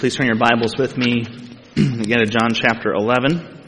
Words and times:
Please 0.00 0.16
turn 0.16 0.28
your 0.28 0.36
Bibles 0.36 0.78
with 0.78 0.96
me 0.96 1.26
again 1.76 2.20
to 2.20 2.24
John 2.24 2.54
chapter 2.54 2.90
11. 2.94 3.58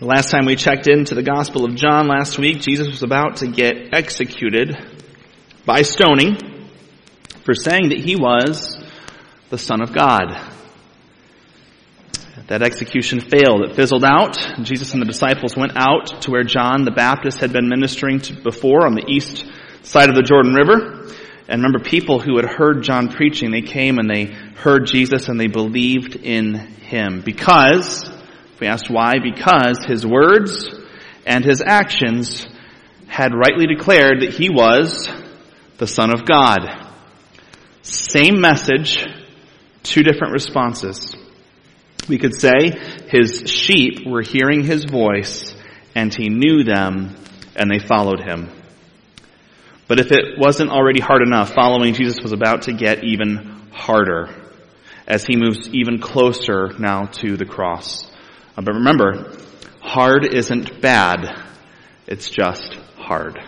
The 0.00 0.04
last 0.04 0.32
time 0.32 0.44
we 0.44 0.56
checked 0.56 0.88
into 0.88 1.14
the 1.14 1.22
Gospel 1.22 1.64
of 1.66 1.76
John 1.76 2.08
last 2.08 2.36
week, 2.36 2.62
Jesus 2.62 2.88
was 2.88 3.04
about 3.04 3.36
to 3.36 3.46
get 3.46 3.94
executed 3.94 4.76
by 5.64 5.82
stoning 5.82 6.36
for 7.44 7.54
saying 7.54 7.90
that 7.90 8.00
he 8.00 8.16
was 8.16 8.82
the 9.50 9.58
Son 9.58 9.80
of 9.80 9.92
God. 9.92 10.49
That 12.50 12.64
execution 12.64 13.20
failed. 13.20 13.62
It 13.62 13.76
fizzled 13.76 14.04
out. 14.04 14.36
Jesus 14.62 14.92
and 14.92 15.00
the 15.00 15.06
disciples 15.06 15.56
went 15.56 15.76
out 15.76 16.22
to 16.22 16.32
where 16.32 16.42
John 16.42 16.82
the 16.84 16.90
Baptist 16.90 17.38
had 17.38 17.52
been 17.52 17.68
ministering 17.68 18.20
before 18.42 18.86
on 18.86 18.96
the 18.96 19.08
east 19.08 19.46
side 19.84 20.08
of 20.08 20.16
the 20.16 20.24
Jordan 20.24 20.54
River. 20.54 21.14
And 21.48 21.62
remember, 21.62 21.78
people 21.78 22.18
who 22.18 22.38
had 22.38 22.46
heard 22.46 22.82
John 22.82 23.08
preaching, 23.08 23.52
they 23.52 23.62
came 23.62 24.00
and 24.00 24.10
they 24.10 24.24
heard 24.56 24.86
Jesus 24.86 25.28
and 25.28 25.38
they 25.38 25.46
believed 25.46 26.16
in 26.16 26.56
him. 26.56 27.22
Because, 27.24 28.02
if 28.54 28.60
we 28.60 28.66
asked 28.66 28.90
why, 28.90 29.20
because 29.22 29.84
his 29.84 30.04
words 30.04 30.74
and 31.24 31.44
his 31.44 31.62
actions 31.64 32.48
had 33.06 33.32
rightly 33.32 33.68
declared 33.68 34.22
that 34.22 34.34
he 34.34 34.50
was 34.50 35.08
the 35.78 35.86
Son 35.86 36.12
of 36.12 36.26
God. 36.26 36.66
Same 37.82 38.40
message, 38.40 39.06
two 39.84 40.02
different 40.02 40.32
responses. 40.32 41.14
We 42.10 42.18
could 42.18 42.34
say 42.34 42.76
his 43.06 43.44
sheep 43.46 44.04
were 44.04 44.20
hearing 44.20 44.64
his 44.64 44.84
voice 44.84 45.54
and 45.94 46.12
he 46.12 46.28
knew 46.28 46.64
them 46.64 47.14
and 47.54 47.70
they 47.70 47.78
followed 47.78 48.20
him. 48.20 48.50
But 49.86 50.00
if 50.00 50.10
it 50.10 50.36
wasn't 50.36 50.72
already 50.72 50.98
hard 50.98 51.22
enough, 51.22 51.54
following 51.54 51.94
Jesus 51.94 52.18
was 52.20 52.32
about 52.32 52.62
to 52.62 52.72
get 52.72 53.04
even 53.04 53.62
harder 53.70 54.28
as 55.06 55.24
he 55.24 55.36
moves 55.36 55.68
even 55.68 56.00
closer 56.00 56.72
now 56.80 57.04
to 57.04 57.36
the 57.36 57.44
cross. 57.44 58.10
Uh, 58.56 58.62
but 58.62 58.74
remember, 58.74 59.36
hard 59.80 60.26
isn't 60.34 60.80
bad. 60.80 61.40
It's 62.08 62.28
just 62.28 62.74
hard. 62.96 63.38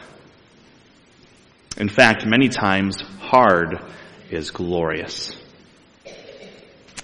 In 1.78 1.88
fact, 1.88 2.24
many 2.26 2.48
times, 2.48 3.00
hard 3.18 3.80
is 4.30 4.52
glorious. 4.52 5.36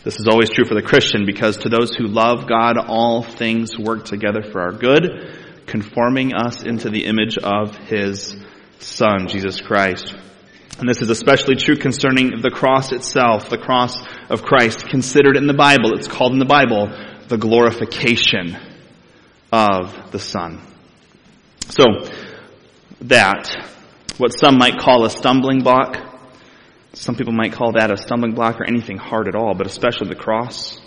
This 0.09 0.21
is 0.21 0.27
always 0.27 0.49
true 0.49 0.65
for 0.65 0.75
the 0.75 0.81
Christian 0.81 1.27
because 1.27 1.59
to 1.59 1.69
those 1.69 1.95
who 1.95 2.07
love 2.07 2.47
God, 2.49 2.79
all 2.79 3.23
things 3.23 3.79
work 3.79 4.07
together 4.07 4.41
for 4.43 4.63
our 4.63 4.73
good, 4.73 5.37
conforming 5.67 6.35
us 6.35 6.63
into 6.63 6.89
the 6.89 7.05
image 7.05 7.37
of 7.37 7.77
His 7.77 8.35
Son, 8.79 9.29
Jesus 9.29 9.61
Christ. 9.61 10.15
And 10.79 10.89
this 10.89 11.03
is 11.03 11.11
especially 11.11 11.57
true 11.57 11.77
concerning 11.77 12.41
the 12.41 12.49
cross 12.49 12.91
itself, 12.91 13.51
the 13.51 13.59
cross 13.59 14.03
of 14.31 14.41
Christ, 14.41 14.89
considered 14.89 15.37
in 15.37 15.47
the 15.47 15.53
Bible. 15.53 15.93
It's 15.93 16.09
called 16.09 16.33
in 16.33 16.39
the 16.39 16.47
Bible 16.47 16.89
the 17.29 17.37
glorification 17.37 18.57
of 19.53 20.11
the 20.11 20.19
Son. 20.19 20.59
So, 21.69 21.85
that, 23.03 23.55
what 24.17 24.31
some 24.31 24.57
might 24.57 24.79
call 24.79 25.05
a 25.05 25.11
stumbling 25.11 25.61
block, 25.61 26.08
some 26.95 27.15
people 27.15 27.33
might 27.33 27.53
call 27.53 27.73
that 27.73 27.91
a 27.91 27.97
stumbling 27.97 28.35
block 28.35 28.61
or 28.61 28.65
anything 28.65 28.97
hard 28.97 29.29
at 29.29 29.35
all, 29.35 29.55
but 29.55 29.67
especially 29.67 30.09
the 30.09 30.15
cross. 30.15 30.81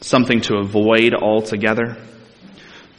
Something 0.00 0.40
to 0.42 0.56
avoid 0.56 1.14
altogether. 1.14 1.96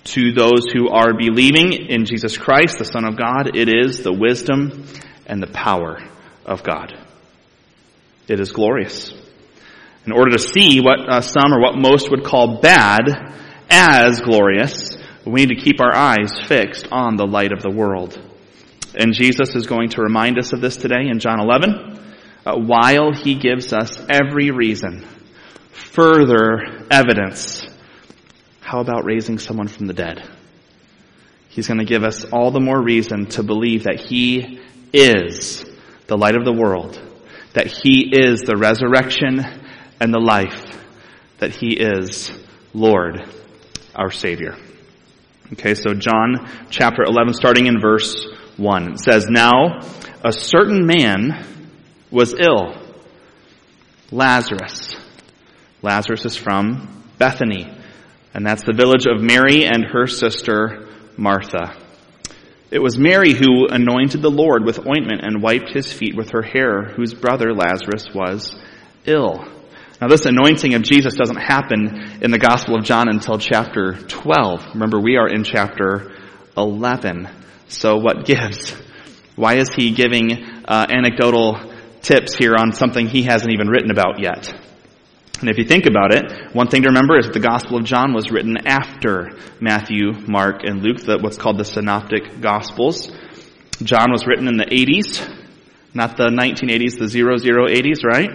To 0.06 0.34
those 0.34 0.66
who 0.74 0.90
are 0.90 1.14
believing 1.14 1.74
in 1.74 2.06
Jesus 2.06 2.38
Christ, 2.38 2.80
the 2.80 2.86
Son 2.86 3.06
of 3.06 3.18
God, 3.18 3.56
it 3.56 3.70
is 3.70 4.02
the 4.02 4.14
wisdom 4.14 4.86
and 5.28 5.42
the 5.42 5.48
power 5.48 6.00
of 6.46 6.64
God. 6.64 6.94
It 8.28 8.40
is 8.40 8.52
glorious. 8.52 9.14
In 10.06 10.12
order 10.12 10.32
to 10.32 10.40
see 10.40 10.82
what 10.82 11.08
uh, 11.08 11.22
some 11.22 11.54
or 11.54 11.62
what 11.62 11.76
most 11.76 12.10
would 12.10 12.24
call 12.24 12.60
bad 12.60 13.36
as 13.70 14.20
glorious, 14.22 14.98
we 15.26 15.46
need 15.46 15.56
to 15.56 15.62
keep 15.62 15.80
our 15.80 15.96
eyes 15.96 16.32
fixed 16.48 16.88
on 16.92 17.16
the 17.16 17.28
light 17.28 17.52
of 17.52 17.62
the 17.62 17.70
world. 17.70 18.20
And 18.96 19.14
Jesus 19.14 19.56
is 19.56 19.68
going 19.68 19.90
to 19.90 20.02
remind 20.02 20.40
us 20.40 20.54
of 20.54 20.62
this 20.62 20.78
today 20.78 21.08
in 21.08 21.20
John 21.20 21.40
11 21.40 21.91
uh, 22.46 22.56
while 22.56 23.14
he 23.14 23.36
gives 23.36 23.74
us 23.74 24.00
every 24.10 24.52
reason, 24.52 25.06
further 25.72 26.86
evidence. 26.90 27.66
How 28.62 28.80
about 28.80 29.06
raising 29.06 29.38
someone 29.38 29.68
from 29.68 29.88
the 29.88 29.94
dead? 29.94 30.28
He's 31.50 31.68
going 31.68 31.80
to 31.80 31.86
give 31.86 32.04
us 32.04 32.24
all 32.26 32.52
the 32.52 32.62
more 32.62 32.82
reason 32.82 33.26
to 33.28 33.44
believe 33.44 33.84
that 33.84 34.00
he 34.00 34.62
is 34.94 35.66
the 36.08 36.18
light 36.18 36.36
of 36.36 36.46
the 36.46 36.54
world, 36.54 37.00
that 37.54 37.68
he 37.68 38.10
is 38.14 38.42
the 38.42 38.56
resurrection 38.56 39.46
and 40.00 40.14
the 40.14 40.20
life, 40.20 40.78
that 41.40 41.52
he 41.52 41.74
is 41.74 42.32
Lord, 42.74 43.26
our 43.94 44.12
Savior. 44.12 44.56
Okay, 45.54 45.76
so 45.76 45.94
John 45.94 46.50
chapter 46.70 47.04
11 47.04 47.34
starting 47.34 47.68
in 47.68 47.82
verse 47.82 48.26
1. 48.56 48.94
It 48.94 49.00
says, 49.00 49.28
Now 49.30 49.82
a 50.24 50.32
certain 50.32 50.86
man 50.86 51.46
was 52.12 52.34
ill. 52.34 52.76
Lazarus. 54.12 54.96
Lazarus 55.82 56.26
is 56.26 56.36
from 56.36 57.04
Bethany, 57.18 57.72
and 58.34 58.46
that's 58.46 58.64
the 58.64 58.74
village 58.74 59.06
of 59.08 59.22
Mary 59.22 59.66
and 59.66 59.86
her 59.86 60.06
sister 60.06 60.88
Martha. 61.18 61.78
It 62.70 62.80
was 62.80 62.98
Mary 62.98 63.34
who 63.34 63.68
anointed 63.68 64.22
the 64.22 64.30
Lord 64.30 64.66
with 64.66 64.86
ointment 64.88 65.22
and 65.24 65.42
wiped 65.42 65.74
his 65.74 65.92
feet 65.92 66.16
with 66.16 66.32
her 66.32 66.42
hair, 66.42 66.84
whose 66.84 67.14
brother 67.14 67.54
Lazarus 67.54 68.08
was 68.14 68.56
ill. 69.06 69.46
Now 70.00 70.08
this 70.08 70.26
anointing 70.26 70.74
of 70.74 70.82
Jesus 70.82 71.14
doesn't 71.16 71.38
happen 71.38 72.20
in 72.22 72.32
the 72.32 72.40
Gospel 72.40 72.76
of 72.78 72.84
John 72.84 73.08
until 73.08 73.38
chapter 73.38 73.94
12. 73.94 74.74
Remember, 74.74 75.00
we 75.00 75.18
are 75.18 75.28
in 75.28 75.44
chapter 75.44 76.12
11. 76.58 77.30
So 77.68 77.98
what 77.98 78.26
gives? 78.26 78.72
Why 79.36 79.56
is 79.56 79.70
he 79.76 79.92
giving 79.92 80.32
uh, 80.66 80.88
anecdotal 80.90 81.71
tips 82.02 82.36
here 82.36 82.56
on 82.58 82.74
something 82.74 83.08
he 83.08 83.24
hasn't 83.24 83.52
even 83.52 83.68
written 83.68 83.92
about 83.92 84.20
yet. 84.20 84.54
And 85.40 85.50
if 85.50 85.58
you 85.58 85.66
think 85.66 85.88
about 85.88 86.14
it, 86.14 86.54
one 86.54 86.68
thing 86.68 86.84
to 86.84 86.90
remember 86.90 87.18
is 87.18 87.26
that 87.26 87.34
the 87.34 87.40
Gospel 87.40 87.78
of 87.78 87.84
John 87.84 88.14
was 88.14 88.30
written 88.30 88.68
after 88.68 89.30
Matthew, 89.60 90.14
Mark, 90.28 90.62
and 90.64 90.84
Luke, 90.84 91.00
the, 91.00 91.18
what's 91.18 91.38
called 91.38 91.58
the 91.58 91.66
Synoptic 91.66 92.42
Gospels. 92.42 93.12
John 93.82 94.12
was 94.12 94.28
written 94.28 94.48
in 94.48 94.58
the 94.58 94.66
80s, 94.66 95.28
not 95.96 96.16
the 96.16 96.28
1980s, 96.28 97.00
the 97.00 97.06
0080s, 97.06 98.04
right? 98.04 98.30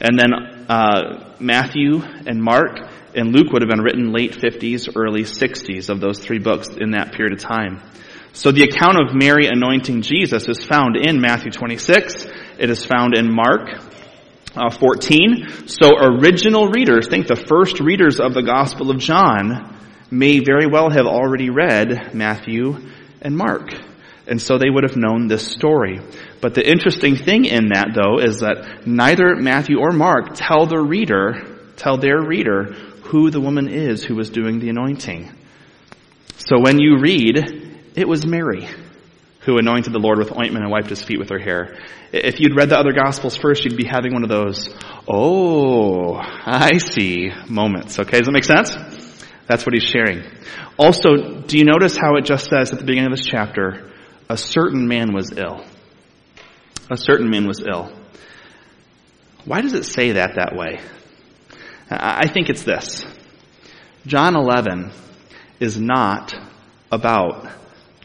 And 0.00 0.18
then 0.18 0.32
uh, 0.68 1.34
Matthew 1.38 2.02
and 2.02 2.42
Mark 2.42 2.78
and 3.14 3.32
Luke 3.32 3.52
would 3.52 3.62
have 3.62 3.70
been 3.70 3.82
written 3.82 4.12
late 4.12 4.32
50s, 4.32 4.88
early 4.96 5.22
60s 5.22 5.88
of 5.88 6.00
those 6.00 6.18
three 6.18 6.38
books 6.38 6.68
in 6.68 6.92
that 6.92 7.12
period 7.12 7.34
of 7.34 7.38
time. 7.38 7.80
So 8.32 8.50
the 8.50 8.62
account 8.62 8.98
of 8.98 9.14
Mary 9.14 9.46
anointing 9.46 10.02
Jesus 10.02 10.48
is 10.48 10.64
found 10.64 10.96
in 10.96 11.20
Matthew 11.20 11.50
26 11.50 12.26
it 12.58 12.70
is 12.70 12.84
found 12.84 13.16
in 13.16 13.34
Mark 13.34 13.70
uh, 14.54 14.70
14. 14.70 15.66
So 15.66 15.90
original 15.96 16.68
readers, 16.68 17.08
think 17.08 17.26
the 17.26 17.34
first 17.34 17.80
readers 17.80 18.20
of 18.20 18.34
the 18.34 18.42
Gospel 18.42 18.90
of 18.90 18.98
John 18.98 19.76
may 20.10 20.38
very 20.38 20.66
well 20.66 20.90
have 20.90 21.06
already 21.06 21.50
read 21.50 22.14
Matthew 22.14 22.76
and 23.20 23.36
Mark. 23.36 23.70
And 24.28 24.40
so 24.40 24.58
they 24.58 24.70
would 24.70 24.84
have 24.84 24.96
known 24.96 25.26
this 25.26 25.44
story. 25.44 26.00
But 26.40 26.54
the 26.54 26.64
interesting 26.64 27.16
thing 27.16 27.46
in 27.46 27.70
that 27.70 27.88
though 27.94 28.18
is 28.18 28.40
that 28.40 28.86
neither 28.86 29.34
Matthew 29.34 29.80
or 29.80 29.90
Mark 29.90 30.34
tell 30.34 30.66
the 30.66 30.78
reader, 30.78 31.58
tell 31.76 31.96
their 31.96 32.22
reader 32.22 32.74
who 33.06 33.30
the 33.30 33.40
woman 33.40 33.68
is 33.68 34.04
who 34.04 34.14
was 34.14 34.30
doing 34.30 34.60
the 34.60 34.68
anointing. 34.68 35.32
So 36.36 36.60
when 36.60 36.78
you 36.78 36.98
read, 37.00 37.71
it 37.94 38.08
was 38.08 38.26
Mary 38.26 38.68
who 39.44 39.58
anointed 39.58 39.92
the 39.92 39.98
Lord 39.98 40.18
with 40.18 40.36
ointment 40.36 40.64
and 40.64 40.70
wiped 40.70 40.88
his 40.88 41.02
feet 41.02 41.18
with 41.18 41.30
her 41.30 41.38
hair. 41.38 41.76
If 42.12 42.38
you'd 42.38 42.56
read 42.56 42.68
the 42.68 42.78
other 42.78 42.92
gospels 42.92 43.36
first, 43.36 43.64
you'd 43.64 43.76
be 43.76 43.84
having 43.84 44.12
one 44.12 44.22
of 44.22 44.28
those, 44.28 44.72
oh, 45.08 46.14
I 46.16 46.78
see 46.78 47.30
moments. 47.48 47.98
Okay, 47.98 48.18
does 48.18 48.26
that 48.26 48.32
make 48.32 48.44
sense? 48.44 48.76
That's 49.48 49.66
what 49.66 49.74
he's 49.74 49.82
sharing. 49.82 50.22
Also, 50.78 51.40
do 51.40 51.58
you 51.58 51.64
notice 51.64 51.96
how 51.96 52.14
it 52.16 52.24
just 52.24 52.48
says 52.48 52.72
at 52.72 52.78
the 52.78 52.84
beginning 52.84 53.10
of 53.12 53.18
this 53.18 53.26
chapter, 53.26 53.90
a 54.28 54.36
certain 54.36 54.86
man 54.86 55.12
was 55.12 55.32
ill? 55.36 55.64
A 56.88 56.96
certain 56.96 57.28
man 57.28 57.48
was 57.48 57.60
ill. 57.60 57.92
Why 59.44 59.60
does 59.60 59.72
it 59.72 59.84
say 59.84 60.12
that 60.12 60.36
that 60.36 60.54
way? 60.54 60.80
I 61.90 62.28
think 62.28 62.48
it's 62.48 62.62
this. 62.62 63.04
John 64.06 64.36
11 64.36 64.92
is 65.58 65.80
not 65.80 66.32
about 66.92 67.50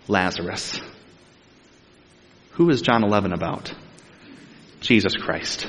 Lazarus. 0.08 0.80
Who 2.52 2.70
is 2.70 2.82
John 2.82 3.04
11 3.04 3.34
about? 3.34 3.74
Jesus 4.80 5.16
Christ. 5.16 5.68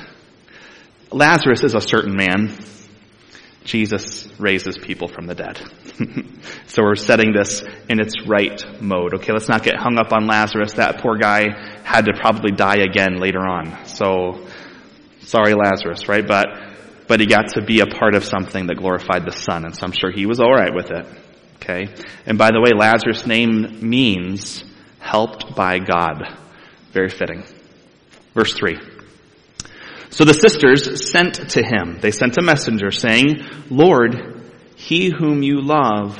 Lazarus 1.11 1.63
is 1.63 1.75
a 1.75 1.81
certain 1.81 2.15
man. 2.15 2.57
Jesus 3.63 4.27
raises 4.39 4.77
people 4.77 5.07
from 5.07 5.27
the 5.27 5.35
dead. 5.35 5.59
so 6.67 6.81
we're 6.81 6.95
setting 6.95 7.33
this 7.33 7.63
in 7.89 7.99
its 7.99 8.13
right 8.25 8.81
mode. 8.81 9.15
Okay, 9.15 9.33
let's 9.33 9.49
not 9.49 9.63
get 9.63 9.75
hung 9.75 9.97
up 9.97 10.13
on 10.13 10.27
Lazarus. 10.27 10.73
That 10.73 11.01
poor 11.01 11.17
guy 11.17 11.49
had 11.83 12.05
to 12.05 12.13
probably 12.13 12.51
die 12.51 12.77
again 12.77 13.19
later 13.19 13.41
on. 13.41 13.85
So, 13.85 14.47
sorry 15.21 15.53
Lazarus, 15.53 16.07
right? 16.07 16.25
But, 16.25 16.47
but 17.07 17.19
he 17.19 17.25
got 17.25 17.49
to 17.55 17.61
be 17.61 17.81
a 17.81 17.85
part 17.85 18.15
of 18.15 18.23
something 18.23 18.67
that 18.67 18.77
glorified 18.77 19.25
the 19.25 19.31
Son, 19.31 19.65
and 19.65 19.75
so 19.75 19.85
I'm 19.85 19.93
sure 19.93 20.11
he 20.11 20.25
was 20.25 20.39
alright 20.39 20.73
with 20.73 20.91
it. 20.91 21.05
Okay? 21.61 21.93
And 22.25 22.37
by 22.37 22.51
the 22.51 22.61
way, 22.61 22.71
Lazarus' 22.75 23.27
name 23.27 23.79
means 23.87 24.63
helped 24.99 25.55
by 25.55 25.79
God. 25.79 26.23
Very 26.91 27.09
fitting. 27.09 27.43
Verse 28.33 28.53
3. 28.53 28.77
So 30.09 30.25
the 30.25 30.33
sisters 30.33 31.09
sent 31.09 31.51
to 31.51 31.63
him. 31.63 31.99
They 32.01 32.11
sent 32.11 32.37
a 32.37 32.41
messenger 32.41 32.91
saying, 32.91 33.45
Lord, 33.69 34.43
he 34.75 35.09
whom 35.09 35.43
you 35.43 35.61
love 35.61 36.19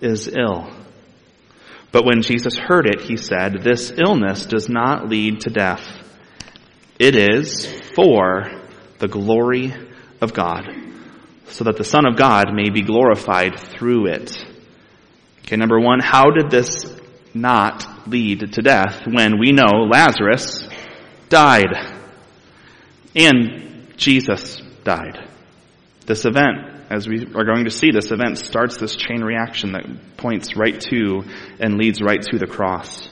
is 0.00 0.28
ill. 0.28 0.70
But 1.90 2.04
when 2.04 2.22
Jesus 2.22 2.56
heard 2.56 2.86
it, 2.86 3.02
he 3.02 3.16
said, 3.16 3.62
This 3.62 3.92
illness 3.96 4.46
does 4.46 4.68
not 4.68 5.08
lead 5.08 5.40
to 5.40 5.50
death. 5.50 5.86
It 6.98 7.16
is 7.16 7.66
for 7.94 8.50
the 8.98 9.08
glory 9.08 9.72
of 10.20 10.34
God, 10.34 10.64
so 11.46 11.64
that 11.64 11.76
the 11.76 11.84
Son 11.84 12.06
of 12.06 12.16
God 12.16 12.52
may 12.52 12.70
be 12.70 12.82
glorified 12.82 13.58
through 13.58 14.06
it. 14.06 14.53
Okay, 15.44 15.56
number 15.56 15.78
one, 15.78 16.00
how 16.00 16.30
did 16.30 16.50
this 16.50 16.86
not 17.34 18.08
lead 18.08 18.52
to 18.54 18.62
death 18.62 19.02
when 19.06 19.38
we 19.38 19.52
know 19.52 19.86
Lazarus 19.90 20.66
died 21.28 21.74
and 23.14 23.92
Jesus 23.98 24.62
died? 24.84 25.28
This 26.06 26.24
event, 26.24 26.86
as 26.88 27.06
we 27.06 27.26
are 27.34 27.44
going 27.44 27.64
to 27.64 27.70
see, 27.70 27.90
this 27.90 28.10
event 28.10 28.38
starts 28.38 28.78
this 28.78 28.96
chain 28.96 29.22
reaction 29.22 29.72
that 29.72 30.16
points 30.16 30.56
right 30.56 30.80
to 30.80 31.24
and 31.60 31.76
leads 31.76 32.00
right 32.00 32.22
to 32.22 32.38
the 32.38 32.46
cross. 32.46 33.06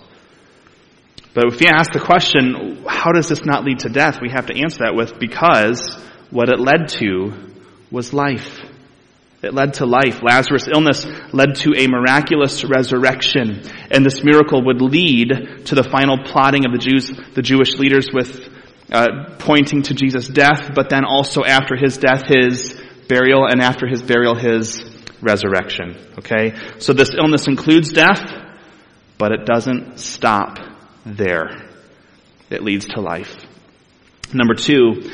But 1.34 1.52
if 1.52 1.60
you 1.60 1.68
ask 1.68 1.92
the 1.92 2.00
question, 2.00 2.84
how 2.88 3.12
does 3.12 3.28
this 3.28 3.44
not 3.44 3.64
lead 3.64 3.80
to 3.80 3.90
death? 3.90 4.20
We 4.22 4.30
have 4.30 4.46
to 4.46 4.58
answer 4.58 4.84
that 4.84 4.94
with 4.94 5.18
because 5.18 5.98
what 6.30 6.48
it 6.48 6.60
led 6.60 6.88
to 7.00 7.34
was 7.90 8.14
life. 8.14 8.58
It 9.42 9.54
led 9.54 9.74
to 9.74 9.86
life. 9.86 10.22
Lazarus' 10.22 10.68
illness 10.72 11.04
led 11.32 11.56
to 11.56 11.74
a 11.76 11.88
miraculous 11.88 12.64
resurrection. 12.64 13.62
And 13.90 14.06
this 14.06 14.22
miracle 14.22 14.64
would 14.66 14.80
lead 14.80 15.66
to 15.66 15.74
the 15.74 15.82
final 15.82 16.18
plotting 16.24 16.64
of 16.64 16.72
the 16.72 16.78
Jews, 16.78 17.10
the 17.34 17.42
Jewish 17.42 17.74
leaders 17.74 18.08
with 18.12 18.48
uh, 18.92 19.34
pointing 19.38 19.82
to 19.82 19.94
Jesus' 19.94 20.28
death, 20.28 20.70
but 20.74 20.90
then 20.90 21.04
also 21.04 21.42
after 21.42 21.74
his 21.76 21.98
death, 21.98 22.22
his 22.28 22.80
burial, 23.08 23.46
and 23.46 23.60
after 23.60 23.88
his 23.88 24.00
burial, 24.00 24.36
his 24.36 24.84
resurrection. 25.20 25.96
Okay? 26.18 26.54
So 26.78 26.92
this 26.92 27.12
illness 27.12 27.48
includes 27.48 27.90
death, 27.90 28.22
but 29.18 29.32
it 29.32 29.44
doesn't 29.44 29.98
stop 29.98 30.58
there. 31.04 31.68
It 32.48 32.62
leads 32.62 32.86
to 32.88 33.00
life. 33.00 33.34
Number 34.32 34.54
two, 34.54 35.10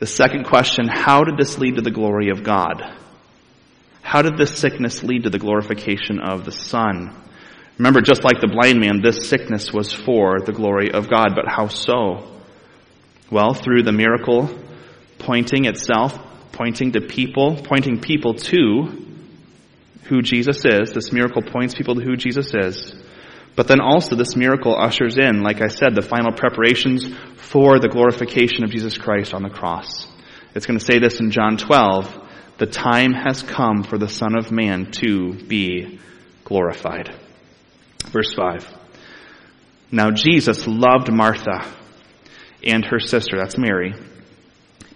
the 0.00 0.06
second 0.06 0.46
question, 0.46 0.88
how 0.88 1.22
did 1.22 1.36
this 1.36 1.58
lead 1.58 1.76
to 1.76 1.82
the 1.82 1.90
glory 1.90 2.30
of 2.30 2.42
God? 2.42 2.82
How 4.08 4.22
did 4.22 4.38
this 4.38 4.58
sickness 4.58 5.02
lead 5.02 5.24
to 5.24 5.28
the 5.30 5.38
glorification 5.38 6.18
of 6.18 6.46
the 6.46 6.50
Son? 6.50 7.14
Remember, 7.76 8.00
just 8.00 8.24
like 8.24 8.40
the 8.40 8.48
blind 8.48 8.80
man, 8.80 9.02
this 9.02 9.28
sickness 9.28 9.70
was 9.70 9.92
for 9.92 10.40
the 10.40 10.54
glory 10.54 10.92
of 10.92 11.10
God, 11.10 11.34
but 11.34 11.46
how 11.46 11.68
so? 11.68 12.26
Well, 13.30 13.52
through 13.52 13.82
the 13.82 13.92
miracle 13.92 14.48
pointing 15.18 15.66
itself, 15.66 16.18
pointing 16.52 16.92
to 16.92 17.02
people, 17.02 17.60
pointing 17.62 18.00
people 18.00 18.32
to 18.32 19.04
who 20.04 20.22
Jesus 20.22 20.64
is. 20.64 20.94
This 20.94 21.12
miracle 21.12 21.42
points 21.42 21.74
people 21.74 21.96
to 21.96 22.00
who 22.00 22.16
Jesus 22.16 22.54
is. 22.54 22.94
But 23.56 23.68
then 23.68 23.82
also 23.82 24.16
this 24.16 24.34
miracle 24.34 24.74
ushers 24.74 25.18
in, 25.18 25.42
like 25.42 25.60
I 25.60 25.68
said, 25.68 25.94
the 25.94 26.00
final 26.00 26.32
preparations 26.32 27.06
for 27.36 27.78
the 27.78 27.90
glorification 27.90 28.64
of 28.64 28.70
Jesus 28.70 28.96
Christ 28.96 29.34
on 29.34 29.42
the 29.42 29.50
cross. 29.50 30.06
It's 30.54 30.64
going 30.64 30.78
to 30.78 30.84
say 30.84 30.98
this 30.98 31.20
in 31.20 31.30
John 31.30 31.58
12 31.58 32.27
the 32.58 32.66
time 32.66 33.12
has 33.12 33.42
come 33.42 33.84
for 33.84 33.98
the 33.98 34.08
Son 34.08 34.36
of 34.36 34.50
Man 34.50 34.90
to 34.92 35.34
be 35.34 36.00
glorified. 36.44 37.14
Verse 38.06 38.34
5. 38.34 38.66
Now 39.90 40.10
Jesus 40.10 40.66
loved 40.66 41.12
Martha 41.12 41.64
and 42.64 42.84
her 42.84 43.00
sister, 43.00 43.38
that's 43.38 43.56
Mary, 43.56 43.94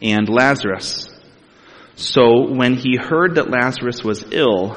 and 0.01 0.29
Lazarus. 0.29 1.09
So 1.95 2.53
when 2.53 2.75
he 2.75 2.97
heard 2.97 3.37
that 3.37 3.51
Lazarus 3.51 4.03
was 4.03 4.25
ill, 4.33 4.77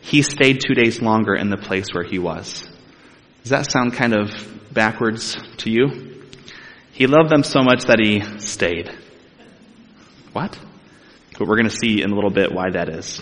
he 0.00 0.22
stayed 0.22 0.60
two 0.60 0.74
days 0.74 1.02
longer 1.02 1.34
in 1.34 1.50
the 1.50 1.56
place 1.56 1.92
where 1.92 2.04
he 2.04 2.18
was. 2.18 2.68
Does 3.42 3.50
that 3.50 3.70
sound 3.70 3.92
kind 3.92 4.14
of 4.14 4.30
backwards 4.72 5.36
to 5.58 5.70
you? 5.70 6.22
He 6.92 7.06
loved 7.06 7.30
them 7.30 7.42
so 7.42 7.62
much 7.62 7.84
that 7.84 7.98
he 8.00 8.22
stayed. 8.38 8.90
What? 10.32 10.58
But 11.38 11.48
we're 11.48 11.56
going 11.56 11.68
to 11.68 11.76
see 11.76 12.02
in 12.02 12.10
a 12.10 12.14
little 12.14 12.30
bit 12.30 12.52
why 12.52 12.70
that 12.70 12.88
is. 12.88 13.20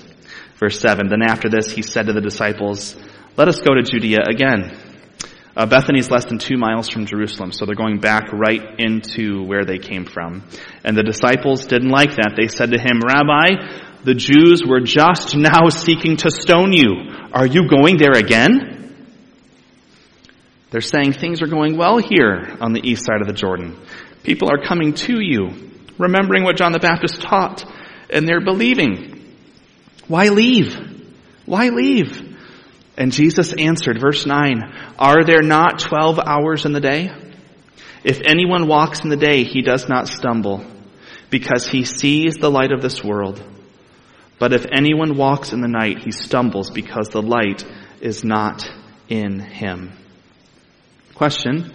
Verse 0.57 0.79
7 0.79 1.09
Then 1.09 1.23
after 1.23 1.49
this, 1.49 1.71
he 1.71 1.83
said 1.83 2.07
to 2.07 2.13
the 2.13 2.21
disciples, 2.21 2.97
Let 3.37 3.49
us 3.49 3.61
go 3.61 3.75
to 3.75 3.83
Judea 3.83 4.21
again. 4.29 4.77
Uh, 5.55 5.67
Bethany 5.67 5.99
is 5.99 6.11
less 6.11 6.25
than 6.25 6.39
two 6.39 6.57
miles 6.57 6.89
from 6.89 7.05
Jerusalem, 7.05 7.53
so 7.53 7.67
they're 7.67 7.75
going 7.75 8.01
back 8.01 8.33
right 8.33 8.79
into 8.79 9.45
where 9.45 9.65
they 9.65 9.79
came 9.79 10.07
from. 10.07 10.45
And 10.83 10.97
the 10.97 11.03
disciples 11.03 11.67
didn't 11.67 11.91
like 11.91 12.17
that. 12.17 12.35
They 12.37 12.49
said 12.49 12.71
to 12.71 12.81
him, 12.81 13.01
Rabbi, 13.01 14.01
the 14.05 14.15
Jews 14.15 14.63
were 14.67 14.81
just 14.81 15.37
now 15.37 15.69
seeking 15.69 16.17
to 16.19 16.31
stone 16.31 16.73
you. 16.73 16.95
Are 17.33 17.47
you 17.47 17.69
going 17.69 17.99
there 17.99 18.17
again? 18.17 18.79
They're 20.71 20.81
saying 20.81 21.15
things 21.15 21.43
are 21.43 21.49
going 21.49 21.77
well 21.77 21.99
here 21.99 22.57
on 22.61 22.73
the 22.73 22.81
east 22.83 23.05
side 23.05 23.21
of 23.21 23.27
the 23.27 23.35
Jordan. 23.35 23.79
People 24.23 24.49
are 24.51 24.65
coming 24.65 24.95
to 24.95 25.21
you, 25.21 25.51
remembering 25.99 26.45
what 26.45 26.57
John 26.57 26.73
the 26.73 26.79
Baptist 26.79 27.21
taught 27.21 27.65
and 28.13 28.29
they're 28.29 28.45
believing. 28.45 29.35
Why 30.09 30.29
leave? 30.29 30.77
Why 31.47 31.71
leave? 31.71 32.33
And 32.97 33.13
Jesus 33.13 33.53
answered, 33.53 34.01
verse 34.01 34.27
9, 34.27 34.63
Are 34.99 35.25
there 35.25 35.43
not 35.43 35.79
12 35.79 36.19
hours 36.19 36.67
in 36.67 36.73
the 36.73 36.81
day? 36.81 37.11
If 38.05 38.21
anyone 38.25 38.67
walks 38.67 39.01
in 39.01 39.09
the 39.09 39.17
day, 39.17 39.45
he 39.45 39.63
does 39.63 39.89
not 39.89 40.09
stumble, 40.09 40.65
because 41.31 41.67
he 41.69 41.85
sees 41.85 42.37
the 42.37 42.51
light 42.51 42.73
of 42.73 42.83
this 42.83 43.03
world. 43.03 43.43
But 44.39 44.53
if 44.53 44.67
anyone 44.71 45.17
walks 45.17 45.53
in 45.53 45.61
the 45.61 45.69
night, 45.69 46.01
he 46.01 46.11
stumbles, 46.11 46.71
because 46.71 47.09
the 47.09 47.23
light 47.23 47.65
is 48.01 48.25
not 48.25 48.69
in 49.09 49.39
him. 49.39 49.93
Question, 51.15 51.73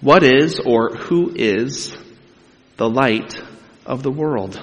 what 0.00 0.24
is 0.24 0.58
or 0.58 0.96
who 0.96 1.32
is 1.34 1.96
the 2.76 2.90
light 2.90 3.40
of 3.86 4.02
the 4.02 4.10
world? 4.10 4.60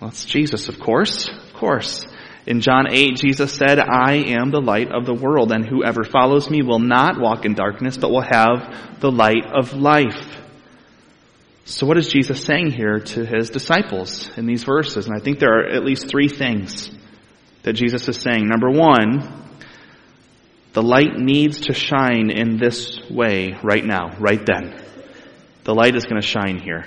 Well, 0.00 0.10
it's 0.10 0.24
Jesus, 0.24 0.68
of 0.68 0.80
course. 0.80 1.28
Of 1.28 1.52
course. 1.54 2.06
In 2.46 2.62
John 2.62 2.86
8, 2.90 3.16
Jesus 3.16 3.52
said, 3.52 3.78
I 3.78 4.14
am 4.14 4.50
the 4.50 4.62
light 4.62 4.90
of 4.90 5.04
the 5.04 5.14
world, 5.14 5.52
and 5.52 5.64
whoever 5.64 6.04
follows 6.04 6.48
me 6.48 6.62
will 6.62 6.78
not 6.78 7.20
walk 7.20 7.44
in 7.44 7.54
darkness, 7.54 7.98
but 7.98 8.10
will 8.10 8.22
have 8.22 9.00
the 9.00 9.10
light 9.10 9.44
of 9.52 9.74
life. 9.74 10.38
So 11.66 11.86
what 11.86 11.98
is 11.98 12.08
Jesus 12.08 12.42
saying 12.42 12.72
here 12.72 12.98
to 12.98 13.24
his 13.24 13.50
disciples 13.50 14.30
in 14.36 14.46
these 14.46 14.64
verses? 14.64 15.06
And 15.06 15.14
I 15.14 15.22
think 15.22 15.38
there 15.38 15.60
are 15.60 15.68
at 15.68 15.84
least 15.84 16.08
three 16.08 16.28
things 16.28 16.90
that 17.62 17.74
Jesus 17.74 18.08
is 18.08 18.20
saying. 18.20 18.48
Number 18.48 18.70
one, 18.70 19.44
the 20.72 20.82
light 20.82 21.16
needs 21.16 21.60
to 21.66 21.74
shine 21.74 22.30
in 22.30 22.56
this 22.58 22.98
way 23.10 23.56
right 23.62 23.84
now, 23.84 24.16
right 24.18 24.44
then. 24.44 24.82
The 25.64 25.74
light 25.74 25.94
is 25.94 26.04
going 26.04 26.20
to 26.20 26.26
shine 26.26 26.58
here. 26.58 26.86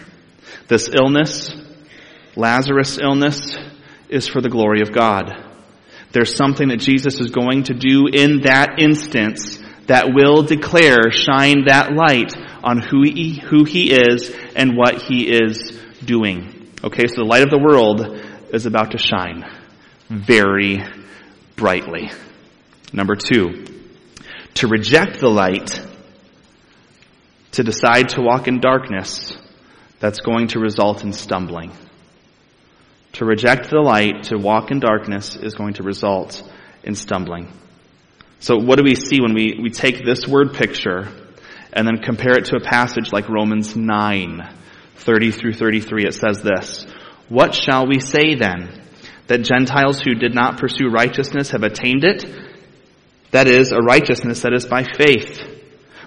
This 0.68 0.90
illness, 0.90 1.56
Lazarus' 2.36 2.98
illness 2.98 3.56
is 4.10 4.28
for 4.28 4.42
the 4.42 4.50
glory 4.50 4.82
of 4.82 4.92
God. 4.92 5.32
There's 6.12 6.36
something 6.36 6.70
that 6.70 6.80
Jesus 6.80 7.20
is 7.20 7.32
going 7.32 7.64
to 7.64 7.74
do 7.74 8.08
in 8.08 8.42
that 8.42 8.80
instance 8.80 9.60
that 9.88 10.14
will 10.14 10.44
declare, 10.44 11.12
shine 11.12 11.66
that 11.66 11.94
light 11.94 12.34
on 12.64 12.80
who 12.80 13.04
he, 13.04 13.40
who 13.40 13.64
he 13.66 13.92
is 13.92 14.34
and 14.56 14.78
what 14.78 15.02
he 15.02 15.30
is 15.30 15.78
doing. 16.04 16.70
Okay, 16.84 17.08
so 17.08 17.16
the 17.18 17.28
light 17.28 17.44
of 17.44 17.50
the 17.50 17.60
world 17.60 18.02
is 18.54 18.66
about 18.66 18.92
to 18.92 18.98
shine 18.98 19.44
very 20.10 20.84
brightly. 21.56 22.12
Number 22.94 23.16
two, 23.16 23.66
to 24.56 24.68
reject 24.68 25.20
the 25.20 25.30
light, 25.30 25.82
to 27.54 27.64
decide 27.64 28.10
to 28.10 28.22
walk 28.22 28.48
in 28.48 28.60
darkness, 28.60 29.36
that's 30.00 30.20
going 30.20 30.50
to 30.50 30.60
result 30.60 31.04
in 31.04 31.12
stumbling. 31.14 31.72
To 33.14 33.26
reject 33.26 33.70
the 33.70 33.80
light, 33.80 34.24
to 34.24 34.38
walk 34.38 34.72
in 34.72 34.80
darkness, 34.80 35.36
is 35.36 35.56
going 35.56 35.76
to 35.76 35.84
result 35.84 36.44
in 36.84 36.96
stumbling. 36.96 37.52
So 38.40 38.58
what 38.58 38.78
do 38.78 38.84
we 38.84 38.96
see 38.96 39.22
when 39.22 39.34
we, 39.34 39.60
we 39.62 39.70
take 39.70 40.04
this 40.04 40.28
word 40.28 40.54
picture 40.54 41.08
and 41.72 41.88
then 41.88 42.00
compare 42.00 42.38
it 42.38 42.46
to 42.46 42.58
a 42.58 42.60
passage 42.60 43.12
like 43.12 43.30
Romans 43.30 43.76
9, 43.76 44.56
30 44.96 45.32
through 45.32 45.54
33? 45.54 46.06
It 46.06 46.14
says 46.14 46.42
this, 46.42 46.86
What 47.30 47.54
shall 47.54 47.88
we 47.88 48.00
say 48.00 48.36
then? 48.36 48.84
that 49.28 49.44
Gentiles 49.44 50.02
who 50.02 50.16
did 50.16 50.36
not 50.36 50.60
pursue 50.60 50.90
righteousness 50.90 51.52
have 51.52 51.64
attained 51.64 52.04
it. 52.04 52.26
That 53.32 53.48
is, 53.48 53.72
a 53.72 53.80
righteousness 53.80 54.42
that 54.42 54.54
is 54.54 54.66
by 54.66 54.84
faith. 54.84 55.42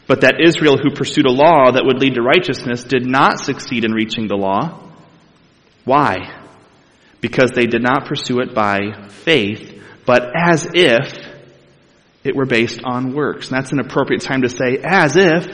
But 0.06 0.20
that 0.20 0.40
Israel 0.40 0.76
who 0.76 0.94
pursued 0.94 1.26
a 1.26 1.32
law 1.32 1.72
that 1.72 1.84
would 1.84 1.98
lead 1.98 2.14
to 2.14 2.22
righteousness 2.22 2.84
did 2.84 3.04
not 3.04 3.40
succeed 3.40 3.84
in 3.84 3.92
reaching 3.92 4.28
the 4.28 4.36
law. 4.36 4.80
Why? 5.84 6.45
Because 7.20 7.52
they 7.52 7.66
did 7.66 7.82
not 7.82 8.06
pursue 8.06 8.40
it 8.40 8.54
by 8.54 9.08
faith, 9.08 9.82
but 10.04 10.30
as 10.36 10.68
if 10.72 11.26
it 12.22 12.36
were 12.36 12.46
based 12.46 12.80
on 12.84 13.14
works. 13.14 13.48
And 13.48 13.56
that's 13.56 13.72
an 13.72 13.80
appropriate 13.80 14.22
time 14.22 14.42
to 14.42 14.48
say, 14.48 14.78
as 14.82 15.16
if, 15.16 15.46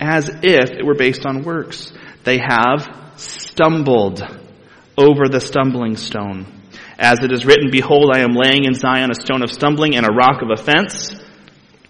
as 0.00 0.28
if 0.28 0.70
it 0.70 0.84
were 0.84 0.94
based 0.94 1.24
on 1.26 1.44
works. 1.44 1.92
They 2.24 2.38
have 2.38 3.12
stumbled 3.16 4.22
over 4.96 5.28
the 5.28 5.40
stumbling 5.40 5.96
stone. 5.96 6.46
As 6.98 7.22
it 7.22 7.30
is 7.30 7.44
written, 7.44 7.70
Behold, 7.70 8.10
I 8.12 8.20
am 8.20 8.32
laying 8.32 8.64
in 8.64 8.74
Zion 8.74 9.10
a 9.10 9.14
stone 9.14 9.42
of 9.42 9.50
stumbling 9.50 9.96
and 9.96 10.06
a 10.06 10.12
rock 10.12 10.40
of 10.40 10.50
offense, 10.50 11.14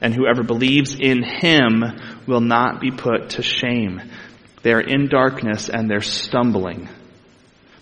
and 0.01 0.13
whoever 0.13 0.43
believes 0.43 0.95
in 0.95 1.23
him 1.23 1.83
will 2.27 2.41
not 2.41 2.81
be 2.81 2.91
put 2.91 3.31
to 3.31 3.43
shame. 3.43 4.03
They 4.63 4.73
are 4.73 4.81
in 4.81 5.09
darkness 5.09 5.69
and 5.69 5.89
they're 5.89 6.01
stumbling. 6.01 6.89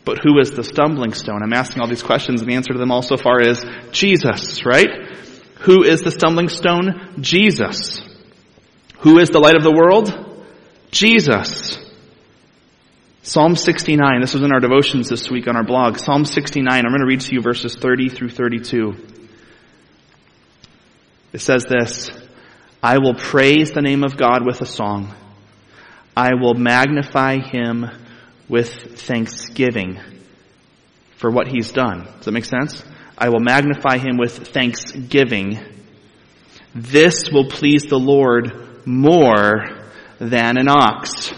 But 0.04 0.18
who 0.18 0.38
is 0.38 0.52
the 0.52 0.64
stumbling 0.64 1.14
stone? 1.14 1.42
I'm 1.42 1.52
asking 1.52 1.80
all 1.80 1.88
these 1.88 2.02
questions, 2.02 2.42
and 2.42 2.50
the 2.50 2.54
answer 2.54 2.72
to 2.72 2.78
them 2.78 2.90
all 2.90 3.02
so 3.02 3.16
far 3.16 3.40
is 3.40 3.64
Jesus, 3.90 4.66
right? 4.66 4.88
Who 5.60 5.82
is 5.82 6.02
the 6.02 6.10
stumbling 6.10 6.50
stone? 6.50 7.14
Jesus. 7.20 8.02
Who 8.98 9.18
is 9.18 9.30
the 9.30 9.38
light 9.38 9.56
of 9.56 9.62
the 9.62 9.72
world? 9.72 10.12
Jesus. 10.90 11.78
Psalm 13.22 13.56
69, 13.56 14.20
this 14.20 14.34
was 14.34 14.42
in 14.42 14.52
our 14.52 14.60
devotions 14.60 15.08
this 15.08 15.30
week 15.30 15.48
on 15.48 15.56
our 15.56 15.64
blog. 15.64 15.98
Psalm 15.98 16.26
69, 16.26 16.70
I'm 16.70 16.90
going 16.90 17.00
to 17.00 17.06
read 17.06 17.22
to 17.22 17.34
you 17.34 17.40
verses 17.40 17.74
30 17.74 18.10
through 18.10 18.28
32. 18.28 18.92
It 21.32 21.40
says 21.40 21.64
this, 21.64 22.10
I 22.82 22.98
will 22.98 23.14
praise 23.14 23.72
the 23.72 23.80
name 23.80 24.04
of 24.04 24.18
God 24.18 24.44
with 24.44 24.60
a 24.60 24.66
song. 24.66 25.14
I 26.14 26.34
will 26.34 26.52
magnify 26.52 27.38
him 27.38 27.86
with 28.48 29.00
thanksgiving 29.00 29.98
for 31.16 31.30
what 31.30 31.48
he's 31.48 31.72
done. 31.72 32.04
Does 32.04 32.26
that 32.26 32.32
make 32.32 32.44
sense? 32.44 32.84
I 33.16 33.28
will 33.28 33.40
magnify 33.40 33.98
him 33.98 34.16
with 34.18 34.48
thanksgiving. 34.48 35.58
This 36.74 37.30
will 37.32 37.48
please 37.48 37.84
the 37.84 37.98
Lord 37.98 38.86
more 38.86 39.64
than 40.18 40.58
an 40.58 40.68
ox 40.68 41.32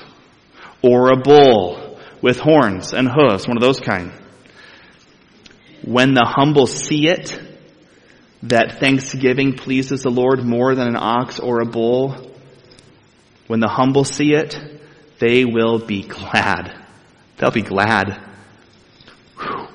or 0.82 1.12
a 1.12 1.16
bull 1.16 1.98
with 2.22 2.38
horns 2.38 2.92
and 2.92 3.08
hooves, 3.08 3.46
one 3.46 3.56
of 3.56 3.62
those 3.62 3.80
kind. 3.80 4.12
When 5.84 6.14
the 6.14 6.24
humble 6.24 6.66
see 6.66 7.08
it, 7.08 7.38
that 8.42 8.80
thanksgiving 8.80 9.54
pleases 9.54 10.02
the 10.02 10.10
Lord 10.10 10.44
more 10.44 10.74
than 10.74 10.88
an 10.88 10.96
ox 10.96 11.38
or 11.38 11.60
a 11.60 11.66
bull, 11.66 12.32
when 13.46 13.60
the 13.60 13.68
humble 13.68 14.04
see 14.04 14.32
it, 14.32 14.58
they 15.18 15.44
will 15.44 15.78
be 15.78 16.02
glad. 16.02 16.85
They'll 17.36 17.50
be 17.50 17.62
glad. 17.62 18.20
Whew. 19.38 19.68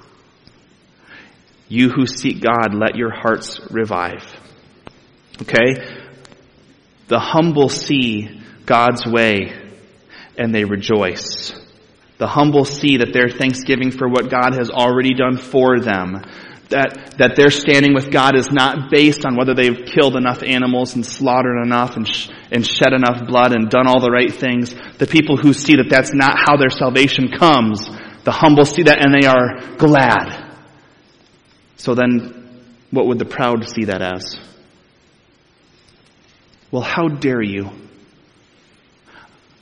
You 1.67 1.89
who 1.89 2.05
seek 2.05 2.41
God, 2.41 2.73
let 2.73 2.95
your 2.95 3.11
hearts 3.11 3.59
revive. 3.69 4.25
Okay? 5.41 5.75
The 7.07 7.19
humble 7.19 7.69
see 7.69 8.41
God's 8.65 9.05
way 9.05 9.53
and 10.37 10.53
they 10.53 10.65
rejoice. 10.65 11.53
The 12.17 12.27
humble 12.27 12.65
see 12.65 12.97
that 12.97 13.13
their 13.13 13.29
thanksgiving 13.29 13.91
for 13.91 14.07
what 14.07 14.29
God 14.29 14.53
has 14.53 14.69
already 14.69 15.13
done 15.13 15.37
for 15.37 15.79
them, 15.79 16.21
that, 16.71 17.15
that 17.17 17.35
their 17.35 17.49
standing 17.49 17.93
with 17.93 18.11
God 18.11 18.35
is 18.35 18.51
not 18.51 18.91
based 18.91 19.25
on 19.25 19.35
whether 19.35 19.53
they've 19.53 19.85
killed 19.85 20.15
enough 20.15 20.43
animals 20.43 20.95
and 20.95 21.05
slaughtered 21.05 21.63
enough 21.63 21.95
and, 21.95 22.07
sh- 22.07 22.29
and 22.51 22.65
shed 22.65 22.93
enough 22.93 23.27
blood 23.27 23.53
and 23.53 23.69
done 23.69 23.87
all 23.87 24.01
the 24.01 24.11
right 24.11 24.33
things. 24.33 24.73
The 24.97 25.07
people 25.07 25.37
who 25.37 25.53
see 25.53 25.75
that 25.75 25.89
that's 25.89 26.13
not 26.13 26.37
how 26.37 26.57
their 26.57 26.69
salvation 26.69 27.29
comes, 27.29 27.87
the 28.23 28.31
humble 28.31 28.65
see 28.65 28.83
that 28.83 29.05
and 29.05 29.13
they 29.13 29.27
are 29.27 29.75
glad. 29.77 30.57
So 31.77 31.95
then, 31.95 32.63
what 32.91 33.07
would 33.07 33.19
the 33.19 33.25
proud 33.25 33.67
see 33.67 33.85
that 33.85 34.01
as? 34.01 34.37
Well, 36.71 36.83
how 36.83 37.07
dare 37.07 37.41
you? 37.41 37.69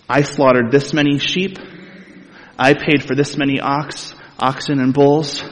I 0.07 0.23
slaughtered 0.23 0.71
this 0.71 0.93
many 0.93 1.19
sheep. 1.19 1.57
I 2.57 2.73
paid 2.73 3.03
for 3.03 3.15
this 3.15 3.37
many 3.37 3.59
ox, 3.59 4.13
oxen 4.37 4.79
and 4.79 4.93
bulls. 4.93 5.43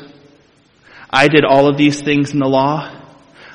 I 1.17 1.29
did 1.29 1.43
all 1.43 1.67
of 1.67 1.77
these 1.77 1.99
things 1.99 2.31
in 2.31 2.37
the 2.37 2.47
law. 2.47 2.95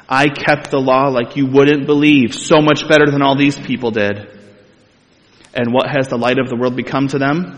I 0.09 0.26
kept 0.26 0.73
the 0.73 0.81
law 0.81 1.04
like 1.11 1.37
you 1.37 1.47
wouldn't 1.47 1.87
believe, 1.87 2.35
so 2.35 2.61
much 2.61 2.88
better 2.88 3.09
than 3.09 3.23
all 3.23 3.37
these 3.37 3.57
people 3.57 3.92
did. 3.92 4.16
And 5.54 5.73
what 5.73 5.88
has 5.88 6.09
the 6.09 6.19
light 6.19 6.40
of 6.40 6.49
the 6.49 6.57
world 6.57 6.75
become 6.75 7.07
to 7.07 7.21
them? 7.21 7.57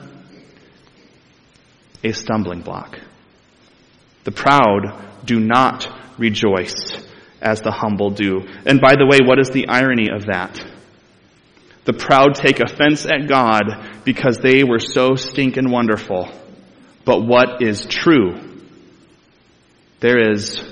A 2.05 2.13
stumbling 2.13 2.61
block. 2.61 3.01
The 4.25 4.31
proud 4.31 5.03
do 5.25 5.41
not 5.41 5.89
rejoice 6.19 6.75
as 7.41 7.63
the 7.63 7.71
humble 7.71 8.11
do. 8.11 8.43
And 8.67 8.83
by 8.83 8.97
the 8.97 9.07
way, 9.07 9.21
what 9.25 9.39
is 9.39 9.49
the 9.49 9.69
irony 9.69 10.11
of 10.11 10.27
that? 10.27 10.63
The 11.87 11.95
proud 11.95 12.35
take 12.35 12.61
offense 12.61 13.07
at 13.07 13.27
God 13.27 14.03
because 14.05 14.37
they 14.37 14.65
were 14.65 14.81
so 14.81 15.15
stinking 15.15 15.71
wonderful. 15.71 16.29
But 17.07 17.23
what 17.23 17.63
is 17.63 17.87
true? 17.87 18.54
There 20.05 20.33
is 20.33 20.63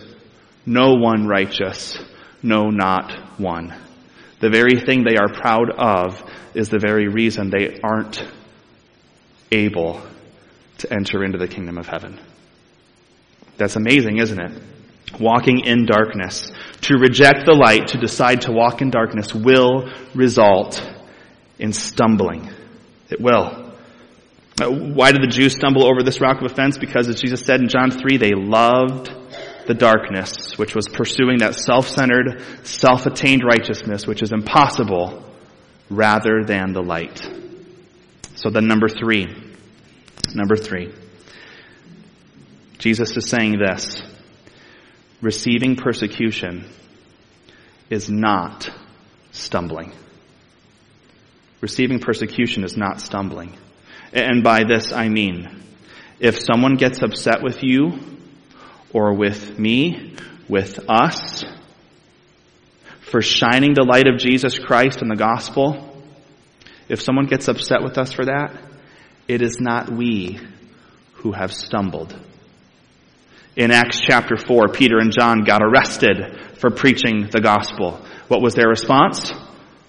no 0.66 0.92
one 0.92 1.26
righteous, 1.26 1.98
no 2.42 2.68
not 2.68 3.40
one. 3.40 3.74
The 4.40 4.50
very 4.50 4.78
thing 4.78 5.04
they 5.04 5.16
are 5.16 5.32
proud 5.32 5.70
of 5.70 6.22
is 6.52 6.68
the 6.68 6.78
very 6.78 7.08
reason 7.08 7.48
they 7.48 7.80
aren't 7.82 8.22
able 9.50 10.02
to 10.76 10.92
enter 10.92 11.24
into 11.24 11.38
the 11.38 11.48
kingdom 11.48 11.78
of 11.78 11.86
heaven. 11.86 12.20
That's 13.56 13.76
amazing, 13.76 14.18
isn't 14.18 14.38
it? 14.38 14.62
Walking 15.18 15.60
in 15.60 15.86
darkness. 15.86 16.52
To 16.82 16.98
reject 16.98 17.46
the 17.46 17.54
light, 17.54 17.86
to 17.86 17.98
decide 17.98 18.42
to 18.42 18.52
walk 18.52 18.82
in 18.82 18.90
darkness 18.90 19.34
will 19.34 19.90
result 20.14 20.86
in 21.58 21.72
stumbling. 21.72 22.50
It 23.08 23.18
will. 23.18 23.61
Uh, 24.60 24.70
why 24.70 25.12
did 25.12 25.22
the 25.22 25.28
Jews 25.28 25.54
stumble 25.54 25.84
over 25.84 26.02
this 26.02 26.20
rock 26.20 26.42
of 26.42 26.50
offense? 26.50 26.76
Because 26.78 27.08
as 27.08 27.20
Jesus 27.20 27.44
said 27.44 27.60
in 27.60 27.68
John 27.68 27.90
3, 27.90 28.18
they 28.18 28.32
loved 28.32 29.10
the 29.66 29.74
darkness, 29.74 30.58
which 30.58 30.74
was 30.74 30.88
pursuing 30.88 31.38
that 31.38 31.54
self-centered, 31.54 32.42
self-attained 32.64 33.42
righteousness, 33.44 34.06
which 34.06 34.22
is 34.22 34.32
impossible, 34.32 35.24
rather 35.88 36.44
than 36.44 36.72
the 36.72 36.82
light. 36.82 37.26
So 38.34 38.50
then 38.50 38.66
number 38.66 38.88
three. 38.88 39.28
Number 40.34 40.56
three. 40.56 40.92
Jesus 42.78 43.16
is 43.16 43.28
saying 43.28 43.58
this. 43.58 44.02
Receiving 45.20 45.76
persecution 45.76 46.68
is 47.88 48.10
not 48.10 48.68
stumbling. 49.30 49.92
Receiving 51.60 52.00
persecution 52.00 52.64
is 52.64 52.76
not 52.76 53.00
stumbling. 53.00 53.56
And 54.12 54.42
by 54.42 54.64
this 54.64 54.92
I 54.92 55.08
mean, 55.08 55.62
if 56.20 56.38
someone 56.40 56.76
gets 56.76 57.02
upset 57.02 57.42
with 57.42 57.62
you, 57.62 57.98
or 58.92 59.14
with 59.14 59.58
me, 59.58 60.14
with 60.48 60.78
us, 60.88 61.44
for 63.00 63.22
shining 63.22 63.74
the 63.74 63.84
light 63.84 64.06
of 64.06 64.18
Jesus 64.18 64.58
Christ 64.58 65.00
and 65.02 65.10
the 65.10 65.16
gospel, 65.16 65.88
if 66.88 67.00
someone 67.00 67.26
gets 67.26 67.48
upset 67.48 67.82
with 67.82 67.98
us 67.98 68.12
for 68.12 68.26
that, 68.26 68.54
it 69.28 69.42
is 69.42 69.58
not 69.60 69.90
we 69.90 70.38
who 71.14 71.32
have 71.32 71.52
stumbled. 71.52 72.14
In 73.56 73.70
Acts 73.70 74.00
chapter 74.00 74.36
4, 74.36 74.68
Peter 74.68 74.98
and 74.98 75.12
John 75.12 75.44
got 75.44 75.62
arrested 75.62 76.58
for 76.58 76.70
preaching 76.70 77.28
the 77.30 77.40
gospel. 77.40 78.04
What 78.28 78.42
was 78.42 78.54
their 78.54 78.68
response? 78.68 79.32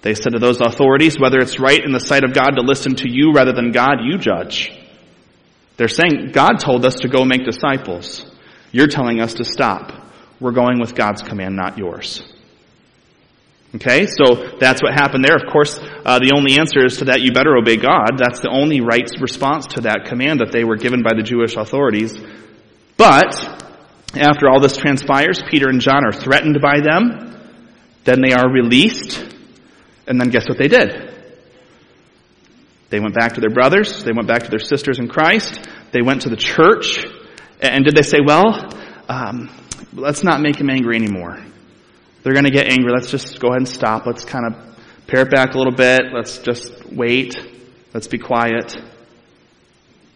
They 0.03 0.13
said 0.13 0.33
to 0.33 0.39
those 0.39 0.59
authorities, 0.61 1.17
whether 1.17 1.39
it's 1.39 1.59
right 1.59 1.83
in 1.83 1.93
the 1.93 1.99
sight 1.99 2.23
of 2.23 2.33
God 2.33 2.51
to 2.51 2.61
listen 2.61 2.95
to 2.95 3.09
you 3.09 3.31
rather 3.33 3.53
than 3.53 3.71
God, 3.71 3.99
you 4.03 4.17
judge. 4.17 4.71
They're 5.77 5.87
saying, 5.87 6.31
God 6.33 6.59
told 6.59 6.85
us 6.85 6.95
to 6.95 7.07
go 7.07 7.25
make 7.25 7.45
disciples. 7.45 8.25
You're 8.71 8.87
telling 8.87 9.21
us 9.21 9.35
to 9.35 9.45
stop. 9.45 9.91
We're 10.39 10.51
going 10.51 10.79
with 10.79 10.93
God's 10.93 11.21
command, 11.21 11.55
not 11.55 11.77
yours. 11.77 12.21
Okay, 13.75 14.05
so 14.05 14.57
that's 14.59 14.83
what 14.83 14.93
happened 14.93 15.25
there. 15.25 15.35
Of 15.35 15.51
course, 15.51 15.79
uh, 15.79 16.19
the 16.19 16.33
only 16.35 16.59
answer 16.59 16.85
is 16.85 16.97
to 16.97 17.05
that 17.05 17.21
you 17.21 17.31
better 17.31 17.55
obey 17.55 17.77
God. 17.77 18.17
That's 18.17 18.41
the 18.41 18.49
only 18.49 18.81
right 18.81 19.09
response 19.19 19.65
to 19.67 19.81
that 19.81 20.05
command 20.05 20.41
that 20.41 20.51
they 20.51 20.63
were 20.63 20.75
given 20.75 21.01
by 21.01 21.13
the 21.15 21.23
Jewish 21.23 21.55
authorities. 21.55 22.15
But, 22.97 23.33
after 24.15 24.47
all 24.47 24.59
this 24.59 24.77
transpires, 24.77 25.41
Peter 25.49 25.69
and 25.69 25.81
John 25.81 26.05
are 26.05 26.11
threatened 26.11 26.59
by 26.61 26.81
them. 26.81 27.35
Then 28.03 28.21
they 28.21 28.33
are 28.33 28.51
released. 28.51 29.32
And 30.07 30.19
then 30.19 30.29
guess 30.29 30.47
what 30.47 30.57
they 30.57 30.67
did? 30.67 31.11
They 32.89 32.99
went 32.99 33.15
back 33.15 33.33
to 33.33 33.41
their 33.41 33.49
brothers. 33.49 34.03
They 34.03 34.11
went 34.11 34.27
back 34.27 34.43
to 34.43 34.49
their 34.49 34.59
sisters 34.59 34.99
in 34.99 35.07
Christ. 35.07 35.59
They 35.91 36.01
went 36.01 36.23
to 36.23 36.29
the 36.29 36.35
church. 36.35 37.05
And 37.59 37.85
did 37.85 37.95
they 37.95 38.03
say, 38.03 38.19
well, 38.23 38.69
um, 39.09 39.49
let's 39.93 40.23
not 40.23 40.41
make 40.41 40.57
him 40.57 40.69
angry 40.69 40.95
anymore. 40.95 41.39
They're 42.21 42.33
going 42.33 42.45
to 42.45 42.51
get 42.51 42.67
angry. 42.67 42.91
Let's 42.91 43.09
just 43.09 43.39
go 43.39 43.47
ahead 43.49 43.61
and 43.61 43.67
stop. 43.67 44.05
Let's 44.05 44.23
kind 44.23 44.45
of 44.45 44.77
pare 45.07 45.21
it 45.21 45.31
back 45.31 45.55
a 45.55 45.57
little 45.57 45.73
bit. 45.73 46.03
Let's 46.13 46.37
just 46.39 46.85
wait. 46.91 47.35
Let's 47.93 48.07
be 48.07 48.17
quiet. 48.17 48.75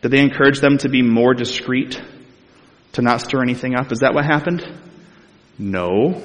Did 0.02 0.12
they 0.12 0.20
encourage 0.20 0.60
them 0.60 0.78
to 0.80 0.90
be 0.90 1.02
more 1.02 1.34
discreet? 1.34 2.00
To 2.94 3.02
not 3.02 3.22
stir 3.22 3.42
anything 3.42 3.76
up? 3.76 3.92
Is 3.92 4.00
that 4.00 4.14
what 4.14 4.26
happened? 4.26 4.66
No. 5.58 6.22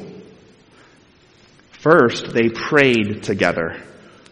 First, 1.83 2.33
they 2.33 2.49
prayed 2.49 3.25
together 3.25 3.83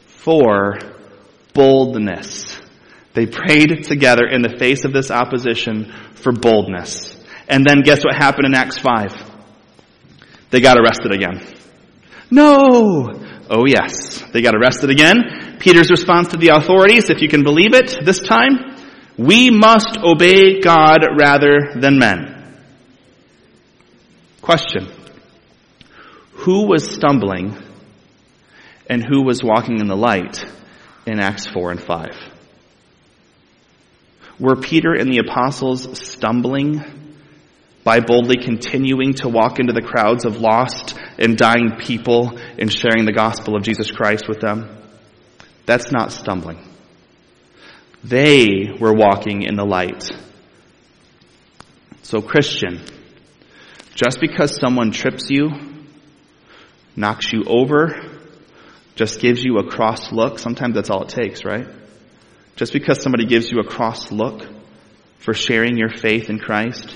for 0.07 0.79
boldness. 1.53 2.57
They 3.13 3.27
prayed 3.27 3.83
together 3.83 4.25
in 4.25 4.41
the 4.41 4.57
face 4.57 4.85
of 4.85 4.93
this 4.93 5.11
opposition 5.11 5.93
for 6.15 6.31
boldness. 6.31 7.19
And 7.49 7.67
then 7.67 7.81
guess 7.81 8.05
what 8.05 8.15
happened 8.15 8.47
in 8.47 8.55
Acts 8.55 8.79
5? 8.79 9.31
They 10.51 10.61
got 10.61 10.79
arrested 10.79 11.11
again. 11.11 11.45
No! 12.31 13.09
Oh 13.51 13.67
yes. 13.67 14.23
They 14.33 14.43
got 14.43 14.55
arrested 14.55 14.91
again. 14.91 15.57
Peter's 15.59 15.91
response 15.91 16.29
to 16.29 16.37
the 16.37 16.51
authorities, 16.51 17.11
if 17.11 17.21
you 17.21 17.29
can 17.29 17.43
believe 17.43 17.75
it, 17.75 18.05
this 18.05 18.21
time, 18.21 18.77
we 19.19 19.51
must 19.51 19.99
obey 19.99 20.61
God 20.61 21.01
rather 21.19 21.73
than 21.75 21.99
men. 21.99 22.61
Question. 24.41 25.00
Who 26.41 26.67
was 26.67 26.91
stumbling 26.91 27.57
and 28.89 29.05
who 29.05 29.23
was 29.23 29.45
walking 29.45 29.79
in 29.79 29.89
the 29.89 29.97
light 29.97 30.43
in 31.07 31.21
Acts 31.21 31.47
4 31.47 31.73
and 31.73 31.83
5? 31.83 32.09
Were 34.39 34.57
Peter 34.57 34.95
and 34.95 35.13
the 35.13 35.19
apostles 35.19 35.99
stumbling 35.99 36.83
by 37.85 38.01
boldly 38.01 38.37
continuing 38.43 39.15
to 39.15 39.29
walk 39.29 39.59
into 39.59 39.75
the 39.75 39.83
crowds 39.83 40.25
of 40.25 40.41
lost 40.41 40.99
and 41.19 41.37
dying 41.37 41.77
people 41.79 42.39
and 42.59 42.73
sharing 42.73 43.05
the 43.05 43.13
gospel 43.13 43.55
of 43.55 43.63
Jesus 43.63 43.91
Christ 43.91 44.27
with 44.27 44.41
them? 44.41 44.79
That's 45.67 45.93
not 45.93 46.11
stumbling. 46.11 46.67
They 48.03 48.71
were 48.81 48.95
walking 48.95 49.43
in 49.43 49.57
the 49.57 49.65
light. 49.65 50.11
So 52.03 52.23
Christian, 52.23 52.81
just 53.95 54.21
because 54.21 54.59
someone 54.59 54.91
trips 54.91 55.29
you, 55.29 55.70
knocks 56.97 57.33
you 57.33 57.45
over, 57.47 58.01
just 58.95 59.21
gives 59.21 59.43
you 59.43 59.59
a 59.59 59.67
cross 59.67 60.13
look, 60.13 60.39
sometimes 60.39 60.75
that's 60.75 60.91
all 60.91 61.03
it 61.03 61.09
takes, 61.09 61.45
right? 61.45 61.67
Just 62.57 62.73
because 62.73 63.03
somebody 63.03 63.27
gives 63.27 63.51
you 63.51 63.61
a 63.61 63.65
cross 63.65 64.13
look 64.13 64.47
for 65.19 65.35
sharing 65.35 65.77
your 65.77 65.89
faith 65.89 66.29
in 66.29 66.39
Christ, 66.39 66.95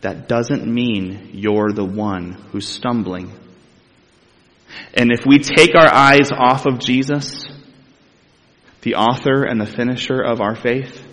that 0.00 0.28
doesn't 0.28 0.66
mean 0.66 1.30
you're 1.32 1.72
the 1.72 1.84
one 1.84 2.32
who's 2.52 2.68
stumbling. 2.68 3.32
And 4.94 5.10
if 5.12 5.26
we 5.26 5.38
take 5.38 5.74
our 5.74 5.92
eyes 5.92 6.30
off 6.30 6.66
of 6.66 6.78
Jesus, 6.78 7.46
the 8.82 8.94
author 8.94 9.44
and 9.44 9.60
the 9.60 9.66
finisher 9.66 10.20
of 10.20 10.40
our 10.40 10.54
faith, 10.54 11.04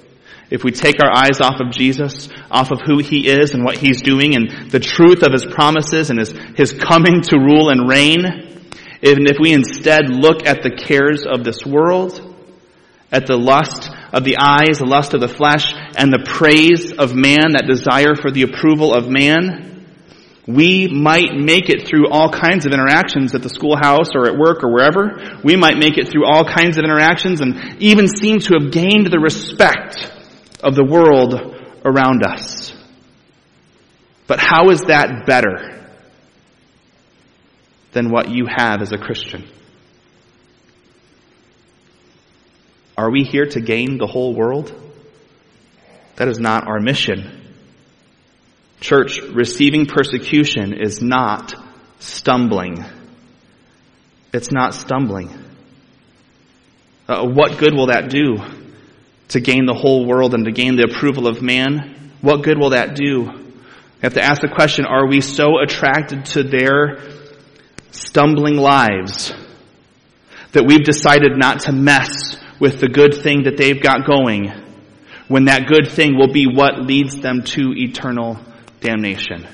if 0.50 0.64
we 0.64 0.72
take 0.72 1.02
our 1.04 1.12
eyes 1.12 1.42
off 1.42 1.60
of 1.60 1.72
Jesus, 1.72 2.30
off 2.52 2.72
of 2.72 2.82
who 2.82 3.00
He 3.00 3.28
is 3.28 3.54
and 3.54 3.64
what 3.64 3.78
He's 3.78 4.02
doing 4.02 4.36
and 4.36 4.70
the 4.70 4.80
truth 4.80 5.24
of 5.24 5.34
His 5.34 5.46
promises 5.46 6.10
and 6.10 6.20
His, 6.20 6.32
His 6.56 6.72
coming 6.72 7.22
to 7.24 7.38
rule 7.38 7.70
and 7.70 7.90
reign, 7.90 8.25
and 8.25 9.30
if 9.30 9.38
we 9.40 9.54
instead 9.54 10.10
look 10.10 10.46
at 10.46 10.64
the 10.64 10.72
cares 10.72 11.25
of 11.25 11.44
this 11.44 11.66
world, 11.66 12.22
at 13.12 13.28
the 13.28 13.38
lust 13.38 13.90
of 14.12 14.24
the 14.24 14.38
eyes, 14.40 14.80
the 14.80 14.86
lust 14.86 15.14
of 15.14 15.22
the 15.22 15.28
flesh, 15.28 15.74
and 15.96 16.12
the 16.12 16.24
praise 16.25 16.92
of 16.92 17.14
man, 17.14 17.54
that 17.54 17.66
desire 17.68 18.16
for 18.16 18.32
the 18.32 18.44
approval 18.44 18.94
of 18.94 19.08
man, 19.10 19.86
we 20.48 20.88
might 20.88 21.34
make 21.34 21.70
it 21.70 21.88
through 21.88 22.10
all 22.10 22.30
kinds 22.30 22.66
of 22.66 22.72
interactions 22.72 23.34
at 23.34 23.42
the 23.42 23.50
schoolhouse 23.50 24.14
or 24.14 24.28
at 24.28 24.38
work 24.38 24.64
or 24.64 24.72
wherever. 24.72 25.40
We 25.44 25.56
might 25.56 25.78
make 25.78 25.98
it 25.98 26.10
through 26.10 26.25
all 26.25 26.46
kinds 26.46 26.78
of 26.78 26.84
interactions 26.84 27.42
and 27.42 27.82
even 27.82 28.08
seem 28.08 28.40
to 28.40 28.60
have 28.60 28.72
gained 28.72 29.08
the 29.08 29.20
respect 29.20 30.14
of 30.63 30.76
the 30.76 30.84
world 30.84 31.34
around 31.84 32.24
us. 32.24 32.74
But 34.28 34.39
how 34.39 34.70
is 34.70 34.82
that 34.82 35.26
better 35.26 35.88
than 37.91 38.10
what 38.10 38.30
you 38.30 38.48
have 38.48 38.82
as 38.82 38.91
a 38.91 38.98
Christian? 38.98 39.48
Are 42.98 43.12
we 43.12 43.24
here 43.24 43.46
to 43.46 43.62
gain 43.62 43.98
the 43.98 44.08
whole 44.08 44.34
world? 44.34 44.74
That 46.15 46.28
is 46.28 46.39
not 46.39 46.68
our 46.68 46.80
mission. 46.80 47.41
Church, 48.80 49.20
receiving 49.22 49.86
persecution 49.86 50.74
is 50.74 51.02
not 51.02 51.54
stumbling. 52.00 52.84
It's 54.34 54.52
not 54.52 54.74
stumbling. 54.74 55.30
Uh, 57.08 57.26
what 57.26 57.58
good 57.58 57.74
will 57.74 57.88
that 57.88 58.10
do 58.10 58.38
to 59.30 59.40
gain 59.40 59.66
the 59.66 59.74
whole 59.74 60.06
world 60.06 60.34
and 60.34 60.46
to 60.46 60.52
gain 60.52 60.76
the 60.76 60.84
approval 60.84 61.28
of 61.28 61.42
man? 61.42 62.12
What 62.22 62.44
good 62.44 62.58
will 62.58 62.72
that 62.72 62.96
do? 62.96 63.04
You 63.06 64.02
have 64.02 64.14
to 64.16 64.24
ask 64.24 64.42
the 64.42 64.48
question, 64.48 64.86
are 64.86 65.08
we 65.08 65.22
so 65.22 65.60
attracted 65.60 66.26
to 66.28 66.44
their 66.44 67.00
stumbling 67.92 68.58
lives 68.58 69.34
that 70.52 70.66
we've 70.66 70.84
decided 70.84 71.38
not 71.38 71.62
to 71.62 71.72
mess 71.72 72.38
with 72.60 72.80
the 72.80 72.88
good 72.88 73.14
thing 73.14 73.44
that 73.44 73.58
they've 73.58 73.82
got 73.82 74.06
going 74.06 74.52
when 75.28 75.46
that 75.46 75.68
good 75.68 75.90
thing 75.90 76.18
will 76.18 76.32
be 76.32 76.46
what 76.46 76.80
leads 76.80 77.20
them 77.20 77.44
to 77.44 77.74
eternal 77.76 78.40
damnation. 78.80 79.48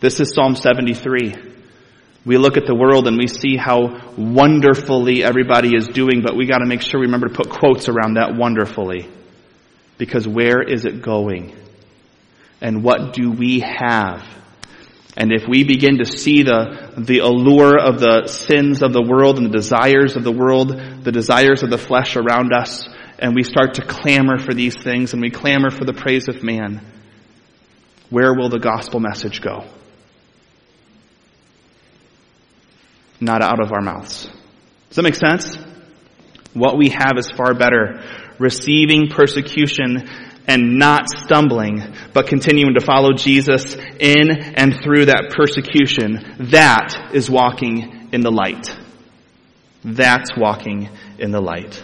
This 0.00 0.20
is 0.20 0.34
Psalm 0.34 0.56
73. 0.56 1.55
We 2.26 2.38
look 2.38 2.56
at 2.56 2.66
the 2.66 2.74
world 2.74 3.06
and 3.06 3.16
we 3.16 3.28
see 3.28 3.56
how 3.56 4.12
wonderfully 4.16 5.22
everybody 5.22 5.76
is 5.76 5.86
doing, 5.86 6.22
but 6.22 6.36
we 6.36 6.46
gotta 6.46 6.66
make 6.66 6.82
sure 6.82 6.98
we 6.98 7.06
remember 7.06 7.28
to 7.28 7.34
put 7.34 7.50
quotes 7.50 7.88
around 7.88 8.14
that 8.14 8.34
wonderfully. 8.34 9.08
Because 9.96 10.26
where 10.26 10.60
is 10.60 10.84
it 10.84 11.02
going? 11.02 11.56
And 12.60 12.82
what 12.82 13.12
do 13.12 13.30
we 13.30 13.60
have? 13.60 14.26
And 15.16 15.32
if 15.32 15.46
we 15.48 15.62
begin 15.62 15.98
to 15.98 16.04
see 16.04 16.42
the, 16.42 16.92
the 16.98 17.20
allure 17.20 17.78
of 17.78 18.00
the 18.00 18.26
sins 18.26 18.82
of 18.82 18.92
the 18.92 19.02
world 19.02 19.38
and 19.38 19.46
the 19.46 19.56
desires 19.56 20.16
of 20.16 20.24
the 20.24 20.32
world, 20.32 20.70
the 21.04 21.12
desires 21.12 21.62
of 21.62 21.70
the 21.70 21.78
flesh 21.78 22.16
around 22.16 22.52
us, 22.52 22.88
and 23.20 23.36
we 23.36 23.44
start 23.44 23.74
to 23.74 23.82
clamor 23.82 24.38
for 24.38 24.52
these 24.52 24.76
things 24.76 25.12
and 25.12 25.22
we 25.22 25.30
clamor 25.30 25.70
for 25.70 25.84
the 25.84 25.94
praise 25.94 26.26
of 26.28 26.42
man, 26.42 26.84
where 28.10 28.34
will 28.34 28.48
the 28.48 28.58
gospel 28.58 28.98
message 28.98 29.40
go? 29.40 29.64
Not 33.20 33.42
out 33.42 33.60
of 33.60 33.72
our 33.72 33.80
mouths. 33.80 34.28
Does 34.88 34.96
that 34.96 35.02
make 35.02 35.14
sense? 35.14 35.56
What 36.52 36.78
we 36.78 36.90
have 36.90 37.18
is 37.18 37.30
far 37.30 37.54
better. 37.54 38.02
Receiving 38.38 39.08
persecution 39.08 40.08
and 40.46 40.78
not 40.78 41.08
stumbling, 41.08 41.82
but 42.12 42.28
continuing 42.28 42.74
to 42.74 42.80
follow 42.80 43.12
Jesus 43.12 43.74
in 43.74 44.30
and 44.30 44.74
through 44.82 45.06
that 45.06 45.34
persecution. 45.36 46.48
That 46.50 47.10
is 47.12 47.28
walking 47.28 48.10
in 48.12 48.20
the 48.20 48.30
light. 48.30 48.74
That's 49.84 50.36
walking 50.36 50.88
in 51.18 51.30
the 51.30 51.40
light. 51.40 51.82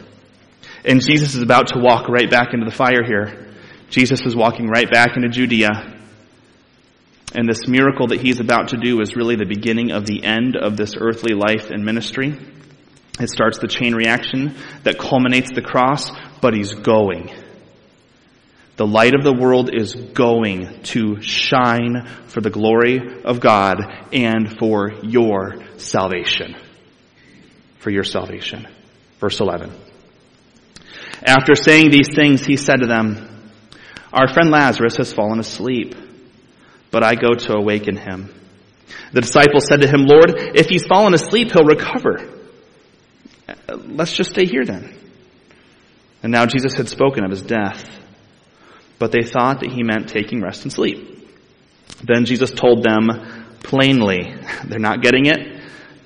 And 0.84 1.00
Jesus 1.00 1.34
is 1.34 1.42
about 1.42 1.68
to 1.68 1.78
walk 1.78 2.08
right 2.08 2.30
back 2.30 2.52
into 2.52 2.66
the 2.66 2.74
fire 2.74 3.04
here. 3.04 3.54
Jesus 3.90 4.22
is 4.22 4.34
walking 4.34 4.68
right 4.68 4.90
back 4.90 5.16
into 5.16 5.28
Judea. 5.28 5.91
And 7.34 7.48
this 7.48 7.66
miracle 7.66 8.08
that 8.08 8.20
he's 8.20 8.40
about 8.40 8.68
to 8.68 8.76
do 8.76 9.00
is 9.00 9.16
really 9.16 9.36
the 9.36 9.46
beginning 9.46 9.90
of 9.90 10.06
the 10.06 10.22
end 10.22 10.56
of 10.56 10.76
this 10.76 10.94
earthly 10.98 11.34
life 11.34 11.70
and 11.70 11.84
ministry. 11.84 12.36
It 13.18 13.30
starts 13.30 13.58
the 13.58 13.68
chain 13.68 13.94
reaction 13.94 14.54
that 14.84 14.98
culminates 14.98 15.50
the 15.54 15.62
cross, 15.62 16.10
but 16.40 16.54
he's 16.54 16.74
going. 16.74 17.30
The 18.76 18.86
light 18.86 19.14
of 19.14 19.22
the 19.22 19.34
world 19.34 19.70
is 19.72 19.94
going 19.94 20.82
to 20.84 21.20
shine 21.20 22.06
for 22.26 22.40
the 22.40 22.50
glory 22.50 23.22
of 23.22 23.40
God 23.40 23.80
and 24.12 24.58
for 24.58 24.92
your 25.02 25.62
salvation. 25.78 26.56
For 27.78 27.90
your 27.90 28.04
salvation. 28.04 28.66
Verse 29.20 29.40
11. 29.40 29.72
After 31.24 31.54
saying 31.54 31.90
these 31.90 32.08
things, 32.14 32.44
he 32.44 32.56
said 32.56 32.80
to 32.80 32.86
them, 32.86 33.50
Our 34.12 34.32
friend 34.32 34.50
Lazarus 34.50 34.96
has 34.96 35.12
fallen 35.12 35.38
asleep 35.38 35.94
but 36.92 37.02
I 37.02 37.16
go 37.16 37.34
to 37.34 37.54
awaken 37.54 37.96
him. 37.96 38.32
The 39.12 39.22
disciples 39.22 39.66
said 39.66 39.80
to 39.80 39.88
him, 39.88 40.04
Lord, 40.04 40.34
if 40.54 40.68
he's 40.68 40.86
fallen 40.86 41.14
asleep, 41.14 41.50
he'll 41.50 41.64
recover. 41.64 42.28
Let's 43.68 44.14
just 44.14 44.30
stay 44.30 44.44
here 44.44 44.64
then. 44.64 44.94
And 46.22 46.30
now 46.30 46.46
Jesus 46.46 46.74
had 46.74 46.88
spoken 46.88 47.24
of 47.24 47.30
his 47.30 47.42
death, 47.42 47.84
but 48.98 49.10
they 49.10 49.22
thought 49.22 49.60
that 49.60 49.72
he 49.72 49.82
meant 49.82 50.08
taking 50.08 50.40
rest 50.40 50.62
and 50.62 50.72
sleep. 50.72 51.08
Then 52.04 52.26
Jesus 52.26 52.50
told 52.50 52.84
them 52.84 53.08
plainly, 53.62 54.36
they're 54.64 54.78
not 54.78 55.02
getting 55.02 55.26
it. 55.26 55.60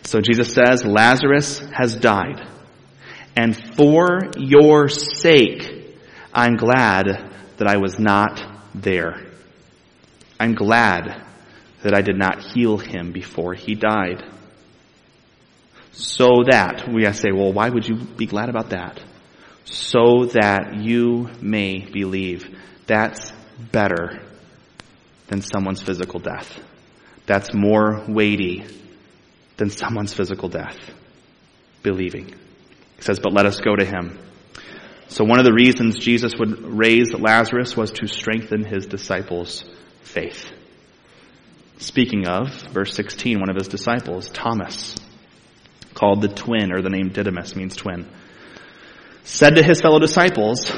So 0.05 0.21
Jesus 0.21 0.53
says, 0.53 0.85
Lazarus 0.85 1.59
has 1.73 1.97
died. 1.97 2.47
And 3.37 3.57
for 3.75 4.31
your 4.39 4.89
sake, 4.89 5.99
I'm 6.33 6.57
glad 6.57 7.33
that 7.57 7.67
I 7.67 7.77
was 7.79 7.99
not 7.99 8.41
there 8.75 9.26
I'm 10.39 10.55
glad 10.55 11.25
that 11.83 11.95
I 11.95 12.03
did 12.03 12.17
not 12.17 12.43
heal 12.43 12.79
him 12.79 13.13
before 13.13 13.55
he 13.55 13.75
died. 13.75 14.23
So 15.93 16.45
that, 16.51 16.89
we 16.93 17.11
say, 17.13 17.33
well, 17.33 17.53
why 17.53 17.71
would 17.71 17.89
you 17.89 17.97
be 17.97 18.27
glad 18.27 18.49
about 18.49 18.71
that? 18.71 19.01
So 19.65 20.27
that 20.27 20.75
you 20.81 21.31
may 21.41 21.79
believe. 21.91 22.55
That's 22.87 23.33
better 23.73 24.23
than 25.29 25.41
someone's 25.41 25.83
physical 25.83 26.21
death. 26.21 26.61
That's 27.25 27.55
more 27.55 28.05
weighty 28.07 28.65
than 29.57 29.71
someone's 29.71 30.13
physical 30.13 30.49
death. 30.49 30.79
Believing. 31.83 32.35
He 32.97 33.03
says, 33.03 33.19
but 33.19 33.33
let 33.33 33.47
us 33.47 33.61
go 33.61 33.75
to 33.75 33.85
him. 33.85 34.19
So 35.09 35.25
one 35.25 35.39
of 35.39 35.45
the 35.45 35.53
reasons 35.53 35.99
Jesus 35.99 36.35
would 36.39 36.61
raise 36.61 37.13
Lazarus 37.13 37.77
was 37.77 37.91
to 37.93 38.07
strengthen 38.07 38.65
his 38.65 38.87
disciples' 38.87 39.65
faith. 40.17 40.51
Speaking 41.77 42.27
of, 42.27 42.51
verse 42.73 42.95
16, 42.95 43.39
one 43.39 43.51
of 43.51 43.57
his 43.57 43.69
disciples, 43.69 44.31
Thomas, 44.31 44.97
called 45.93 46.23
the 46.23 46.29
twin, 46.29 46.73
or 46.73 46.81
the 46.81 46.89
name 46.89 47.11
Didymus 47.11 47.55
means 47.55 47.77
twin, 47.77 48.07
said 49.25 49.57
to 49.57 49.63
his 49.63 49.83
fellow 49.83 49.99
disciples, 49.99 50.73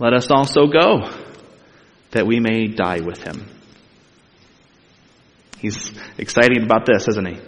let 0.00 0.12
us 0.12 0.32
also 0.32 0.66
go, 0.66 1.08
that 2.10 2.26
we 2.26 2.40
may 2.40 2.66
die 2.66 3.00
with 3.00 3.22
him. 3.22 3.46
He's 5.60 5.92
excited 6.18 6.60
about 6.60 6.86
this, 6.86 7.06
isn't 7.06 7.28
he? 7.28 7.38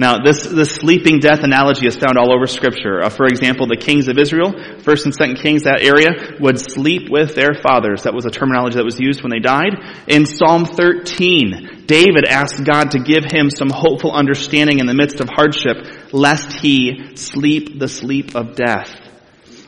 Now, 0.00 0.22
this, 0.22 0.44
this 0.44 0.70
sleeping 0.70 1.18
death 1.18 1.42
analogy 1.42 1.88
is 1.88 1.96
found 1.96 2.16
all 2.18 2.32
over 2.32 2.46
scripture. 2.46 3.02
Uh, 3.02 3.10
for 3.10 3.26
example, 3.26 3.66
the 3.66 3.76
kings 3.76 4.06
of 4.06 4.16
Israel, 4.16 4.54
first 4.84 5.04
and 5.04 5.12
second 5.12 5.38
kings, 5.38 5.64
that 5.64 5.82
area, 5.82 6.38
would 6.38 6.60
sleep 6.60 7.10
with 7.10 7.34
their 7.34 7.52
fathers. 7.52 8.04
That 8.04 8.14
was 8.14 8.24
a 8.24 8.30
terminology 8.30 8.76
that 8.76 8.84
was 8.84 9.00
used 9.00 9.24
when 9.24 9.30
they 9.30 9.40
died. 9.40 9.74
In 10.06 10.24
Psalm 10.24 10.66
13, 10.66 11.86
David 11.86 12.24
asked 12.26 12.62
God 12.64 12.92
to 12.92 13.00
give 13.00 13.24
him 13.24 13.50
some 13.50 13.70
hopeful 13.70 14.12
understanding 14.12 14.78
in 14.78 14.86
the 14.86 14.94
midst 14.94 15.18
of 15.18 15.28
hardship, 15.28 16.12
lest 16.12 16.52
he 16.52 17.16
sleep 17.16 17.80
the 17.80 17.88
sleep 17.88 18.36
of 18.36 18.54
death. 18.54 18.94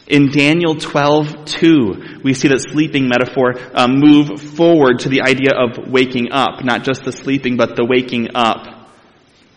In 0.06 0.30
Daniel 0.30 0.76
12, 0.76 1.44
2, 1.44 2.20
we 2.22 2.34
see 2.34 2.46
that 2.48 2.60
sleeping 2.70 3.08
metaphor 3.08 3.54
um, 3.74 3.98
move 3.98 4.40
forward 4.40 5.00
to 5.00 5.08
the 5.08 5.22
idea 5.22 5.50
of 5.56 5.90
waking 5.90 6.30
up, 6.30 6.64
not 6.64 6.84
just 6.84 7.02
the 7.02 7.12
sleeping, 7.12 7.56
but 7.56 7.74
the 7.74 7.84
waking 7.84 8.28
up 8.36 8.79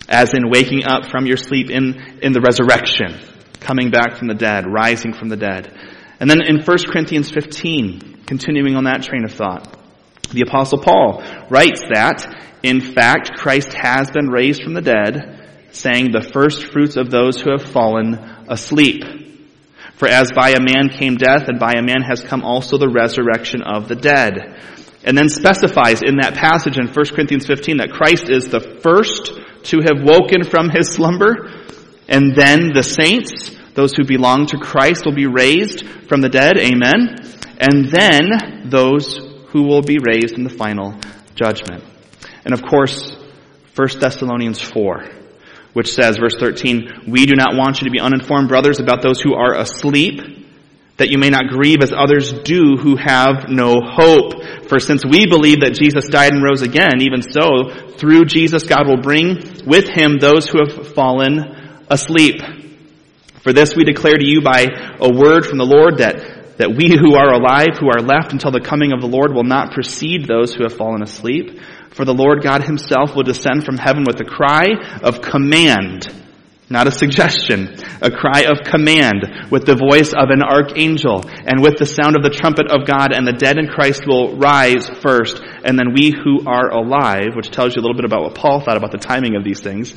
as 0.08 0.34
in 0.34 0.50
waking 0.50 0.86
up 0.86 1.06
from 1.06 1.26
your 1.26 1.38
sleep 1.38 1.70
in, 1.70 2.20
in 2.22 2.34
the 2.34 2.42
resurrection, 2.42 3.20
coming 3.60 3.90
back 3.90 4.18
from 4.18 4.28
the 4.28 4.36
dead, 4.36 4.66
rising 4.68 5.14
from 5.14 5.30
the 5.30 5.38
dead. 5.38 5.74
And 6.20 6.30
then 6.30 6.42
in 6.42 6.64
1 6.64 6.78
Corinthians 6.92 7.30
15, 7.32 8.24
continuing 8.26 8.76
on 8.76 8.86
that 8.86 9.04
train 9.04 9.24
of 9.26 9.34
thought, 9.34 9.80
the 10.32 10.42
apostle 10.42 10.80
Paul 10.80 11.24
writes 11.50 11.82
that, 11.94 12.26
in 12.64 12.82
fact, 12.82 13.34
Christ 13.36 13.74
has 13.74 14.10
been 14.10 14.30
raised 14.30 14.64
from 14.64 14.74
the 14.74 14.82
dead, 14.82 15.70
saying 15.72 16.12
the 16.12 16.22
first 16.22 16.66
fruits 16.66 16.96
of 16.98 17.10
those 17.10 17.42
who 17.42 17.52
have 17.52 17.64
fallen 17.64 18.16
asleep. 18.48 19.04
For 19.96 20.08
as 20.08 20.32
by 20.32 20.52
a 20.52 20.62
man 20.62 20.90
came 20.90 21.16
death, 21.16 21.48
and 21.48 21.60
by 21.60 21.74
a 21.78 21.84
man 21.84 22.02
has 22.02 22.22
come 22.22 22.44
also 22.44 22.78
the 22.78 22.90
resurrection 22.90 23.62
of 23.62 23.88
the 23.88 23.96
dead. 23.96 24.60
And 25.04 25.18
then 25.18 25.30
specifies 25.30 26.02
in 26.02 26.18
that 26.18 26.36
passage 26.36 26.78
in 26.78 26.88
1 26.88 27.06
Corinthians 27.14 27.46
15 27.46 27.78
that 27.78 27.92
Christ 27.92 28.30
is 28.30 28.48
the 28.48 28.80
first 28.82 29.32
to 29.64 29.82
have 29.82 30.04
woken 30.04 30.44
from 30.44 30.70
his 30.70 30.90
slumber. 30.94 31.52
And 32.08 32.36
then 32.36 32.74
the 32.74 32.84
saints, 32.84 33.56
those 33.74 33.94
who 33.94 34.06
belong 34.06 34.48
to 34.48 34.58
Christ, 34.58 35.06
will 35.06 35.16
be 35.16 35.28
raised 35.28 35.86
from 36.08 36.22
the 36.22 36.30
dead. 36.30 36.58
Amen. 36.58 37.16
And 37.60 37.90
then 37.92 38.70
those 38.70 39.18
who 39.50 39.64
will 39.64 39.82
be 39.82 40.00
raised 40.00 40.36
in 40.36 40.44
the 40.44 40.50
final 40.50 41.00
judgment. 41.36 41.84
And 42.46 42.54
of 42.54 42.64
course, 42.64 43.16
1 43.76 43.88
Thessalonians 44.00 44.62
4, 44.62 45.06
which 45.74 45.94
says, 45.94 46.18
verse 46.18 46.36
13, 46.40 47.06
We 47.08 47.26
do 47.26 47.36
not 47.36 47.56
want 47.56 47.82
you 47.82 47.86
to 47.86 47.92
be 47.92 48.00
uninformed, 48.00 48.50
brothers, 48.50 48.80
about 48.80 49.02
those 49.02 49.22
who 49.22 49.34
are 49.34 49.56
asleep, 49.56 50.43
that 50.98 51.10
you 51.10 51.18
may 51.18 51.30
not 51.30 51.48
grieve 51.48 51.82
as 51.82 51.92
others 51.92 52.32
do 52.32 52.78
who 52.78 52.96
have 52.96 53.50
no 53.50 53.82
hope. 53.82 54.34
For 54.68 54.80
since 54.80 55.04
we 55.04 55.26
believe 55.26 55.62
that 55.62 55.74
Jesus 55.74 56.08
died 56.08 56.34
and 56.34 56.44
rose 56.44 56.62
again, 56.62 57.02
even 57.02 57.22
so, 57.22 57.70
through 57.98 58.26
Jesus 58.26 58.64
God 58.64 58.88
will 58.88 59.02
bring 59.02 59.64
with 59.66 59.90
him 59.90 60.18
those 60.20 60.48
who 60.48 60.60
have 60.60 60.94
fallen 60.94 61.84
asleep. 61.90 62.42
For 63.42 63.54
this 63.54 63.76
we 63.76 63.84
declare 63.84 64.16
to 64.16 64.26
you 64.26 64.42
by 64.42 64.68
a 65.00 65.12
word 65.12 65.46
from 65.46 65.58
the 65.58 65.66
Lord 65.66 65.98
that, 65.98 66.58
that 66.58 66.76
we 66.76 66.96
who 66.96 67.16
are 67.16 67.34
alive, 67.34 67.78
who 67.80 67.90
are 67.90 68.02
left 68.02 68.32
until 68.32 68.52
the 68.52 68.62
coming 68.62 68.94
of 68.94 69.02
the 69.02 69.08
Lord 69.08 69.34
will 69.34 69.44
not 69.44 69.74
precede 69.74 70.28
those 70.28 70.54
who 70.54 70.64
have 70.64 70.78
fallen 70.78 71.02
asleep. 71.02 71.60
For 71.92 72.06
the 72.06 72.14
Lord 72.14 72.44
God 72.44 72.64
himself 72.64 73.16
will 73.16 73.24
descend 73.24 73.66
from 73.66 73.78
heaven 73.78 74.04
with 74.06 74.20
a 74.22 74.26
cry 74.26 74.68
of 75.02 75.22
command 75.22 76.23
not 76.70 76.88
a 76.88 76.92
suggestion, 76.92 77.76
a 78.02 78.10
cry 78.10 78.46
of 78.50 78.64
command 78.64 79.50
with 79.52 79.66
the 79.66 79.76
voice 79.76 80.14
of 80.14 80.30
an 80.30 80.42
archangel 80.42 81.24
and 81.46 81.62
with 81.62 81.78
the 81.78 81.86
sound 81.86 82.16
of 82.16 82.24
the 82.24 82.30
trumpet 82.30 82.72
of 82.72 82.88
God 82.88 83.16
and 83.16 83.28
the 83.28 83.34
dead 83.34 83.58
in 83.58 83.68
Christ 83.68 84.08
will 84.08 84.38
rise 84.38 84.90
first 84.90 85.42
and 85.64 85.78
then 85.78 85.94
we 85.94 86.12
who 86.12 86.48
are 86.48 86.70
alive, 86.72 87.36
which 87.36 87.52
tells 87.52 87.76
you 87.76 87.82
a 87.82 87.84
little 87.84 87.96
bit 87.96 88.06
about 88.06 88.24
what 88.24 88.36
Paul 88.36 88.62
thought 88.62 88.78
about 88.78 88.92
the 88.92 88.98
timing 88.98 89.36
of 89.36 89.44
these 89.44 89.62
things, 89.62 89.94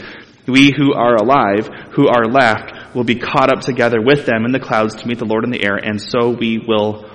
we 0.47 0.73
who 0.77 0.93
are 0.93 1.17
alive, 1.17 1.69
who 1.93 2.09
are 2.09 2.27
left, 2.27 2.95
will 2.95 3.05
be 3.05 3.17
caught 3.17 3.53
up 3.53 3.61
together 3.61 4.01
with 4.01 4.27
them 4.27 4.45
in 4.45 4.53
the 4.53 4.61
clouds 4.61 4.97
to 4.97 5.09
meet 5.09 5.19
the 5.19 5.25
Lord 5.25 5.45
in 5.45 5.51
the 5.51 5.65
air 5.65 5.77
and 5.77 6.01
so 6.01 6.31
we 6.31 6.59
will 6.59 7.09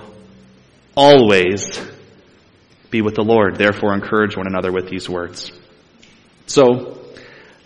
always 0.96 1.82
be 2.90 3.02
with 3.02 3.16
the 3.16 3.24
Lord. 3.24 3.56
Therefore 3.56 3.94
encourage 3.94 4.36
one 4.36 4.48
another 4.48 4.72
with 4.72 4.90
these 4.90 5.10
words. 5.10 5.52
So, 6.46 7.01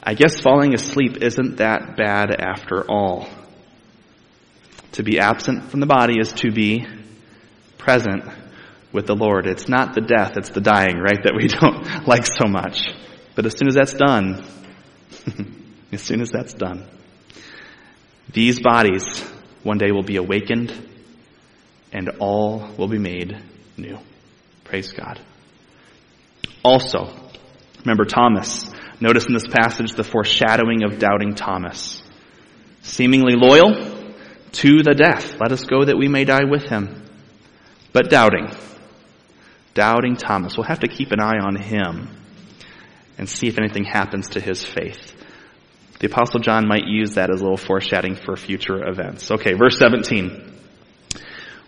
I 0.05 0.13
guess 0.13 0.39
falling 0.39 0.75
asleep 0.75 1.17
isn't 1.17 1.57
that 1.57 1.97
bad 1.97 2.29
after 2.39 2.83
all. 2.89 3.27
To 4.93 5.03
be 5.03 5.19
absent 5.19 5.71
from 5.71 5.79
the 5.79 5.87
body 5.87 6.19
is 6.19 6.31
to 6.33 6.51
be 6.51 6.85
present 7.79 8.23
with 8.91 9.07
the 9.07 9.15
Lord. 9.15 9.47
It's 9.47 9.67
not 9.67 9.95
the 9.95 10.01
death, 10.01 10.37
it's 10.37 10.49
the 10.49 10.61
dying, 10.61 10.97
right, 10.99 11.23
that 11.23 11.33
we 11.35 11.47
don't 11.47 12.07
like 12.07 12.25
so 12.27 12.47
much. 12.47 12.93
But 13.33 13.47
as 13.47 13.57
soon 13.57 13.67
as 13.67 13.73
that's 13.73 13.95
done, 13.95 14.45
as 15.91 16.01
soon 16.01 16.21
as 16.21 16.29
that's 16.29 16.53
done, 16.53 16.85
these 18.31 18.59
bodies 18.59 19.21
one 19.63 19.79
day 19.79 19.91
will 19.91 20.03
be 20.03 20.17
awakened 20.17 20.71
and 21.91 22.09
all 22.19 22.69
will 22.77 22.87
be 22.87 22.99
made 22.99 23.41
new. 23.75 23.97
Praise 24.65 24.91
God. 24.91 25.19
Also, 26.63 27.11
remember 27.83 28.05
Thomas 28.05 28.69
Notice 28.99 29.25
in 29.25 29.34
this 29.34 29.47
passage 29.47 29.91
the 29.93 30.03
foreshadowing 30.03 30.84
of 30.84 30.99
doubting 30.99 31.36
Thomas. 31.36 32.01
Seemingly 32.81 33.36
loyal 33.36 33.73
to 34.53 34.84
the 34.84 34.93
death. 34.93 35.36
Let 35.39 35.51
us 35.51 35.63
go 35.63 35.86
that 35.86 35.97
we 35.97 36.08
may 36.08 36.23
die 36.23 36.45
with 36.45 36.63
him. 36.63 37.03
But 37.91 38.10
doubting. 38.10 38.47
Doubting 39.73 40.15
Thomas. 40.15 40.55
We'll 40.55 40.67
have 40.67 40.79
to 40.81 40.88
keep 40.88 41.12
an 41.12 41.19
eye 41.19 41.39
on 41.39 41.55
him 41.55 42.10
and 43.17 43.27
see 43.27 43.47
if 43.47 43.58
anything 43.58 43.84
happens 43.84 44.29
to 44.29 44.39
his 44.39 44.63
faith. 44.63 45.13
The 45.99 46.08
apostle 46.08 46.39
John 46.39 46.67
might 46.67 46.86
use 46.86 47.15
that 47.15 47.31
as 47.31 47.39
a 47.39 47.43
little 47.43 47.58
foreshadowing 47.58 48.15
for 48.15 48.36
future 48.36 48.88
events. 48.88 49.31
Okay, 49.31 49.53
verse 49.53 49.77
17. 49.77 50.53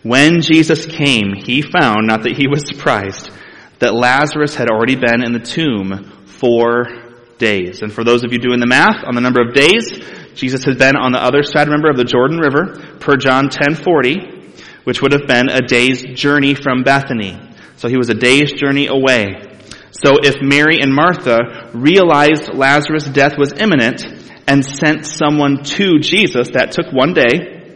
When 0.04 0.42
Jesus 0.42 0.86
came, 0.86 1.34
he 1.34 1.62
found, 1.62 2.08
not 2.08 2.24
that 2.24 2.38
he 2.38 2.48
was 2.48 2.68
surprised, 2.68 3.32
that 3.80 3.94
Lazarus 3.94 4.56
had 4.56 4.70
already 4.70 4.96
been 4.96 5.24
in 5.24 5.34
the 5.34 5.40
tomb 5.40 6.12
four 6.26 7.07
days. 7.38 7.82
And 7.82 7.92
for 7.92 8.04
those 8.04 8.24
of 8.24 8.32
you 8.32 8.40
doing 8.40 8.60
the 8.60 8.68
math 8.68 9.04
on 9.04 9.16
the 9.16 9.22
number 9.22 9.42
of 9.42 9.54
days, 9.54 9.92
Jesus 10.36 10.64
had 10.64 10.78
been 10.78 10.96
on 10.96 11.12
the 11.12 11.22
other 11.22 11.44
side, 11.44 11.68
remember, 11.68 11.90
of 11.90 11.98
the 11.98 12.04
Jordan 12.04 12.38
River 12.38 12.98
per 13.00 13.18
John 13.18 13.46
1040, 13.46 14.54
which 14.84 15.02
would 15.02 15.12
have 15.12 15.28
been 15.28 15.50
a 15.50 15.62
day's 15.62 16.04
journey 16.04 16.54
from 16.54 16.84
Bethany. 16.84 17.40
So 17.78 17.88
he 17.88 17.98
was 17.98 18.10
a 18.10 18.14
day's 18.14 18.54
journey 18.54 18.88
away. 18.88 19.44
So 19.92 20.18
if 20.22 20.42
Mary 20.42 20.80
and 20.82 20.94
Martha 20.94 21.72
realized 21.74 22.54
Lazarus' 22.54 23.06
death 23.06 23.34
was 23.38 23.54
imminent 23.54 24.06
and 24.48 24.64
sent 24.64 25.06
someone 25.06 25.64
to 25.64 26.00
Jesus, 26.00 26.50
that 26.54 26.72
took 26.72 26.92
one 26.92 27.14
day. 27.14 27.76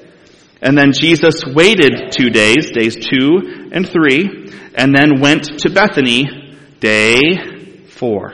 And 0.62 0.78
then 0.78 0.94
Jesus 0.94 1.44
waited 1.46 2.12
two 2.12 2.30
days, 2.30 2.70
days 2.72 2.96
two 2.96 3.70
and 3.72 3.88
three, 3.88 4.52
and 4.76 4.96
then 4.96 5.20
went 5.20 5.60
to 5.60 5.70
Bethany, 5.72 6.58
day 6.80 7.86
four. 7.88 8.34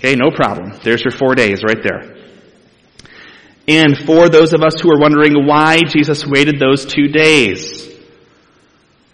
Okay, 0.00 0.16
no 0.16 0.30
problem. 0.30 0.80
There's 0.82 1.04
your 1.04 1.12
four 1.12 1.34
days 1.34 1.62
right 1.62 1.76
there. 1.82 2.16
And 3.68 3.98
for 3.98 4.30
those 4.30 4.54
of 4.54 4.62
us 4.62 4.80
who 4.80 4.90
are 4.90 4.98
wondering 4.98 5.46
why 5.46 5.82
Jesus 5.82 6.26
waited 6.26 6.58
those 6.58 6.86
two 6.86 7.08
days, 7.08 7.86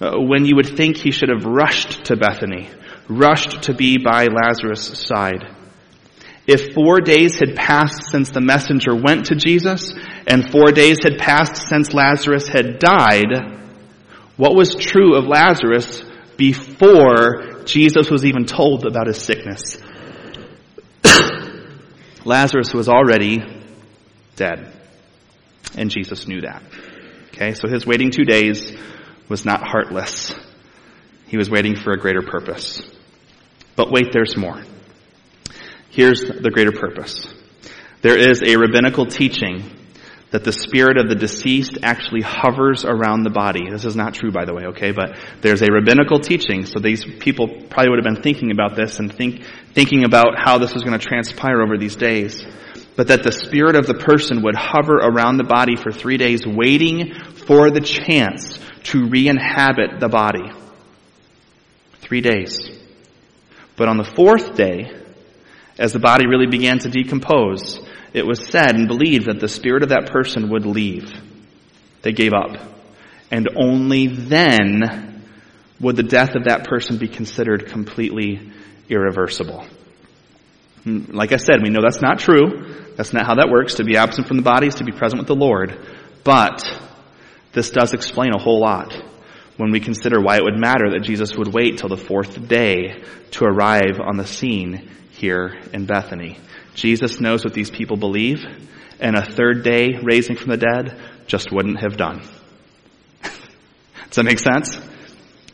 uh, 0.00 0.12
when 0.12 0.44
you 0.44 0.54
would 0.54 0.76
think 0.76 0.96
he 0.96 1.10
should 1.10 1.28
have 1.28 1.44
rushed 1.44 2.04
to 2.04 2.16
Bethany, 2.16 2.70
rushed 3.08 3.64
to 3.64 3.74
be 3.74 3.98
by 3.98 4.28
Lazarus' 4.28 5.02
side. 5.08 5.52
If 6.46 6.72
four 6.72 7.00
days 7.00 7.40
had 7.40 7.56
passed 7.56 8.04
since 8.12 8.30
the 8.30 8.40
messenger 8.40 8.94
went 8.94 9.26
to 9.26 9.34
Jesus, 9.34 9.92
and 10.28 10.52
four 10.52 10.70
days 10.70 10.98
had 11.02 11.18
passed 11.18 11.66
since 11.68 11.92
Lazarus 11.92 12.46
had 12.46 12.78
died, 12.78 13.60
what 14.36 14.54
was 14.54 14.76
true 14.76 15.16
of 15.16 15.24
Lazarus 15.24 16.04
before 16.36 17.64
Jesus 17.64 18.08
was 18.08 18.24
even 18.24 18.44
told 18.44 18.86
about 18.86 19.08
his 19.08 19.20
sickness. 19.20 19.78
Lazarus 22.26 22.74
was 22.74 22.88
already 22.88 23.40
dead. 24.34 24.72
And 25.76 25.90
Jesus 25.90 26.26
knew 26.26 26.40
that. 26.40 26.62
Okay, 27.28 27.54
so 27.54 27.68
his 27.68 27.86
waiting 27.86 28.10
two 28.10 28.24
days 28.24 28.76
was 29.28 29.44
not 29.44 29.66
heartless. 29.66 30.34
He 31.26 31.36
was 31.36 31.50
waiting 31.50 31.76
for 31.76 31.92
a 31.92 31.98
greater 31.98 32.22
purpose. 32.22 32.82
But 33.76 33.90
wait, 33.90 34.08
there's 34.12 34.36
more. 34.36 34.62
Here's 35.90 36.20
the 36.20 36.50
greater 36.50 36.72
purpose. 36.72 37.26
There 38.02 38.18
is 38.18 38.42
a 38.42 38.56
rabbinical 38.56 39.06
teaching 39.06 39.70
that 40.36 40.44
the 40.44 40.52
spirit 40.52 40.98
of 40.98 41.08
the 41.08 41.14
deceased 41.14 41.78
actually 41.82 42.20
hovers 42.20 42.84
around 42.84 43.22
the 43.22 43.30
body. 43.30 43.70
This 43.70 43.86
is 43.86 43.96
not 43.96 44.12
true, 44.12 44.30
by 44.30 44.44
the 44.44 44.52
way, 44.52 44.64
okay? 44.66 44.92
But 44.92 45.18
there's 45.40 45.62
a 45.62 45.72
rabbinical 45.72 46.20
teaching, 46.20 46.66
so 46.66 46.78
these 46.78 47.06
people 47.06 47.48
probably 47.70 47.88
would 47.88 48.04
have 48.04 48.14
been 48.14 48.22
thinking 48.22 48.50
about 48.50 48.76
this 48.76 48.98
and 48.98 49.10
think, 49.10 49.42
thinking 49.72 50.04
about 50.04 50.34
how 50.36 50.58
this 50.58 50.74
was 50.74 50.82
going 50.82 50.98
to 50.98 51.02
transpire 51.02 51.62
over 51.62 51.78
these 51.78 51.96
days. 51.96 52.44
But 52.96 53.08
that 53.08 53.22
the 53.22 53.32
spirit 53.32 53.76
of 53.76 53.86
the 53.86 53.94
person 53.94 54.42
would 54.42 54.56
hover 54.56 54.96
around 54.96 55.38
the 55.38 55.44
body 55.44 55.74
for 55.74 55.90
three 55.90 56.18
days, 56.18 56.42
waiting 56.46 57.14
for 57.46 57.70
the 57.70 57.80
chance 57.80 58.58
to 58.90 59.08
re-inhabit 59.08 60.00
the 60.00 60.08
body. 60.10 60.52
Three 62.00 62.20
days. 62.20 62.78
But 63.74 63.88
on 63.88 63.96
the 63.96 64.04
fourth 64.04 64.54
day, 64.54 64.92
as 65.78 65.94
the 65.94 65.98
body 65.98 66.26
really 66.26 66.46
began 66.46 66.78
to 66.80 66.90
decompose, 66.90 67.80
it 68.16 68.26
was 68.26 68.48
said 68.48 68.74
and 68.74 68.88
believed 68.88 69.26
that 69.26 69.40
the 69.40 69.48
spirit 69.48 69.82
of 69.82 69.90
that 69.90 70.10
person 70.10 70.48
would 70.48 70.64
leave. 70.64 71.12
They 72.00 72.12
gave 72.12 72.32
up. 72.32 72.56
And 73.30 73.46
only 73.54 74.06
then 74.06 75.22
would 75.80 75.96
the 75.96 76.02
death 76.02 76.34
of 76.34 76.44
that 76.44 76.64
person 76.64 76.96
be 76.96 77.08
considered 77.08 77.66
completely 77.66 78.52
irreversible. 78.88 79.66
Hmm, 80.84 81.04
like 81.10 81.32
I 81.32 81.36
said, 81.36 81.62
we 81.62 81.68
know 81.68 81.82
that's 81.82 82.00
not 82.00 82.18
true. 82.18 82.94
That's 82.96 83.12
not 83.12 83.26
how 83.26 83.34
that 83.34 83.50
works. 83.50 83.74
To 83.74 83.84
be 83.84 83.98
absent 83.98 84.28
from 84.28 84.38
the 84.38 84.42
body 84.42 84.68
is 84.68 84.76
to 84.76 84.84
be 84.84 84.92
present 84.92 85.20
with 85.20 85.28
the 85.28 85.34
Lord. 85.34 85.78
But 86.24 86.64
this 87.52 87.70
does 87.70 87.92
explain 87.92 88.30
a 88.34 88.40
whole 88.40 88.60
lot 88.60 88.94
when 89.58 89.72
we 89.72 89.80
consider 89.80 90.22
why 90.22 90.36
it 90.36 90.44
would 90.44 90.58
matter 90.58 90.92
that 90.92 91.02
Jesus 91.02 91.36
would 91.36 91.52
wait 91.52 91.76
till 91.76 91.90
the 91.90 91.98
fourth 91.98 92.48
day 92.48 93.02
to 93.32 93.44
arrive 93.44 94.00
on 94.00 94.16
the 94.16 94.26
scene 94.26 94.88
here 95.10 95.54
in 95.74 95.84
Bethany. 95.84 96.38
Jesus 96.76 97.20
knows 97.20 97.42
what 97.42 97.54
these 97.54 97.70
people 97.70 97.96
believe, 97.96 98.44
and 99.00 99.16
a 99.16 99.24
third 99.24 99.64
day 99.64 99.98
raising 100.02 100.36
from 100.36 100.50
the 100.50 100.58
dead 100.58 100.96
just 101.26 101.50
wouldn't 101.50 101.80
have 101.80 101.96
done. 101.96 102.20
Does 103.22 104.16
that 104.16 104.24
make 104.24 104.38
sense? 104.38 104.78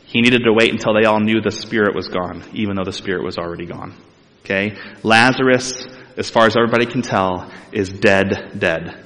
He 0.05 0.21
needed 0.21 0.43
to 0.43 0.53
wait 0.53 0.71
until 0.71 0.93
they 0.93 1.05
all 1.07 1.21
knew 1.21 1.41
the 1.41 1.49
Spirit 1.49 1.95
was 1.95 2.09
gone, 2.09 2.43
even 2.53 2.75
though 2.75 2.83
the 2.83 2.91
Spirit 2.91 3.23
was 3.23 3.37
already 3.37 3.65
gone. 3.65 3.95
Okay? 4.43 4.77
Lazarus, 5.01 5.87
as 6.17 6.29
far 6.29 6.45
as 6.45 6.55
everybody 6.57 6.85
can 6.85 7.01
tell, 7.01 7.51
is 7.71 7.89
dead, 7.89 8.59
dead. 8.59 8.99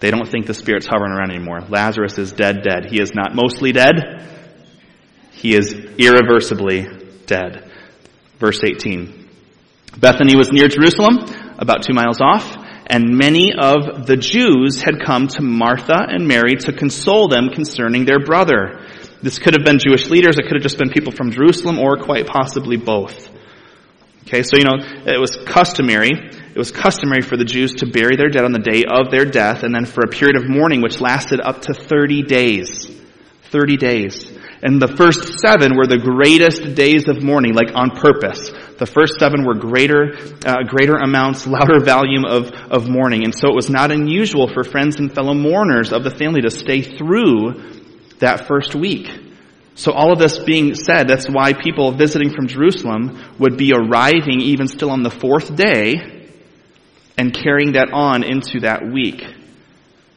They 0.00 0.10
don't 0.10 0.26
think 0.26 0.46
the 0.46 0.54
Spirit's 0.54 0.86
hovering 0.86 1.12
around 1.12 1.30
anymore. 1.30 1.60
Lazarus 1.68 2.16
is 2.16 2.32
dead, 2.32 2.62
dead. 2.62 2.86
He 2.90 3.00
is 3.00 3.12
not 3.14 3.34
mostly 3.34 3.72
dead. 3.72 4.26
He 5.32 5.54
is 5.54 5.72
irreversibly 5.74 6.86
dead. 7.26 7.70
Verse 8.38 8.60
18. 8.64 9.19
Bethany 9.98 10.36
was 10.36 10.52
near 10.52 10.68
Jerusalem, 10.68 11.18
about 11.58 11.82
two 11.82 11.94
miles 11.94 12.20
off, 12.20 12.56
and 12.86 13.16
many 13.16 13.52
of 13.52 14.06
the 14.06 14.16
Jews 14.16 14.82
had 14.82 15.00
come 15.04 15.28
to 15.28 15.42
Martha 15.42 16.06
and 16.08 16.26
Mary 16.26 16.56
to 16.56 16.72
console 16.72 17.28
them 17.28 17.48
concerning 17.48 18.04
their 18.04 18.18
brother. 18.18 18.86
This 19.22 19.38
could 19.38 19.54
have 19.54 19.64
been 19.64 19.78
Jewish 19.78 20.08
leaders, 20.08 20.38
it 20.38 20.44
could 20.44 20.54
have 20.54 20.62
just 20.62 20.78
been 20.78 20.90
people 20.90 21.12
from 21.12 21.30
Jerusalem, 21.30 21.78
or 21.78 21.96
quite 21.96 22.26
possibly 22.26 22.76
both. 22.76 23.28
Okay, 24.26 24.42
so 24.42 24.56
you 24.56 24.64
know, 24.64 24.76
it 25.06 25.20
was 25.20 25.36
customary, 25.44 26.10
it 26.12 26.58
was 26.58 26.70
customary 26.70 27.22
for 27.22 27.36
the 27.36 27.44
Jews 27.44 27.74
to 27.76 27.86
bury 27.86 28.16
their 28.16 28.28
dead 28.28 28.44
on 28.44 28.52
the 28.52 28.58
day 28.58 28.84
of 28.84 29.10
their 29.10 29.24
death, 29.24 29.62
and 29.62 29.74
then 29.74 29.86
for 29.86 30.04
a 30.04 30.08
period 30.08 30.36
of 30.36 30.48
mourning 30.48 30.82
which 30.82 31.00
lasted 31.00 31.40
up 31.40 31.62
to 31.62 31.74
30 31.74 32.22
days. 32.22 32.90
30 33.50 33.76
days. 33.76 34.32
And 34.62 34.80
the 34.80 34.88
first 34.88 35.40
seven 35.40 35.76
were 35.76 35.86
the 35.86 35.98
greatest 35.98 36.74
days 36.74 37.08
of 37.08 37.22
mourning, 37.22 37.54
like 37.54 37.74
on 37.74 37.90
purpose. 37.90 38.50
The 38.80 38.86
first 38.86 39.18
seven 39.20 39.44
were 39.44 39.56
greater, 39.56 40.16
uh, 40.46 40.62
greater 40.66 40.94
amounts, 40.94 41.46
louder 41.46 41.84
volume 41.84 42.24
of, 42.24 42.50
of 42.50 42.88
mourning. 42.88 43.24
And 43.24 43.34
so 43.34 43.48
it 43.48 43.54
was 43.54 43.68
not 43.68 43.90
unusual 43.90 44.48
for 44.48 44.64
friends 44.64 44.98
and 44.98 45.14
fellow 45.14 45.34
mourners 45.34 45.92
of 45.92 46.02
the 46.02 46.10
family 46.10 46.40
to 46.40 46.50
stay 46.50 46.80
through 46.80 47.74
that 48.20 48.48
first 48.48 48.74
week. 48.74 49.06
So 49.74 49.92
all 49.92 50.14
of 50.14 50.18
this 50.18 50.38
being 50.38 50.74
said, 50.74 51.08
that's 51.08 51.28
why 51.28 51.52
people 51.52 51.92
visiting 51.92 52.30
from 52.32 52.46
Jerusalem 52.46 53.22
would 53.38 53.58
be 53.58 53.74
arriving 53.74 54.40
even 54.40 54.66
still 54.66 54.90
on 54.90 55.02
the 55.02 55.10
fourth 55.10 55.54
day 55.54 56.30
and 57.18 57.34
carrying 57.34 57.72
that 57.72 57.92
on 57.92 58.24
into 58.24 58.60
that 58.60 58.80
week. 58.90 59.22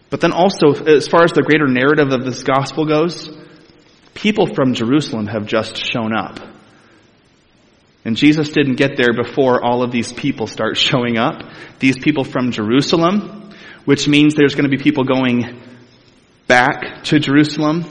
But 0.09 0.21
then 0.21 0.31
also, 0.31 0.71
as 0.85 1.09
far 1.09 1.25
as 1.25 1.33
the 1.33 1.41
greater 1.41 1.67
narrative 1.67 2.13
of 2.13 2.23
this 2.23 2.43
gospel 2.43 2.85
goes, 2.85 3.29
people 4.13 4.47
from 4.55 4.73
Jerusalem 4.73 5.27
have 5.27 5.47
just 5.47 5.75
shown 5.75 6.15
up. 6.15 6.52
And 8.05 8.17
Jesus 8.17 8.49
didn't 8.49 8.75
get 8.75 8.97
there 8.97 9.13
before 9.13 9.63
all 9.63 9.81
of 9.81 9.91
these 9.91 10.11
people 10.11 10.47
start 10.47 10.77
showing 10.77 11.17
up. 11.17 11.41
These 11.79 11.97
people 11.99 12.23
from 12.23 12.51
Jerusalem, 12.51 13.51
which 13.85 14.07
means 14.07 14.35
there's 14.35 14.55
going 14.55 14.69
to 14.69 14.75
be 14.75 14.81
people 14.81 15.05
going 15.05 15.61
back 16.47 17.03
to 17.05 17.19
Jerusalem 17.19 17.85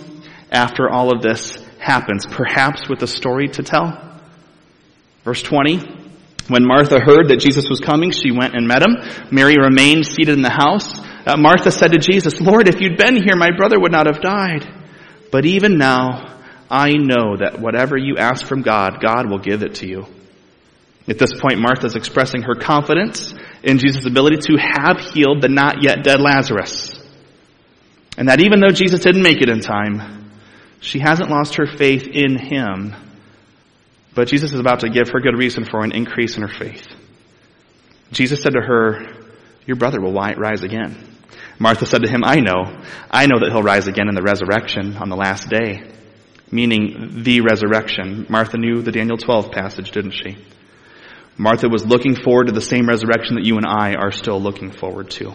after 0.51 0.90
all 0.90 1.14
of 1.14 1.22
this 1.22 1.57
happens, 1.79 2.27
perhaps 2.27 2.88
with 2.88 3.03
a 3.03 3.07
story 3.07 3.48
to 3.48 3.62
tell. 3.62 4.20
Verse 5.25 5.42
20, 5.42 5.79
when 6.48 6.66
Martha 6.66 7.01
heard 7.01 7.29
that 7.29 7.40
Jesus 7.40 7.68
was 7.70 7.81
coming, 7.81 8.11
she 8.11 8.31
went 8.33 8.55
and 8.55 8.66
met 8.66 8.83
him. 8.83 8.96
Mary 9.31 9.57
remained 9.57 10.07
seated 10.07 10.35
in 10.35 10.42
the 10.42 10.51
house. 10.51 11.01
Uh, 11.25 11.37
Martha 11.37 11.70
said 11.70 11.92
to 11.92 11.98
Jesus, 11.98 12.40
Lord, 12.40 12.68
if 12.68 12.81
you'd 12.81 12.98
been 12.98 13.16
here, 13.16 13.37
my 13.37 13.51
brother 13.57 13.79
would 13.81 13.92
not 13.92 14.07
have 14.07 14.20
died. 14.20 14.68
But 15.31 15.46
even 15.46 15.79
now, 15.79 16.32
I 16.73 16.95
know 16.95 17.37
that 17.37 17.61
whatever 17.61 17.99
you 17.99 18.17
ask 18.17 18.47
from 18.47 18.63
God, 18.63 19.03
God 19.03 19.29
will 19.29 19.39
give 19.39 19.63
it 19.63 19.75
to 19.77 19.87
you. 19.87 20.07
At 21.07 21.19
this 21.19 21.39
point, 21.39 21.61
Martha 21.61 21.87
is 21.87 21.97
expressing 21.97 22.43
her 22.43 22.55
confidence 22.55 23.35
in 23.63 23.77
Jesus' 23.77 24.07
ability 24.07 24.39
to 24.47 24.57
have 24.57 24.99
healed 24.99 25.43
the 25.43 25.49
not 25.49 25.83
yet 25.83 26.03
dead 26.03 26.23
Lazarus. 26.23 26.99
And 28.17 28.29
that 28.29 28.41
even 28.41 28.61
though 28.61 28.73
Jesus 28.73 29.01
didn't 29.01 29.23
make 29.23 29.43
it 29.43 29.51
in 29.51 29.61
time, 29.61 30.31
she 30.81 30.99
hasn't 30.99 31.29
lost 31.29 31.57
her 31.57 31.67
faith 31.67 32.07
in 32.07 32.39
him. 32.39 32.95
But 34.15 34.29
Jesus 34.29 34.55
is 34.55 34.61
about 34.61 34.81
to 34.81 34.89
give 34.89 35.11
her 35.11 35.21
good 35.21 35.37
reason 35.37 35.65
for 35.65 35.85
an 35.85 35.93
increase 35.93 36.37
in 36.37 36.43
her 36.43 36.49
faith. 36.49 36.87
Jesus 38.13 38.43
said 38.43 38.55
to 38.55 38.61
her, 38.63 39.09
Your 39.67 39.77
brother 39.77 40.01
will 40.01 40.15
rise 40.15 40.63
again. 40.63 40.97
Martha 41.59 41.85
said 41.85 42.03
to 42.03 42.11
him, 42.11 42.23
I 42.25 42.37
know. 42.37 42.81
I 43.11 43.27
know 43.27 43.41
that 43.41 43.51
he'll 43.51 43.63
rise 43.63 43.89
again 43.89 44.09
in 44.09 44.15
the 44.15 44.23
resurrection 44.23 44.97
on 44.97 45.11
the 45.11 45.17
last 45.17 45.51
day. 45.51 45.93
Meaning 46.53 47.25
the 47.25 47.41
resurrection. 47.41 48.27
Martha 48.29 48.59
knew 48.59 48.83
the 48.83 48.93
Daniel 48.93 49.17
12 49.17 49.51
passage, 49.51 49.91
didn't 49.91 50.12
she? 50.12 50.37
Martha 51.37 51.69
was 51.69 51.85
looking 51.85 52.15
forward 52.15 52.47
to 52.47 52.53
the 52.53 52.61
same 52.61 52.87
resurrection 52.87 53.35
that 53.35 53.45
you 53.45 53.57
and 53.57 53.67
I 53.67 53.95
are 53.95 54.12
still 54.12 54.41
looking 54.41 54.71
forward 54.71 55.11
to. 55.12 55.35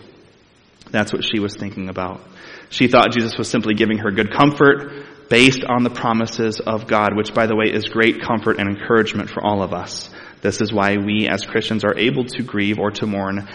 That's 0.91 1.11
what 1.11 1.25
she 1.25 1.39
was 1.39 1.55
thinking 1.55 1.89
about. 1.89 2.21
She 2.69 2.87
thought 2.87 3.11
Jesus 3.11 3.37
was 3.37 3.49
simply 3.49 3.73
giving 3.73 3.97
her 3.97 4.11
good 4.11 4.31
comfort 4.31 5.29
based 5.29 5.63
on 5.63 5.83
the 5.83 5.89
promises 5.89 6.59
of 6.59 6.87
God, 6.87 7.15
which 7.15 7.33
by 7.33 7.47
the 7.47 7.55
way 7.55 7.65
is 7.65 7.89
great 7.89 8.21
comfort 8.21 8.59
and 8.59 8.69
encouragement 8.69 9.29
for 9.29 9.43
all 9.43 9.61
of 9.61 9.73
us. 9.73 10.09
This 10.41 10.61
is 10.61 10.71
why 10.71 10.97
we 10.97 11.27
as 11.27 11.45
Christians 11.45 11.83
are 11.83 11.97
able 11.97 12.25
to 12.25 12.43
grieve 12.43 12.79
or 12.79 12.91
to 12.91 13.07
mourn 13.07 13.47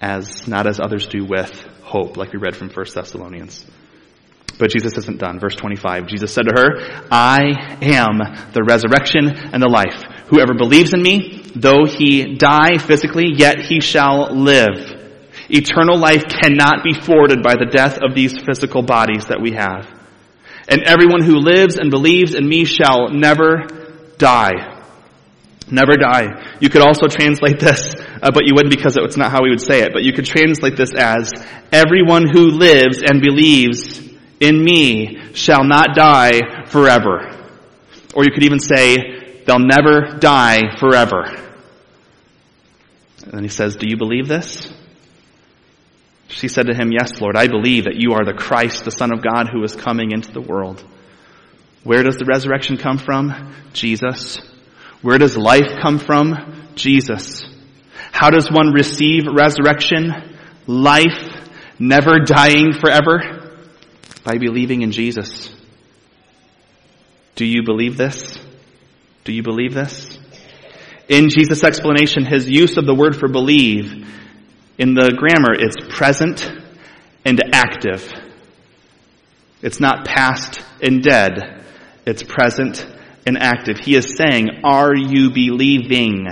as 0.00 0.48
not 0.48 0.66
as 0.66 0.80
others 0.80 1.06
do 1.06 1.24
with 1.24 1.52
hope, 1.82 2.16
like 2.16 2.32
we 2.32 2.38
read 2.38 2.56
from 2.56 2.70
1 2.70 2.86
Thessalonians. 2.94 3.64
But 4.62 4.70
Jesus 4.70 4.96
isn't 4.96 5.18
done. 5.18 5.40
Verse 5.40 5.56
25. 5.56 6.06
Jesus 6.06 6.32
said 6.32 6.46
to 6.46 6.54
her, 6.54 7.04
I 7.10 7.76
am 7.82 8.18
the 8.52 8.62
resurrection 8.62 9.26
and 9.52 9.60
the 9.60 9.66
life. 9.66 10.04
Whoever 10.28 10.54
believes 10.54 10.94
in 10.94 11.02
me, 11.02 11.42
though 11.56 11.84
he 11.84 12.36
die 12.36 12.78
physically, 12.78 13.32
yet 13.34 13.58
he 13.58 13.80
shall 13.80 14.32
live. 14.32 14.78
Eternal 15.50 15.98
life 15.98 16.22
cannot 16.28 16.84
be 16.84 16.94
forwarded 16.94 17.42
by 17.42 17.56
the 17.56 17.66
death 17.66 17.98
of 18.08 18.14
these 18.14 18.40
physical 18.40 18.82
bodies 18.82 19.26
that 19.26 19.42
we 19.42 19.50
have. 19.50 19.90
And 20.68 20.84
everyone 20.84 21.24
who 21.24 21.40
lives 21.40 21.76
and 21.76 21.90
believes 21.90 22.36
in 22.36 22.48
me 22.48 22.64
shall 22.64 23.08
never 23.08 23.66
die. 24.16 24.78
Never 25.72 25.96
die. 25.96 26.56
You 26.60 26.68
could 26.68 26.82
also 26.82 27.08
translate 27.08 27.58
this, 27.58 27.96
uh, 27.96 28.30
but 28.32 28.46
you 28.46 28.54
wouldn't 28.54 28.72
because 28.72 28.96
it's 28.96 29.16
not 29.16 29.32
how 29.32 29.42
we 29.42 29.50
would 29.50 29.60
say 29.60 29.80
it, 29.80 29.90
but 29.92 30.04
you 30.04 30.12
could 30.12 30.26
translate 30.26 30.76
this 30.76 30.94
as, 30.96 31.32
everyone 31.72 32.28
who 32.32 32.52
lives 32.52 33.02
and 33.02 33.20
believes 33.20 34.11
in 34.42 34.62
me 34.62 35.34
shall 35.34 35.64
not 35.64 35.94
die 35.94 36.66
forever. 36.66 37.30
Or 38.14 38.24
you 38.24 38.32
could 38.32 38.42
even 38.42 38.58
say, 38.58 39.42
they'll 39.46 39.58
never 39.58 40.18
die 40.18 40.76
forever. 40.78 41.22
And 43.22 43.32
then 43.32 43.42
he 43.44 43.48
says, 43.48 43.76
do 43.76 43.86
you 43.88 43.96
believe 43.96 44.26
this? 44.26 44.70
She 46.26 46.48
said 46.48 46.66
to 46.66 46.74
him, 46.74 46.90
yes, 46.90 47.20
Lord, 47.20 47.36
I 47.36 47.46
believe 47.46 47.84
that 47.84 47.96
you 47.96 48.14
are 48.14 48.24
the 48.24 48.34
Christ, 48.34 48.84
the 48.84 48.90
Son 48.90 49.12
of 49.12 49.22
God 49.22 49.48
who 49.48 49.62
is 49.62 49.76
coming 49.76 50.10
into 50.10 50.32
the 50.32 50.40
world. 50.40 50.84
Where 51.84 52.02
does 52.02 52.16
the 52.16 52.24
resurrection 52.24 52.78
come 52.78 52.98
from? 52.98 53.54
Jesus. 53.72 54.40
Where 55.02 55.18
does 55.18 55.36
life 55.36 55.78
come 55.80 55.98
from? 55.98 56.66
Jesus. 56.74 57.48
How 58.10 58.30
does 58.30 58.50
one 58.50 58.72
receive 58.72 59.24
resurrection? 59.32 60.36
Life, 60.66 61.48
never 61.78 62.20
dying 62.24 62.72
forever? 62.72 63.41
By 64.24 64.38
believing 64.38 64.82
in 64.82 64.92
Jesus. 64.92 65.54
Do 67.34 67.44
you 67.44 67.64
believe 67.64 67.96
this? 67.96 68.38
Do 69.24 69.32
you 69.32 69.42
believe 69.42 69.74
this? 69.74 70.18
In 71.08 71.28
Jesus' 71.28 71.64
explanation, 71.64 72.24
his 72.24 72.48
use 72.48 72.76
of 72.76 72.86
the 72.86 72.94
word 72.94 73.16
for 73.16 73.28
believe, 73.28 74.06
in 74.78 74.94
the 74.94 75.12
grammar, 75.16 75.52
it's 75.52 75.76
present 75.94 76.50
and 77.24 77.40
active. 77.52 78.10
It's 79.60 79.80
not 79.80 80.06
past 80.06 80.62
and 80.80 81.02
dead. 81.02 81.64
It's 82.06 82.22
present 82.22 82.86
and 83.26 83.38
active. 83.38 83.78
He 83.78 83.94
is 83.94 84.16
saying, 84.16 84.62
are 84.64 84.94
you 84.94 85.30
believing? 85.30 86.26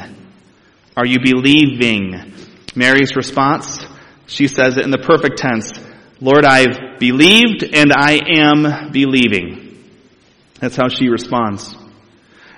Are 0.97 1.07
you 1.07 1.19
believing? 1.23 2.35
Mary's 2.75 3.15
response, 3.17 3.85
she 4.27 4.49
says 4.49 4.77
it 4.77 4.85
in 4.85 4.91
the 4.91 4.99
perfect 4.99 5.39
tense, 5.39 5.73
Lord, 6.21 6.45
I've 6.45 6.99
believed 6.99 7.65
and 7.65 7.93
I 7.93 8.21
am 8.37 8.91
believing. 8.93 9.79
That's 10.61 10.77
how 10.77 10.89
she 10.89 11.09
responds. 11.09 11.75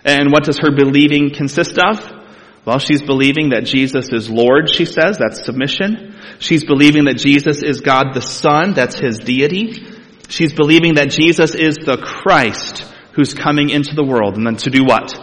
And 0.05 0.33
what 0.33 0.45
does 0.45 0.59
her 0.59 0.75
believing 0.75 1.33
consist 1.33 1.79
of? 1.79 2.23
Well, 2.65 2.79
she's 2.79 3.03
believing 3.03 3.51
that 3.51 3.65
Jesus 3.65 4.13
is 4.13 4.29
Lord, 4.29 4.69
she 4.69 4.85
says. 4.85 5.19
That's 5.19 5.45
submission. 5.45 6.17
She's 6.39 6.65
believing 6.65 7.05
that 7.05 7.19
Jesus 7.19 7.63
is 7.63 7.81
God 7.81 8.15
the 8.15 8.21
Son. 8.21 8.75
That's 8.75 8.99
His 8.99 9.19
deity. 9.19 9.85
She's 10.29 10.53
believing 10.53 10.95
that 10.95 11.11
Jesus 11.11 11.55
is 11.55 11.77
the 11.77 11.97
Christ 11.97 12.85
who's 13.13 13.35
coming 13.35 13.71
into 13.71 13.95
the 13.95 14.05
world. 14.05 14.37
And 14.37 14.47
then 14.47 14.57
to 14.57 14.71
do 14.71 14.85
what? 14.85 15.15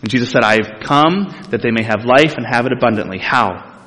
And 0.00 0.10
Jesus 0.10 0.30
said, 0.30 0.42
I've 0.44 0.80
come 0.84 1.34
that 1.50 1.62
they 1.62 1.70
may 1.70 1.82
have 1.82 2.04
life 2.04 2.34
and 2.36 2.46
have 2.46 2.66
it 2.66 2.72
abundantly. 2.72 3.18
How? 3.18 3.80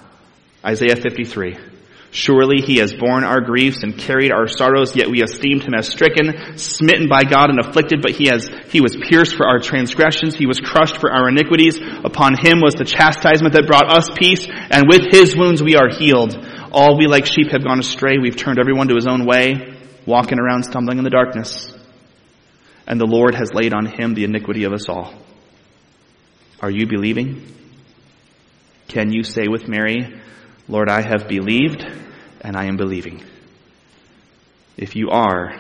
Isaiah 0.66 0.96
53. 0.96 1.71
Surely 2.14 2.60
he 2.60 2.78
has 2.78 2.94
borne 2.94 3.24
our 3.24 3.40
griefs 3.40 3.84
and 3.84 3.98
carried 3.98 4.34
our 4.34 4.46
sorrows, 4.46 4.98
yet 4.98 5.10
we 5.10 5.24
esteemed 5.24 5.64
him 5.64 5.74
as 5.74 5.88
stricken, 5.88 6.58
smitten 6.58 7.08
by 7.08 7.24
God 7.24 7.50
and 7.50 7.58
afflicted, 7.58 8.02
but 8.02 8.12
he 8.12 8.28
has, 8.28 8.50
he 8.68 8.82
was 8.82 8.98
pierced 8.98 9.36
for 9.36 9.48
our 9.48 9.60
transgressions, 9.60 10.36
he 10.36 10.46
was 10.46 10.60
crushed 10.60 10.98
for 10.98 11.10
our 11.10 11.30
iniquities. 11.30 11.80
Upon 11.80 12.36
him 12.38 12.60
was 12.60 12.76
the 12.76 12.84
chastisement 12.84 13.54
that 13.54 13.66
brought 13.66 13.98
us 13.98 14.10
peace, 14.14 14.46
and 14.46 14.90
with 14.90 15.10
his 15.10 15.38
wounds 15.38 15.64
we 15.64 15.78
are 15.78 15.88
healed. 15.90 16.36
All 16.74 16.98
we 16.98 17.08
like 17.08 17.26
sheep 17.26 17.52
have 17.52 17.64
gone 17.64 17.80
astray, 17.80 18.18
we've 18.22 18.36
turned 18.36 18.60
everyone 18.60 18.90
to 18.90 18.96
his 18.96 19.08
own 19.08 19.26
way, 19.26 19.78
walking 20.06 20.38
around 20.38 20.64
stumbling 20.64 20.98
in 20.98 21.06
the 21.06 21.10
darkness. 21.10 21.74
And 22.88 23.00
the 23.00 23.08
Lord 23.08 23.36
has 23.36 23.54
laid 23.54 23.74
on 23.74 23.86
him 23.86 24.16
the 24.16 24.26
iniquity 24.26 24.66
of 24.66 24.74
us 24.74 24.90
all. 24.90 25.14
Are 26.60 26.72
you 26.72 26.88
believing? 26.88 27.56
Can 28.90 29.14
you 29.14 29.24
say 29.24 29.48
with 29.48 29.70
Mary, 29.70 30.21
Lord, 30.72 30.90
I 30.90 31.02
have 31.02 31.28
believed 31.28 31.86
and 32.40 32.56
I 32.56 32.66
am 32.66 32.78
believing. 32.78 33.24
If 34.78 34.96
you 34.96 35.10
are, 35.10 35.54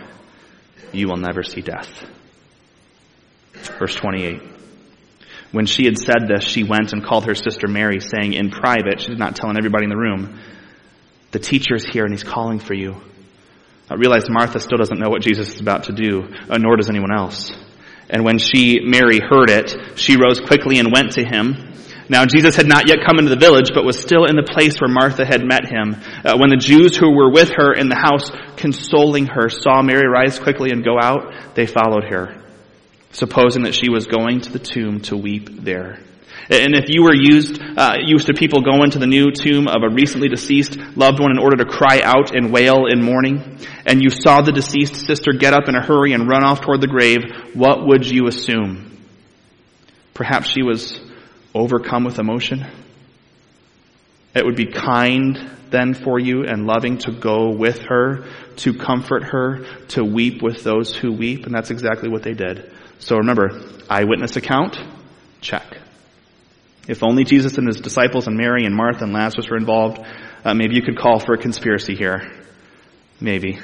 you 0.93 1.09
will 1.09 1.17
never 1.17 1.43
see 1.43 1.59
death. 1.59 1.89
Verse 3.77 3.93
28. 3.93 4.41
When 5.51 5.65
she 5.65 5.83
had 5.83 5.97
said 5.97 6.29
this, 6.29 6.45
she 6.45 6.63
went 6.63 6.93
and 6.93 7.03
called 7.03 7.25
her 7.25 7.35
sister 7.35 7.67
Mary, 7.67 7.99
saying 7.99 8.33
in 8.33 8.51
private, 8.51 9.01
she 9.01 9.09
did 9.09 9.19
not 9.19 9.35
tell 9.35 9.49
everybody 9.49 9.83
in 9.83 9.89
the 9.89 9.97
room, 9.97 10.39
the 11.31 11.39
teacher 11.39 11.75
is 11.75 11.85
here 11.85 12.05
and 12.05 12.13
he's 12.13 12.23
calling 12.23 12.59
for 12.59 12.73
you. 12.73 12.95
I 13.89 13.95
realize 13.95 14.29
Martha 14.29 14.61
still 14.61 14.77
doesn't 14.77 14.97
know 14.97 15.09
what 15.09 15.21
Jesus 15.21 15.53
is 15.53 15.59
about 15.59 15.83
to 15.83 15.91
do, 15.91 16.33
uh, 16.49 16.57
nor 16.57 16.77
does 16.77 16.89
anyone 16.89 17.13
else. 17.13 17.51
And 18.09 18.23
when 18.23 18.37
she, 18.37 18.79
Mary, 18.81 19.19
heard 19.19 19.49
it, 19.49 19.99
she 19.99 20.15
rose 20.15 20.39
quickly 20.39 20.79
and 20.79 20.89
went 20.93 21.13
to 21.13 21.25
him. 21.25 21.73
Now 22.11 22.25
Jesus 22.25 22.57
had 22.57 22.67
not 22.67 22.89
yet 22.89 23.05
come 23.07 23.19
into 23.19 23.29
the 23.29 23.39
village, 23.39 23.71
but 23.73 23.85
was 23.85 23.97
still 23.97 24.25
in 24.25 24.35
the 24.35 24.43
place 24.43 24.81
where 24.81 24.91
Martha 24.91 25.25
had 25.25 25.45
met 25.45 25.63
him. 25.63 25.95
Uh, 26.25 26.37
when 26.37 26.49
the 26.49 26.57
Jews 26.57 26.97
who 26.97 27.15
were 27.15 27.31
with 27.31 27.51
her 27.55 27.71
in 27.71 27.87
the 27.87 27.95
house, 27.95 28.29
consoling 28.57 29.27
her, 29.27 29.47
saw 29.47 29.81
Mary 29.81 30.09
rise 30.09 30.37
quickly 30.37 30.71
and 30.71 30.83
go 30.83 30.99
out, 31.01 31.55
they 31.55 31.65
followed 31.65 32.03
her, 32.11 32.35
supposing 33.13 33.63
that 33.63 33.73
she 33.73 33.89
was 33.89 34.07
going 34.07 34.41
to 34.41 34.51
the 34.51 34.59
tomb 34.59 34.99
to 35.03 35.15
weep 35.15 35.63
there. 35.63 35.99
And 36.49 36.75
if 36.75 36.89
you 36.89 37.03
were 37.03 37.15
used, 37.15 37.61
uh, 37.61 37.95
used 38.05 38.27
to 38.27 38.33
people 38.33 38.59
going 38.61 38.91
to 38.91 38.99
the 38.99 39.07
new 39.07 39.31
tomb 39.31 39.69
of 39.69 39.81
a 39.81 39.89
recently 39.89 40.27
deceased 40.27 40.77
loved 40.97 41.21
one 41.21 41.31
in 41.31 41.39
order 41.39 41.63
to 41.63 41.65
cry 41.65 42.01
out 42.03 42.35
and 42.35 42.51
wail 42.51 42.87
in 42.87 43.01
mourning, 43.01 43.57
and 43.85 44.03
you 44.03 44.09
saw 44.09 44.41
the 44.41 44.51
deceased 44.51 44.97
sister 44.97 45.31
get 45.31 45.53
up 45.53 45.69
in 45.69 45.75
a 45.75 45.81
hurry 45.81 46.11
and 46.11 46.27
run 46.27 46.43
off 46.43 46.59
toward 46.59 46.81
the 46.81 46.87
grave, 46.87 47.21
what 47.53 47.87
would 47.87 48.05
you 48.05 48.27
assume? 48.27 48.97
Perhaps 50.13 50.49
she 50.49 50.61
was 50.61 50.99
overcome 51.53 52.03
with 52.03 52.19
emotion. 52.19 52.65
It 54.33 54.45
would 54.45 54.55
be 54.55 54.67
kind 54.67 55.37
then 55.69 55.93
for 55.93 56.19
you 56.19 56.43
and 56.43 56.67
loving 56.67 56.97
to 56.99 57.11
go 57.11 57.49
with 57.49 57.79
her, 57.83 58.25
to 58.57 58.73
comfort 58.73 59.23
her, 59.23 59.65
to 59.89 60.03
weep 60.03 60.41
with 60.41 60.63
those 60.63 60.95
who 60.95 61.11
weep, 61.11 61.45
and 61.45 61.55
that's 61.55 61.71
exactly 61.71 62.09
what 62.09 62.23
they 62.23 62.33
did. 62.33 62.71
So 62.99 63.17
remember, 63.17 63.49
eyewitness 63.89 64.35
account, 64.35 64.77
check. 65.39 65.77
If 66.87 67.03
only 67.03 67.23
Jesus 67.23 67.57
and 67.57 67.67
his 67.67 67.77
disciples 67.77 68.27
and 68.27 68.37
Mary 68.37 68.65
and 68.65 68.75
Martha 68.75 69.03
and 69.03 69.13
Lazarus 69.13 69.49
were 69.49 69.57
involved, 69.57 70.01
uh, 70.43 70.53
maybe 70.53 70.75
you 70.75 70.81
could 70.81 70.97
call 70.97 71.19
for 71.19 71.33
a 71.33 71.37
conspiracy 71.37 71.95
here. 71.95 72.31
Maybe. 73.19 73.59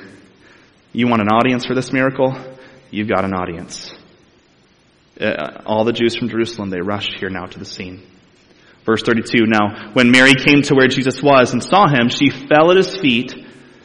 You 0.94 1.08
want 1.08 1.22
an 1.22 1.30
audience 1.30 1.66
for 1.66 1.74
this 1.74 1.92
miracle? 1.92 2.36
You've 2.92 3.10
got 3.10 3.26
an 3.26 3.34
audience. 3.34 3.97
Uh, 5.20 5.62
all 5.66 5.84
the 5.84 5.94
Jews 5.94 6.16
from 6.16 6.30
Jerusalem, 6.30 6.70
they 6.70 6.82
rushed 6.82 7.16
here 7.20 7.30
now 7.30 7.46
to 7.46 7.60
the 7.60 7.66
scene. 7.66 8.04
Verse 8.86 9.02
32, 9.04 9.46
now, 9.48 9.92
when 9.94 10.12
Mary 10.12 10.34
came 10.34 10.62
to 10.64 10.76
where 10.76 10.88
Jesus 10.88 11.22
was 11.22 11.54
and 11.54 11.64
saw 11.64 11.88
him, 11.88 12.10
she 12.10 12.30
fell 12.30 12.72
at 12.72 12.78
his 12.78 12.96
feet, 12.96 13.34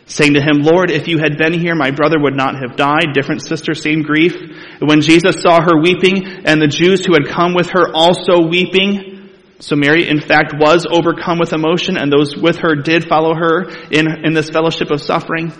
saying 0.06 0.34
to 0.34 0.40
him, 0.40 0.62
Lord, 0.62 0.90
if 0.90 1.08
you 1.08 1.18
had 1.18 1.38
been 1.38 1.58
here, 1.58 1.74
my 1.74 1.90
brother 1.90 2.20
would 2.20 2.36
not 2.36 2.54
have 2.56 2.76
died. 2.76 3.14
Different 3.14 3.42
sister, 3.42 3.74
same 3.74 4.02
grief. 4.02 4.36
When 4.80 5.00
Jesus 5.00 5.40
saw 5.40 5.60
her 5.60 5.80
weeping, 5.80 6.44
and 6.44 6.60
the 6.60 6.68
Jews 6.68 7.04
who 7.04 7.14
had 7.14 7.26
come 7.26 7.54
with 7.54 7.70
her 7.70 7.90
also 7.92 8.46
weeping, 8.46 9.30
so 9.58 9.74
Mary, 9.74 10.08
in 10.08 10.20
fact, 10.20 10.54
was 10.56 10.86
overcome 10.90 11.38
with 11.38 11.52
emotion, 11.52 11.96
and 11.96 12.12
those 12.12 12.36
with 12.36 12.58
her 12.58 12.74
did 12.74 13.08
follow 13.08 13.34
her 13.34 13.68
in, 13.90 14.06
in 14.24 14.34
this 14.34 14.50
fellowship 14.50 14.90
of 14.90 15.00
suffering. 15.00 15.52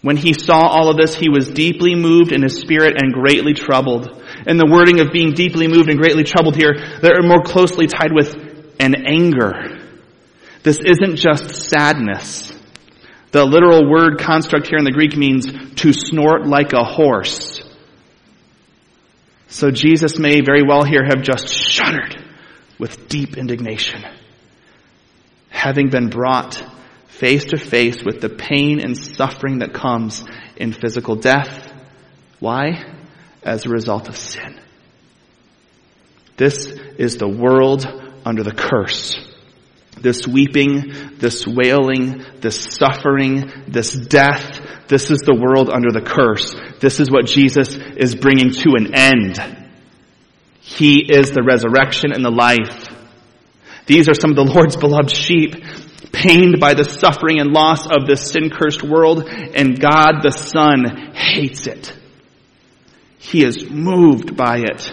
When 0.00 0.16
he 0.16 0.32
saw 0.32 0.60
all 0.60 0.90
of 0.90 0.96
this, 0.96 1.14
he 1.14 1.28
was 1.28 1.48
deeply 1.48 1.94
moved 1.94 2.32
in 2.32 2.42
his 2.42 2.60
spirit 2.60 3.02
and 3.02 3.12
greatly 3.12 3.52
troubled. 3.52 4.22
And 4.46 4.58
the 4.58 4.68
wording 4.70 5.00
of 5.00 5.12
being 5.12 5.32
deeply 5.32 5.66
moved 5.66 5.90
and 5.90 5.98
greatly 5.98 6.22
troubled 6.22 6.54
here, 6.54 6.74
they're 7.02 7.22
more 7.22 7.42
closely 7.42 7.88
tied 7.88 8.12
with 8.12 8.36
an 8.78 8.94
anger. 9.06 9.78
This 10.62 10.78
isn't 10.78 11.16
just 11.16 11.68
sadness. 11.68 12.52
The 13.32 13.44
literal 13.44 13.90
word 13.90 14.18
construct 14.18 14.68
here 14.68 14.78
in 14.78 14.84
the 14.84 14.92
Greek 14.92 15.16
means 15.16 15.46
to 15.76 15.92
snort 15.92 16.46
like 16.46 16.72
a 16.72 16.84
horse. 16.84 17.62
So 19.48 19.70
Jesus 19.70 20.18
may 20.18 20.40
very 20.40 20.62
well 20.62 20.84
here 20.84 21.04
have 21.04 21.22
just 21.22 21.48
shuddered 21.48 22.22
with 22.78 23.08
deep 23.08 23.36
indignation. 23.36 24.04
Having 25.48 25.90
been 25.90 26.08
brought 26.08 26.62
face 27.18 27.46
to 27.46 27.58
face 27.58 28.04
with 28.04 28.20
the 28.20 28.28
pain 28.28 28.80
and 28.80 28.96
suffering 28.96 29.58
that 29.58 29.72
comes 29.74 30.24
in 30.56 30.72
physical 30.72 31.16
death. 31.16 31.72
Why? 32.38 32.84
As 33.42 33.66
a 33.66 33.70
result 33.70 34.08
of 34.08 34.16
sin. 34.16 34.60
This 36.36 36.66
is 36.66 37.16
the 37.16 37.28
world 37.28 37.84
under 38.24 38.44
the 38.44 38.52
curse. 38.52 39.18
This 40.00 40.28
weeping, 40.28 41.16
this 41.16 41.44
wailing, 41.44 42.24
this 42.36 42.68
suffering, 42.78 43.50
this 43.66 43.92
death, 43.92 44.60
this 44.86 45.10
is 45.10 45.18
the 45.18 45.34
world 45.34 45.70
under 45.70 45.90
the 45.90 46.00
curse. 46.00 46.54
This 46.78 47.00
is 47.00 47.10
what 47.10 47.26
Jesus 47.26 47.74
is 47.74 48.14
bringing 48.14 48.52
to 48.52 48.74
an 48.76 48.94
end. 48.94 49.66
He 50.60 51.00
is 51.00 51.32
the 51.32 51.42
resurrection 51.42 52.12
and 52.12 52.24
the 52.24 52.30
life. 52.30 52.86
These 53.86 54.08
are 54.08 54.14
some 54.14 54.30
of 54.30 54.36
the 54.36 54.44
Lord's 54.44 54.76
beloved 54.76 55.10
sheep 55.10 55.56
pained 56.12 56.60
by 56.60 56.74
the 56.74 56.84
suffering 56.84 57.40
and 57.40 57.52
loss 57.52 57.86
of 57.86 58.06
this 58.06 58.30
sin 58.30 58.50
cursed 58.50 58.82
world, 58.82 59.28
and 59.28 59.80
God 59.80 60.22
the 60.22 60.30
Son 60.30 61.12
hates 61.14 61.66
it. 61.66 61.92
He 63.18 63.44
is 63.44 63.68
moved 63.68 64.36
by 64.36 64.58
it. 64.58 64.92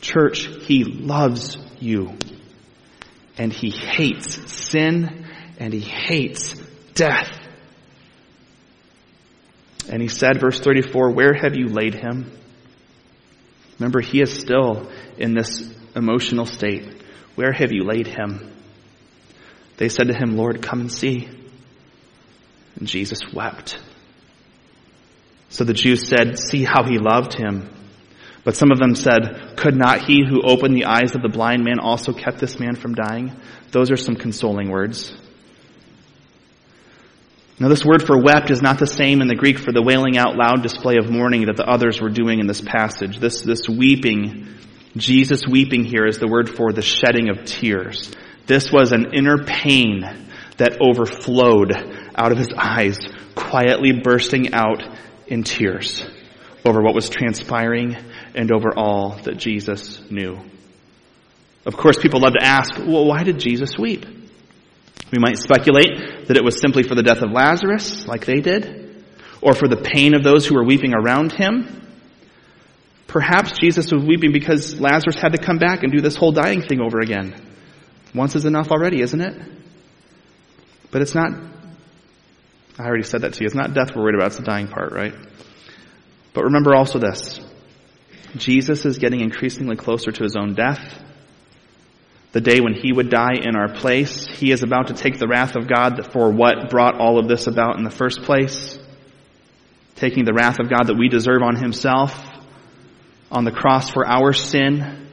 Church, 0.00 0.46
He 0.62 0.84
loves 0.84 1.56
you. 1.78 2.16
And 3.36 3.52
He 3.52 3.70
hates 3.70 4.52
sin, 4.52 5.26
and 5.58 5.72
He 5.72 5.80
hates 5.80 6.54
death. 6.94 7.30
And 9.88 10.02
He 10.02 10.08
said, 10.08 10.40
verse 10.40 10.60
34, 10.60 11.12
Where 11.12 11.34
have 11.34 11.56
you 11.56 11.68
laid 11.68 11.94
Him? 11.94 12.30
Remember, 13.78 14.00
He 14.00 14.20
is 14.20 14.32
still 14.32 14.90
in 15.16 15.34
this 15.34 15.72
emotional 15.94 16.46
state. 16.46 17.02
Where 17.36 17.52
have 17.52 17.72
you 17.72 17.84
laid 17.84 18.08
Him? 18.08 18.52
They 19.78 19.88
said 19.88 20.08
to 20.08 20.14
him, 20.14 20.36
Lord, 20.36 20.60
come 20.60 20.80
and 20.80 20.92
see. 20.92 21.28
And 22.76 22.86
Jesus 22.86 23.20
wept. 23.32 23.78
So 25.48 25.64
the 25.64 25.72
Jews 25.72 26.06
said, 26.06 26.38
see 26.38 26.64
how 26.64 26.84
he 26.84 26.98
loved 26.98 27.34
him. 27.34 27.70
But 28.44 28.56
some 28.56 28.70
of 28.70 28.78
them 28.78 28.94
said, 28.94 29.56
could 29.56 29.76
not 29.76 30.04
he 30.04 30.24
who 30.26 30.42
opened 30.42 30.76
the 30.76 30.86
eyes 30.86 31.14
of 31.14 31.22
the 31.22 31.28
blind 31.28 31.64
man 31.64 31.80
also 31.80 32.12
kept 32.12 32.38
this 32.38 32.58
man 32.58 32.76
from 32.76 32.94
dying? 32.94 33.32
Those 33.70 33.90
are 33.90 33.96
some 33.96 34.16
consoling 34.16 34.70
words. 34.70 35.12
Now 37.60 37.68
this 37.68 37.84
word 37.84 38.06
for 38.06 38.20
wept 38.22 38.50
is 38.50 38.62
not 38.62 38.78
the 38.78 38.86
same 38.86 39.20
in 39.20 39.28
the 39.28 39.34
Greek 39.34 39.58
for 39.58 39.72
the 39.72 39.82
wailing 39.82 40.16
out 40.16 40.36
loud 40.36 40.62
display 40.62 40.96
of 40.96 41.10
mourning 41.10 41.46
that 41.46 41.56
the 41.56 41.68
others 41.68 42.00
were 42.00 42.10
doing 42.10 42.38
in 42.38 42.46
this 42.46 42.60
passage. 42.60 43.18
This, 43.18 43.42
this 43.42 43.68
weeping, 43.68 44.46
Jesus 44.96 45.46
weeping 45.46 45.84
here 45.84 46.06
is 46.06 46.18
the 46.18 46.28
word 46.28 46.48
for 46.48 46.72
the 46.72 46.82
shedding 46.82 47.30
of 47.30 47.44
tears. 47.44 48.12
This 48.48 48.72
was 48.72 48.92
an 48.92 49.12
inner 49.12 49.44
pain 49.44 50.00
that 50.56 50.80
overflowed 50.80 51.72
out 52.16 52.32
of 52.32 52.38
his 52.38 52.48
eyes, 52.56 52.98
quietly 53.34 53.92
bursting 53.92 54.54
out 54.54 54.82
in 55.26 55.44
tears 55.44 56.04
over 56.64 56.80
what 56.80 56.94
was 56.94 57.10
transpiring 57.10 57.94
and 58.34 58.50
over 58.50 58.70
all 58.74 59.20
that 59.24 59.36
Jesus 59.36 60.00
knew. 60.10 60.38
Of 61.66 61.76
course, 61.76 61.98
people 61.98 62.20
love 62.20 62.32
to 62.32 62.42
ask, 62.42 62.74
well, 62.78 63.04
why 63.04 63.22
did 63.22 63.38
Jesus 63.38 63.76
weep? 63.78 64.06
We 65.12 65.18
might 65.18 65.36
speculate 65.36 66.26
that 66.28 66.36
it 66.36 66.42
was 66.42 66.58
simply 66.58 66.82
for 66.82 66.94
the 66.94 67.02
death 67.02 67.20
of 67.20 67.30
Lazarus, 67.30 68.06
like 68.06 68.24
they 68.24 68.40
did, 68.40 69.04
or 69.42 69.52
for 69.52 69.68
the 69.68 69.76
pain 69.76 70.14
of 70.14 70.24
those 70.24 70.46
who 70.46 70.54
were 70.54 70.64
weeping 70.64 70.94
around 70.94 71.32
him. 71.32 71.86
Perhaps 73.06 73.58
Jesus 73.58 73.92
was 73.92 74.02
weeping 74.02 74.32
because 74.32 74.80
Lazarus 74.80 75.16
had 75.20 75.32
to 75.32 75.38
come 75.38 75.58
back 75.58 75.82
and 75.82 75.92
do 75.92 76.00
this 76.00 76.16
whole 76.16 76.32
dying 76.32 76.62
thing 76.62 76.80
over 76.80 77.00
again. 77.00 77.47
Once 78.14 78.34
is 78.34 78.44
enough 78.44 78.70
already, 78.70 79.00
isn't 79.00 79.20
it? 79.20 79.40
But 80.90 81.02
it's 81.02 81.14
not, 81.14 81.32
I 82.78 82.84
already 82.84 83.02
said 83.04 83.22
that 83.22 83.34
to 83.34 83.40
you, 83.40 83.46
it's 83.46 83.54
not 83.54 83.74
death 83.74 83.94
we're 83.94 84.02
worried 84.02 84.14
about, 84.14 84.28
it's 84.28 84.36
the 84.36 84.42
dying 84.42 84.68
part, 84.68 84.92
right? 84.92 85.14
But 86.32 86.44
remember 86.44 86.74
also 86.74 86.98
this. 86.98 87.40
Jesus 88.36 88.84
is 88.84 88.98
getting 88.98 89.20
increasingly 89.20 89.76
closer 89.76 90.10
to 90.10 90.22
his 90.22 90.36
own 90.36 90.54
death 90.54 91.02
the 92.32 92.40
day 92.40 92.60
when 92.60 92.74
he 92.74 92.92
would 92.92 93.10
die 93.10 93.34
in 93.34 93.56
our 93.56 93.72
place. 93.72 94.26
He 94.26 94.52
is 94.52 94.62
about 94.62 94.88
to 94.88 94.94
take 94.94 95.18
the 95.18 95.26
wrath 95.26 95.56
of 95.56 95.66
God 95.66 96.12
for 96.12 96.30
what 96.30 96.70
brought 96.70 97.00
all 97.00 97.18
of 97.18 97.26
this 97.26 97.46
about 97.46 97.76
in 97.76 97.84
the 97.84 97.90
first 97.90 98.22
place. 98.22 98.78
Taking 99.96 100.24
the 100.24 100.34
wrath 100.34 100.58
of 100.60 100.68
God 100.68 100.88
that 100.88 100.96
we 100.96 101.08
deserve 101.08 101.42
on 101.42 101.56
himself 101.56 102.14
on 103.30 103.44
the 103.44 103.52
cross 103.52 103.90
for 103.90 104.06
our 104.06 104.32
sin. 104.32 105.07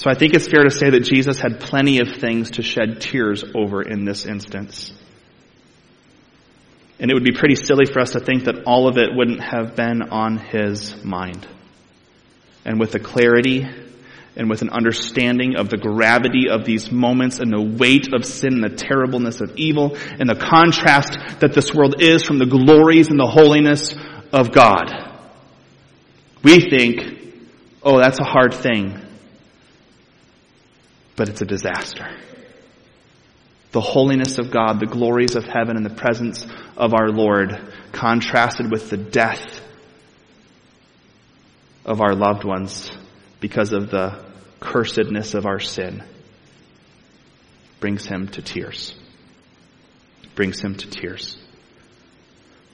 So 0.00 0.08
I 0.08 0.14
think 0.14 0.32
it's 0.32 0.48
fair 0.48 0.64
to 0.64 0.70
say 0.70 0.88
that 0.88 1.00
Jesus 1.00 1.38
had 1.38 1.60
plenty 1.60 2.00
of 2.00 2.08
things 2.16 2.52
to 2.52 2.62
shed 2.62 3.02
tears 3.02 3.44
over 3.54 3.82
in 3.82 4.06
this 4.06 4.24
instance. 4.24 4.94
And 6.98 7.10
it 7.10 7.14
would 7.14 7.22
be 7.22 7.32
pretty 7.32 7.54
silly 7.54 7.84
for 7.84 8.00
us 8.00 8.12
to 8.12 8.20
think 8.20 8.44
that 8.44 8.64
all 8.64 8.88
of 8.88 8.96
it 8.96 9.10
wouldn't 9.14 9.42
have 9.42 9.76
been 9.76 10.00
on 10.00 10.38
his 10.38 11.04
mind. 11.04 11.46
And 12.64 12.80
with 12.80 12.92
the 12.92 12.98
clarity 12.98 13.68
and 14.36 14.48
with 14.48 14.62
an 14.62 14.70
understanding 14.70 15.56
of 15.56 15.68
the 15.68 15.76
gravity 15.76 16.48
of 16.48 16.64
these 16.64 16.90
moments 16.90 17.38
and 17.38 17.52
the 17.52 17.60
weight 17.60 18.14
of 18.14 18.24
sin 18.24 18.54
and 18.54 18.64
the 18.64 18.74
terribleness 18.74 19.42
of 19.42 19.54
evil 19.56 19.98
and 20.18 20.30
the 20.30 20.34
contrast 20.34 21.12
that 21.40 21.52
this 21.52 21.74
world 21.74 22.00
is 22.00 22.24
from 22.24 22.38
the 22.38 22.46
glories 22.46 23.08
and 23.08 23.20
the 23.20 23.26
holiness 23.26 23.94
of 24.32 24.50
God. 24.50 24.88
We 26.42 26.70
think, 26.70 27.44
oh, 27.82 27.98
that's 27.98 28.18
a 28.18 28.24
hard 28.24 28.54
thing. 28.54 29.08
But 31.16 31.28
it's 31.28 31.42
a 31.42 31.46
disaster. 31.46 32.08
The 33.72 33.80
holiness 33.80 34.38
of 34.38 34.50
God, 34.50 34.80
the 34.80 34.86
glories 34.86 35.36
of 35.36 35.44
heaven, 35.44 35.76
and 35.76 35.86
the 35.86 35.94
presence 35.94 36.44
of 36.76 36.92
our 36.92 37.08
Lord 37.08 37.72
contrasted 37.92 38.70
with 38.70 38.90
the 38.90 38.96
death 38.96 39.60
of 41.84 42.00
our 42.00 42.14
loved 42.14 42.44
ones 42.44 42.90
because 43.40 43.72
of 43.72 43.90
the 43.90 44.24
cursedness 44.60 45.34
of 45.34 45.46
our 45.46 45.60
sin 45.60 46.02
brings 47.80 48.06
him 48.06 48.28
to 48.28 48.42
tears. 48.42 48.94
Brings 50.34 50.60
him 50.60 50.74
to 50.76 50.88
tears. 50.88 51.39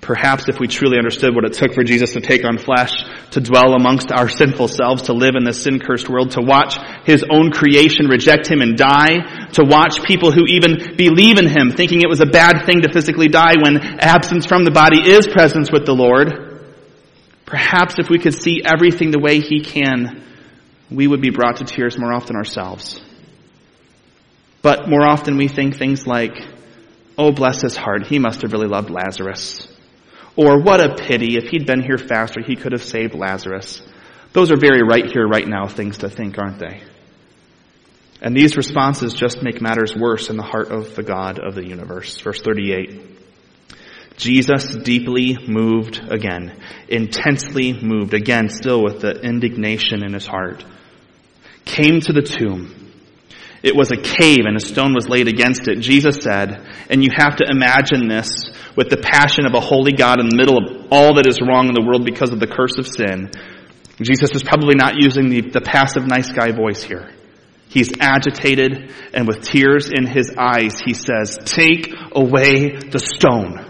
Perhaps 0.01 0.45
if 0.49 0.61
we 0.61 0.69
truly 0.69 0.99
understood 0.99 1.35
what 1.35 1.45
it 1.45 1.55
took 1.55 1.75
for 1.75 1.83
Jesus 1.83 2.13
to 2.13 2.21
take 2.21 2.45
on 2.45 2.59
flesh, 2.59 2.93
to 3.33 3.41
dwell 3.41 3.75
amongst 3.75 4.13
our 4.13 4.29
sinful 4.29 4.69
selves, 4.69 5.03
to 5.03 5.13
live 5.13 5.35
in 5.37 5.45
this 5.45 5.63
sin-cursed 5.63 6.09
world, 6.09 6.33
to 6.33 6.43
watch 6.43 6.79
his 7.05 7.25
own 7.29 7.51
creation 7.51 8.07
reject 8.07 8.49
him 8.49 8.61
and 8.61 8.77
die, 8.77 9.49
to 9.53 9.65
watch 9.65 10.05
people 10.05 10.31
who 10.31 10.45
even 10.47 10.97
believe 10.97 11.39
in 11.39 11.49
him 11.49 11.73
thinking 11.73 12.03
it 12.03 12.09
was 12.09 12.21
a 12.21 12.27
bad 12.27 12.67
thing 12.67 12.83
to 12.83 12.93
physically 12.93 13.29
die 13.29 13.55
when 13.61 13.79
absence 13.99 14.47
from 14.47 14.65
the 14.65 14.71
body 14.71 15.01
is 15.01 15.27
presence 15.27 15.73
with 15.73 15.87
the 15.87 15.95
Lord, 15.95 16.63
perhaps 17.45 17.97
if 17.99 18.09
we 18.09 18.19
could 18.19 18.35
see 18.35 18.63
everything 18.65 19.11
the 19.11 19.19
way 19.19 19.41
he 19.41 19.61
can, 19.61 20.23
we 20.91 21.07
would 21.07 21.21
be 21.21 21.31
brought 21.31 21.57
to 21.57 21.65
tears 21.65 21.99
more 21.99 22.13
often 22.13 22.37
ourselves. 22.37 23.01
But 24.63 24.89
more 24.89 25.03
often 25.03 25.37
we 25.37 25.49
think 25.49 25.77
things 25.77 26.07
like, 26.07 26.37
oh 27.19 27.33
bless 27.33 27.63
his 27.63 27.77
heart, 27.77 28.07
he 28.07 28.19
must 28.19 28.43
have 28.43 28.53
really 28.53 28.69
loved 28.69 28.91
Lazarus. 28.91 29.73
Or 30.37 30.61
what 30.61 30.81
a 30.81 30.95
pity, 30.95 31.37
if 31.37 31.49
he'd 31.51 31.67
been 31.67 31.83
here 31.83 31.99
faster, 31.99 32.41
he 32.47 32.57
could 32.57 32.73
have 32.73 32.83
saved 32.83 33.15
Lazarus. 33.15 33.83
Those 34.33 34.53
are 34.53 34.59
very 34.59 34.83
right 34.83 35.07
here, 35.07 35.27
right 35.27 35.47
now 35.47 35.67
things 35.67 35.99
to 35.99 36.11
think, 36.11 36.39
aren't 36.39 36.59
they? 36.59 36.83
And 38.21 38.37
these 38.37 38.57
responses 38.57 39.15
just 39.15 39.43
make 39.43 39.61
matters 39.61 39.95
worse 39.97 40.31
in 40.31 40.37
the 40.37 40.43
heart 40.43 40.71
of 40.71 40.95
the 40.95 41.03
God 41.03 41.39
of 41.39 41.55
the 41.55 41.67
universe. 41.67 42.21
Verse 42.21 42.41
38. 42.41 43.15
Jesus 44.17 44.75
deeply 44.77 45.37
moved 45.47 46.01
again, 46.11 46.59
intensely 46.89 47.73
moved 47.75 48.15
again, 48.15 48.49
still 48.49 48.83
with 48.83 49.01
the 49.01 49.21
indignation 49.21 50.05
in 50.05 50.15
his 50.15 50.27
heart 50.27 50.65
came 51.67 52.01
to 52.01 52.13
the 52.13 52.23
tomb. 52.23 52.73
It 53.63 53.75
was 53.75 53.91
a 53.91 53.97
cave 53.97 54.45
and 54.45 54.57
a 54.57 54.61
stone 54.61 54.95
was 54.95 55.09
laid 55.09 55.29
against 55.29 55.69
it. 55.69 55.81
Jesus 55.81 56.19
said, 56.21 56.67
and 56.91 57.03
you 57.03 57.11
have 57.17 57.37
to 57.37 57.47
imagine 57.49 58.09
this 58.09 58.31
with 58.77 58.91
the 58.91 58.97
passion 58.97 59.47
of 59.47 59.55
a 59.55 59.61
holy 59.61 59.93
God 59.93 60.21
in 60.21 60.29
the 60.29 60.37
middle 60.37 60.59
of 60.59 60.89
all 60.91 61.15
that 61.15 61.27
is 61.27 61.41
wrong 61.41 61.69
in 61.69 61.75
the 61.75 61.85
world 61.85 62.05
because 62.05 62.33
of 62.33 62.41
the 62.41 62.47
curse 62.47 62.79
of 62.79 62.87
sin. 62.87 63.31
Jesus 64.01 64.31
is 64.33 64.43
probably 64.43 64.75
not 64.75 64.95
using 64.97 65.29
the, 65.29 65.41
the 65.41 65.61
passive 65.61 66.07
nice 66.07 66.31
guy 66.31 66.53
voice 66.53 66.83
here. 66.83 67.11
He's 67.69 67.93
agitated 67.99 68.93
and 69.13 69.27
with 69.27 69.43
tears 69.43 69.91
in 69.91 70.07
his 70.07 70.33
eyes, 70.39 70.79
he 70.79 70.95
says, 70.95 71.39
take 71.45 71.93
away 72.13 72.77
the 72.77 72.99
stone. 72.99 73.65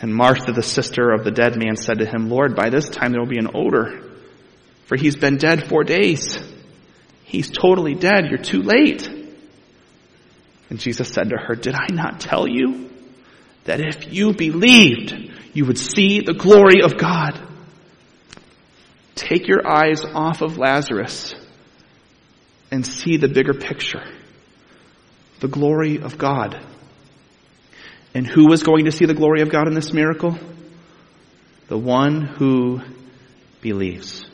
And 0.00 0.14
Martha, 0.14 0.52
the 0.52 0.62
sister 0.62 1.10
of 1.12 1.24
the 1.24 1.30
dead 1.30 1.56
man, 1.56 1.76
said 1.76 2.00
to 2.00 2.06
him, 2.06 2.28
Lord, 2.28 2.56
by 2.56 2.70
this 2.70 2.88
time 2.88 3.12
there 3.12 3.20
will 3.20 3.28
be 3.28 3.38
an 3.38 3.50
odor 3.54 4.12
for 4.92 4.96
he's 4.96 5.16
been 5.16 5.38
dead 5.38 5.68
four 5.68 5.84
days. 5.84 6.38
He's 7.32 7.50
totally 7.50 7.94
dead. 7.94 8.26
You're 8.26 8.36
too 8.36 8.60
late. 8.60 9.08
And 10.68 10.78
Jesus 10.78 11.08
said 11.08 11.30
to 11.30 11.38
her, 11.38 11.54
Did 11.54 11.74
I 11.74 11.86
not 11.90 12.20
tell 12.20 12.46
you 12.46 12.90
that 13.64 13.80
if 13.80 14.12
you 14.12 14.34
believed, 14.34 15.14
you 15.54 15.64
would 15.64 15.78
see 15.78 16.20
the 16.20 16.34
glory 16.34 16.82
of 16.82 16.98
God? 16.98 17.40
Take 19.14 19.48
your 19.48 19.66
eyes 19.66 20.04
off 20.04 20.42
of 20.42 20.58
Lazarus 20.58 21.34
and 22.70 22.86
see 22.86 23.16
the 23.16 23.28
bigger 23.28 23.54
picture. 23.54 24.04
The 25.40 25.48
glory 25.48 26.02
of 26.02 26.18
God. 26.18 26.62
And 28.12 28.26
who 28.26 28.46
was 28.46 28.62
going 28.62 28.84
to 28.84 28.92
see 28.92 29.06
the 29.06 29.14
glory 29.14 29.40
of 29.40 29.48
God 29.48 29.68
in 29.68 29.74
this 29.74 29.94
miracle? 29.94 30.38
The 31.68 31.78
one 31.78 32.26
who 32.26 32.82
believes. 33.62 34.26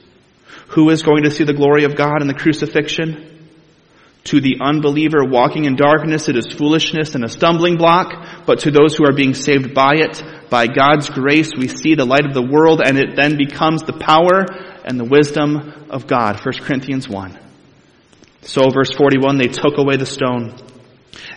Who 0.68 0.90
is 0.90 1.02
going 1.02 1.24
to 1.24 1.30
see 1.30 1.44
the 1.44 1.54
glory 1.54 1.84
of 1.84 1.96
God 1.96 2.20
in 2.20 2.28
the 2.28 2.34
crucifixion? 2.34 3.36
To 4.24 4.40
the 4.40 4.58
unbeliever 4.60 5.24
walking 5.24 5.64
in 5.64 5.76
darkness, 5.76 6.28
it 6.28 6.36
is 6.36 6.52
foolishness 6.52 7.14
and 7.14 7.24
a 7.24 7.28
stumbling 7.28 7.76
block, 7.76 8.44
but 8.44 8.60
to 8.60 8.70
those 8.70 8.94
who 8.94 9.06
are 9.06 9.14
being 9.14 9.32
saved 9.32 9.72
by 9.72 9.94
it, 9.96 10.22
by 10.50 10.66
God's 10.66 11.08
grace, 11.08 11.50
we 11.56 11.68
see 11.68 11.94
the 11.94 12.04
light 12.04 12.26
of 12.26 12.34
the 12.34 12.42
world 12.42 12.82
and 12.84 12.98
it 12.98 13.16
then 13.16 13.38
becomes 13.38 13.82
the 13.82 13.94
power 13.94 14.44
and 14.84 15.00
the 15.00 15.04
wisdom 15.04 15.86
of 15.88 16.06
God. 16.06 16.44
1 16.44 16.54
Corinthians 16.60 17.08
1. 17.08 17.38
So 18.42 18.68
verse 18.70 18.92
41, 18.92 19.38
they 19.38 19.48
took 19.48 19.78
away 19.78 19.96
the 19.96 20.06
stone. 20.06 20.54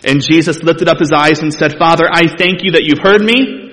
And 0.04 0.22
Jesus 0.22 0.62
lifted 0.62 0.88
up 0.88 0.98
his 0.98 1.12
eyes 1.12 1.40
and 1.40 1.52
said, 1.52 1.78
Father, 1.78 2.04
I 2.10 2.26
thank 2.26 2.62
you 2.62 2.72
that 2.72 2.84
you've 2.84 2.98
heard 3.02 3.22
me. 3.22 3.71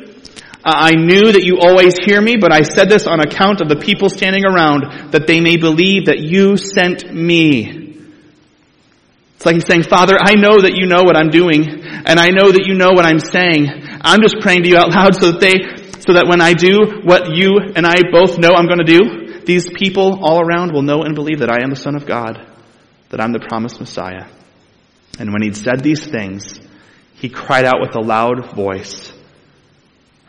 Uh, 0.64 0.72
I 0.76 0.92
knew 0.92 1.32
that 1.32 1.44
you 1.44 1.60
always 1.60 1.96
hear 1.98 2.22
me, 2.22 2.36
but 2.36 2.52
I 2.52 2.62
said 2.62 2.90
this 2.90 3.08
on 3.08 3.22
account 3.22 3.62
of 3.62 3.70
the 3.70 3.78
people 3.78 4.10
standing 4.10 4.44
around, 4.46 5.12
that 5.12 5.26
they 5.26 5.40
may 5.40 5.56
believe 5.56 6.06
that 6.06 6.20
you 6.20 6.58
sent 6.58 7.14
me. 7.14 7.98
It's 9.36 9.46
like 9.46 9.56
he's 9.56 9.66
saying, 9.66 9.84
Father, 9.84 10.18
I 10.20 10.34
know 10.36 10.60
that 10.60 10.76
you 10.76 10.86
know 10.86 11.04
what 11.04 11.16
I'm 11.16 11.30
doing, 11.30 11.66
and 11.66 12.20
I 12.20 12.30
know 12.32 12.52
that 12.52 12.66
you 12.68 12.76
know 12.76 12.92
what 12.92 13.06
I'm 13.06 13.22
saying. 13.22 13.70
I'm 14.02 14.22
just 14.22 14.36
praying 14.42 14.64
to 14.64 14.70
you 14.70 14.78
out 14.78 14.90
loud 14.90 15.16
so 15.16 15.32
that 15.32 15.40
they, 15.40 16.02
so 16.02 16.12
that 16.12 16.28
when 16.28 16.42
I 16.42 16.52
do 16.52 17.04
what 17.04 17.34
you 17.34 17.58
and 17.74 17.88
I 17.88 18.04
both 18.12 18.38
know 18.38 18.50
I'm 18.50 18.68
going 18.68 18.84
to 18.84 19.00
do, 19.00 19.42
these 19.46 19.70
people 19.70 20.20
all 20.22 20.42
around 20.42 20.74
will 20.74 20.82
know 20.82 21.04
and 21.04 21.16
believe 21.16 21.40
that 21.40 21.50
I 21.50 21.64
am 21.64 21.70
the 21.70 21.78
Son 21.78 21.96
of 21.96 22.06
God, 22.06 22.46
that 23.12 23.22
I'm 23.22 23.32
the 23.32 23.40
promised 23.40 23.80
Messiah. 23.80 24.28
And 25.20 25.32
when 25.32 25.42
he'd 25.42 25.56
said 25.56 25.80
these 25.80 26.06
things, 26.06 26.60
he 27.16 27.30
cried 27.30 27.64
out 27.64 27.80
with 27.80 27.96
a 27.96 28.02
loud 28.02 28.54
voice, 28.54 29.14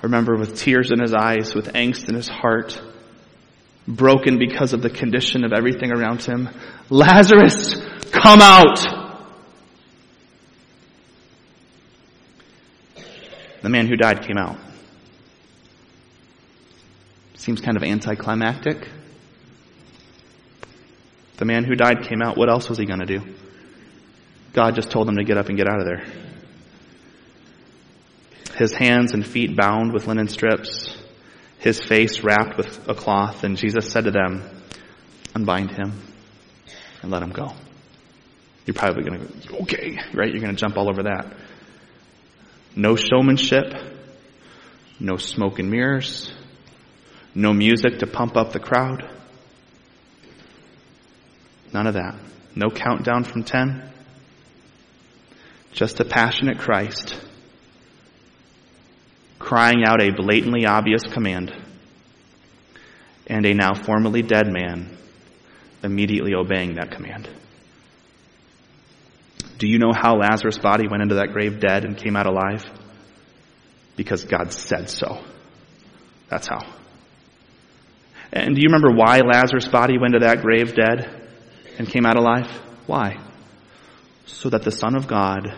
remember 0.02 0.36
with 0.36 0.58
tears 0.58 0.90
in 0.90 1.00
his 1.00 1.14
eyes, 1.14 1.54
with 1.54 1.72
angst 1.74 2.08
in 2.08 2.14
his 2.14 2.28
heart, 2.28 2.80
broken 3.86 4.38
because 4.38 4.72
of 4.72 4.82
the 4.82 4.90
condition 4.90 5.44
of 5.44 5.52
everything 5.52 5.92
around 5.92 6.22
him. 6.22 6.48
Lazarus, 6.88 7.74
come 8.10 8.40
out! 8.40 8.78
The 13.62 13.68
man 13.68 13.86
who 13.86 13.96
died 13.96 14.26
came 14.26 14.38
out. 14.38 14.56
Seems 17.34 17.60
kind 17.60 17.76
of 17.76 17.82
anticlimactic. 17.82 18.88
The 21.36 21.44
man 21.44 21.64
who 21.64 21.74
died 21.74 22.02
came 22.02 22.20
out. 22.22 22.36
What 22.36 22.50
else 22.50 22.68
was 22.68 22.78
he 22.78 22.84
going 22.84 23.00
to 23.00 23.06
do? 23.06 23.22
God 24.52 24.74
just 24.74 24.90
told 24.90 25.08
him 25.08 25.16
to 25.16 25.24
get 25.24 25.38
up 25.38 25.48
and 25.48 25.56
get 25.56 25.68
out 25.68 25.80
of 25.80 25.86
there. 25.86 26.04
His 28.60 28.74
hands 28.74 29.14
and 29.14 29.26
feet 29.26 29.56
bound 29.56 29.94
with 29.94 30.06
linen 30.06 30.28
strips, 30.28 30.94
his 31.60 31.80
face 31.80 32.22
wrapped 32.22 32.58
with 32.58 32.90
a 32.90 32.94
cloth, 32.94 33.42
and 33.42 33.56
Jesus 33.56 33.90
said 33.90 34.04
to 34.04 34.10
them, 34.10 34.42
Unbind 35.34 35.70
him 35.70 35.94
and 37.00 37.10
let 37.10 37.22
him 37.22 37.30
go. 37.30 37.54
You're 38.66 38.74
probably 38.74 39.04
going 39.04 39.18
to 39.18 39.48
go, 39.48 39.56
okay, 39.60 39.96
right? 40.12 40.30
You're 40.30 40.42
going 40.42 40.54
to 40.54 40.60
jump 40.60 40.76
all 40.76 40.90
over 40.90 41.04
that. 41.04 41.34
No 42.76 42.96
showmanship, 42.96 43.72
no 44.98 45.16
smoke 45.16 45.58
and 45.58 45.70
mirrors, 45.70 46.30
no 47.34 47.54
music 47.54 48.00
to 48.00 48.06
pump 48.06 48.36
up 48.36 48.52
the 48.52 48.60
crowd. 48.60 49.10
None 51.72 51.86
of 51.86 51.94
that. 51.94 52.14
No 52.54 52.68
countdown 52.68 53.24
from 53.24 53.42
10. 53.42 53.90
Just 55.72 55.98
a 56.00 56.04
passionate 56.04 56.58
Christ 56.58 57.16
crying 59.40 59.82
out 59.84 60.00
a 60.00 60.12
blatantly 60.12 60.66
obvious 60.66 61.02
command, 61.02 61.52
and 63.26 63.44
a 63.44 63.54
now 63.54 63.74
formerly 63.74 64.22
dead 64.22 64.46
man 64.46 64.96
immediately 65.82 66.34
obeying 66.34 66.74
that 66.74 66.92
command. 66.92 67.28
Do 69.58 69.66
you 69.66 69.78
know 69.78 69.92
how 69.92 70.16
Lazarus' 70.16 70.58
body 70.58 70.86
went 70.88 71.02
into 71.02 71.16
that 71.16 71.32
grave 71.32 71.58
dead 71.58 71.84
and 71.84 71.96
came 71.96 72.16
out 72.16 72.26
alive? 72.26 72.64
Because 73.96 74.24
God 74.24 74.52
said 74.52 74.88
so. 74.88 75.22
That's 76.28 76.46
how. 76.46 76.60
And 78.32 78.54
do 78.54 78.60
you 78.60 78.68
remember 78.68 78.92
why 78.92 79.20
Lazarus' 79.20 79.68
body 79.68 79.98
went 79.98 80.14
into 80.14 80.26
that 80.26 80.42
grave 80.42 80.74
dead 80.74 81.28
and 81.78 81.88
came 81.88 82.06
out 82.06 82.16
alive? 82.16 82.46
Why? 82.86 83.16
So 84.26 84.50
that 84.50 84.62
the 84.62 84.70
Son 84.70 84.94
of 84.94 85.06
God 85.06 85.54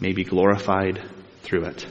may 0.00 0.12
be 0.12 0.24
glorified 0.24 1.00
through 1.42 1.66
it. 1.66 1.86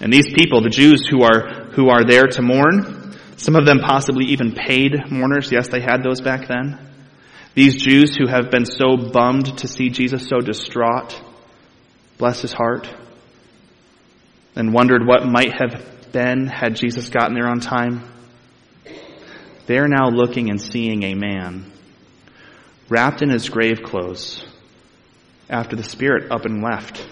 And 0.00 0.12
these 0.12 0.32
people, 0.32 0.60
the 0.60 0.70
Jews 0.70 1.06
who 1.08 1.22
are, 1.22 1.66
who 1.72 1.88
are 1.88 2.04
there 2.04 2.26
to 2.26 2.42
mourn, 2.42 3.16
some 3.36 3.56
of 3.56 3.66
them 3.66 3.80
possibly 3.80 4.26
even 4.26 4.52
paid 4.52 5.10
mourners. 5.10 5.50
Yes, 5.50 5.68
they 5.68 5.80
had 5.80 6.02
those 6.02 6.20
back 6.20 6.48
then. 6.48 6.78
These 7.54 7.76
Jews 7.76 8.16
who 8.16 8.26
have 8.26 8.50
been 8.50 8.66
so 8.66 8.96
bummed 8.96 9.58
to 9.58 9.68
see 9.68 9.88
Jesus 9.88 10.28
so 10.28 10.40
distraught, 10.40 11.20
bless 12.18 12.42
his 12.42 12.52
heart, 12.52 12.92
and 14.56 14.72
wondered 14.72 15.06
what 15.06 15.26
might 15.26 15.52
have 15.60 16.12
been 16.12 16.46
had 16.46 16.76
Jesus 16.76 17.08
gotten 17.08 17.34
there 17.34 17.48
on 17.48 17.60
time. 17.60 18.02
They're 19.66 19.88
now 19.88 20.08
looking 20.08 20.50
and 20.50 20.60
seeing 20.60 21.02
a 21.04 21.14
man 21.14 21.72
wrapped 22.88 23.22
in 23.22 23.30
his 23.30 23.48
grave 23.48 23.82
clothes 23.82 24.44
after 25.48 25.74
the 25.76 25.82
Spirit 25.82 26.30
up 26.30 26.44
and 26.44 26.62
left 26.62 27.06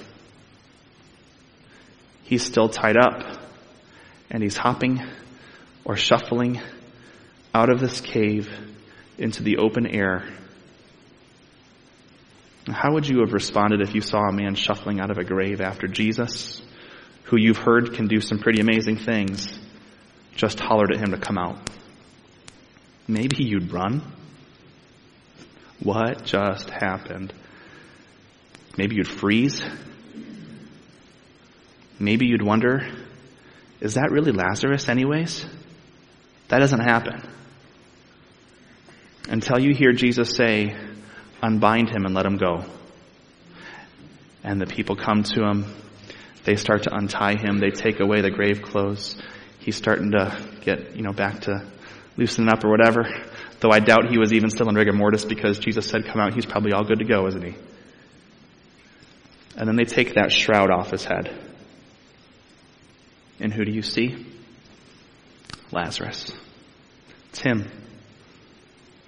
he's 2.23 2.45
still 2.45 2.69
tied 2.69 2.97
up 2.97 3.39
and 4.31 4.43
he's 4.43 4.57
hopping 4.57 5.03
or 5.85 5.97
shuffling 5.97 6.61
out 7.55 7.71
of 7.71 7.81
this 7.81 8.01
cave 8.01 8.49
into 9.19 9.43
the 9.43 9.59
open 9.59 9.87
air. 9.87 10.25
How 12.67 12.93
would 12.93 13.07
you 13.07 13.21
have 13.21 13.33
responded 13.33 13.81
if 13.81 13.95
you 13.95 14.01
saw 14.01 14.29
a 14.29 14.33
man 14.33 14.55
shuffling 14.55 15.01
out 15.01 15.11
of 15.11 15.19
a 15.19 15.25
grave 15.25 15.61
after 15.61 15.89
Jesus, 15.89 16.63
who 17.25 17.37
you've 17.37 17.59
heard 17.59 17.95
can 17.95 18.07
do 18.07 18.21
some 18.21 18.39
pretty 18.39 18.61
amazing 18.61 18.97
things, 18.97 19.59
just 20.37 20.61
hollered 20.61 20.95
at 20.95 21.01
him 21.01 21.11
to 21.11 21.19
come 21.19 21.39
out? 21.39 21.59
Maybe 23.09 23.45
you'd 23.45 23.73
run. 23.73 24.03
What 25.81 26.25
just 26.25 26.71
happened? 26.71 27.35
Maybe 28.79 28.95
you'd 28.97 29.09
freeze 29.09 29.63
maybe 32.03 32.27
you'd 32.27 32.43
wonder, 32.43 32.87
is 33.81 33.95
that 33.95 34.11
really 34.11 34.33
Lazarus 34.33 34.89
anyways? 34.89 35.47
That 36.49 36.59
doesn't 36.59 36.81
happen. 36.81 37.23
Until 39.29 39.59
you 39.59 39.73
hear 39.75 39.93
Jesus 39.93 40.37
say, 40.37 40.77
unbind 41.43 41.89
him 41.89 42.05
and 42.05 42.15
let 42.15 42.27
him 42.27 42.37
go. 42.37 42.65
And 44.45 44.61
the 44.61 44.67
people 44.67 44.97
come 44.97 45.23
to 45.23 45.45
him. 45.45 45.73
They 46.45 46.57
start 46.57 46.83
to 46.85 46.95
untie 46.95 47.37
him. 47.37 47.59
They 47.59 47.71
take 47.71 48.01
away 48.01 48.21
the 48.21 48.31
grave 48.31 48.63
clothes. 48.63 49.17
He's 49.61 49.77
starting 49.77 50.11
to 50.11 50.37
get, 50.61 50.97
you 50.97 51.03
know, 51.03 51.13
back 51.13 51.43
to 51.43 51.65
loosening 52.17 52.49
up 52.49 52.65
or 52.65 52.71
whatever. 52.71 53.09
Though 53.61 53.71
I 53.71 53.79
doubt 53.79 54.11
he 54.11 54.19
was 54.19 54.33
even 54.33 54.51
still 54.51 54.69
in 54.69 54.75
rigor 54.75 54.93
mortis 54.93 55.25
because 55.25 55.61
Jesus 55.61 55.87
said, 55.87 56.05
come 56.07 56.21
out. 56.21 56.35
He's 56.35 56.47
probably 56.47 56.73
all 56.73 56.83
good 56.83 56.99
to 56.99 57.05
go, 57.05 57.29
isn't 57.29 57.45
he? 57.45 57.55
And 59.57 59.69
then 59.69 59.77
they 59.77 59.85
take 59.85 60.15
that 60.15 60.33
shroud 60.33 60.71
off 60.71 60.91
his 60.91 61.05
head. 61.05 61.52
And 63.43 63.53
who 63.53 63.65
do 63.65 63.73
you 63.73 63.83
see? 63.83 64.25
Lazarus. 65.73 66.33
It's 67.31 67.41
him. 67.41 67.69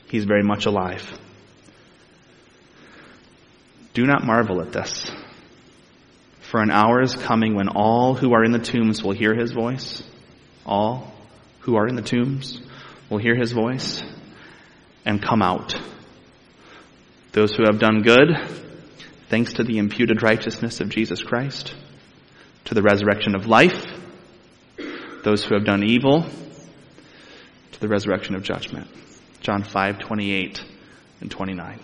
He's 0.08 0.24
very 0.24 0.42
much 0.42 0.66
alive. 0.66 1.08
Do 3.94 4.04
not 4.04 4.24
marvel 4.24 4.60
at 4.60 4.72
this. 4.72 5.08
For 6.40 6.60
an 6.60 6.72
hour 6.72 7.00
is 7.00 7.14
coming 7.14 7.54
when 7.54 7.68
all 7.68 8.14
who 8.14 8.34
are 8.34 8.44
in 8.44 8.50
the 8.50 8.58
tombs 8.58 9.04
will 9.04 9.12
hear 9.12 9.34
his 9.34 9.52
voice. 9.52 10.02
All 10.66 11.14
who 11.60 11.76
are 11.76 11.86
in 11.86 11.94
the 11.94 12.02
tombs 12.02 12.60
will 13.08 13.18
hear 13.18 13.36
his 13.36 13.52
voice 13.52 14.02
and 15.04 15.22
come 15.22 15.42
out. 15.42 15.76
Those 17.30 17.52
who 17.52 17.64
have 17.66 17.78
done 17.78 18.02
good, 18.02 18.36
thanks 19.28 19.54
to 19.54 19.62
the 19.62 19.78
imputed 19.78 20.22
righteousness 20.22 20.80
of 20.80 20.88
Jesus 20.88 21.22
Christ, 21.22 21.72
to 22.64 22.74
the 22.74 22.82
resurrection 22.82 23.36
of 23.36 23.46
life, 23.46 23.93
those 25.24 25.44
who 25.44 25.54
have 25.54 25.64
done 25.64 25.82
evil 25.82 26.24
to 27.72 27.80
the 27.80 27.88
resurrection 27.88 28.34
of 28.36 28.42
judgment. 28.42 28.86
John 29.40 29.62
5, 29.64 29.98
28 29.98 30.64
and 31.20 31.30
29. 31.30 31.80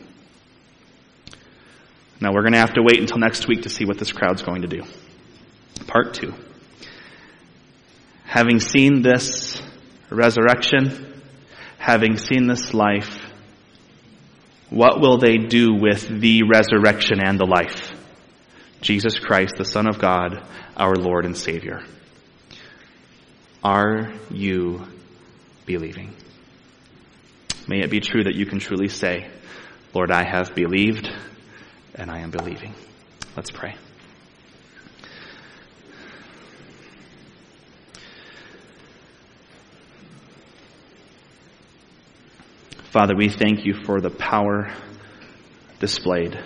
Now 2.20 2.32
we're 2.32 2.42
going 2.42 2.52
to 2.52 2.58
have 2.58 2.74
to 2.74 2.82
wait 2.82 3.00
until 3.00 3.18
next 3.18 3.48
week 3.48 3.62
to 3.62 3.70
see 3.70 3.84
what 3.84 3.98
this 3.98 4.12
crowd's 4.12 4.42
going 4.42 4.62
to 4.62 4.68
do. 4.68 4.84
Part 5.86 6.14
two. 6.14 6.34
Having 8.24 8.60
seen 8.60 9.02
this 9.02 9.60
resurrection, 10.10 11.22
having 11.78 12.18
seen 12.18 12.46
this 12.46 12.74
life, 12.74 13.18
what 14.68 15.00
will 15.00 15.18
they 15.18 15.36
do 15.36 15.74
with 15.74 16.06
the 16.08 16.42
resurrection 16.44 17.20
and 17.20 17.40
the 17.40 17.46
life? 17.46 17.90
Jesus 18.80 19.18
Christ, 19.18 19.54
the 19.56 19.64
Son 19.64 19.88
of 19.88 19.98
God, 19.98 20.46
our 20.76 20.94
Lord 20.94 21.24
and 21.24 21.36
Savior. 21.36 21.82
Are 23.62 24.12
you 24.30 24.86
believing? 25.66 26.14
May 27.68 27.80
it 27.80 27.90
be 27.90 28.00
true 28.00 28.24
that 28.24 28.34
you 28.34 28.46
can 28.46 28.58
truly 28.58 28.88
say, 28.88 29.28
Lord, 29.94 30.10
I 30.10 30.24
have 30.24 30.54
believed 30.54 31.10
and 31.94 32.10
I 32.10 32.20
am 32.20 32.30
believing. 32.30 32.74
Let's 33.36 33.50
pray. 33.50 33.76
Father, 42.90 43.14
we 43.14 43.28
thank 43.28 43.64
you 43.64 43.74
for 43.84 44.00
the 44.00 44.10
power 44.10 44.72
displayed 45.78 46.36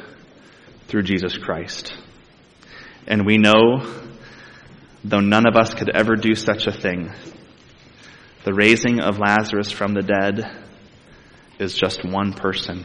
through 0.89 1.03
Jesus 1.03 1.39
Christ. 1.39 1.95
And 3.07 3.25
we 3.25 3.39
know 3.39 3.79
though 5.05 5.21
none 5.21 5.47
of 5.47 5.55
us 5.55 5.75
could 5.75 5.91
ever 5.91 6.17
do 6.17 6.35
such 6.35 6.67
a 6.67 6.73
thing. 6.73 7.13
The 8.45 8.55
raising 8.55 9.01
of 9.01 9.19
Lazarus 9.19 9.71
from 9.71 9.95
the 9.95 10.03
dead 10.03 10.51
is 11.59 11.75
just 11.75 12.05
one 12.05 12.33
person. 12.33 12.85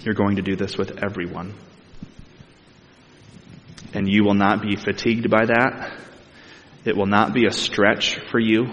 You're 0.00 0.14
going 0.14 0.36
to 0.36 0.42
do 0.42 0.56
this 0.56 0.76
with 0.76 1.02
everyone. 1.02 1.54
And 3.94 4.08
you 4.08 4.24
will 4.24 4.34
not 4.34 4.60
be 4.60 4.76
fatigued 4.76 5.30
by 5.30 5.46
that. 5.46 5.98
It 6.84 6.96
will 6.96 7.06
not 7.06 7.32
be 7.32 7.46
a 7.46 7.52
stretch 7.52 8.18
for 8.30 8.38
you. 8.38 8.66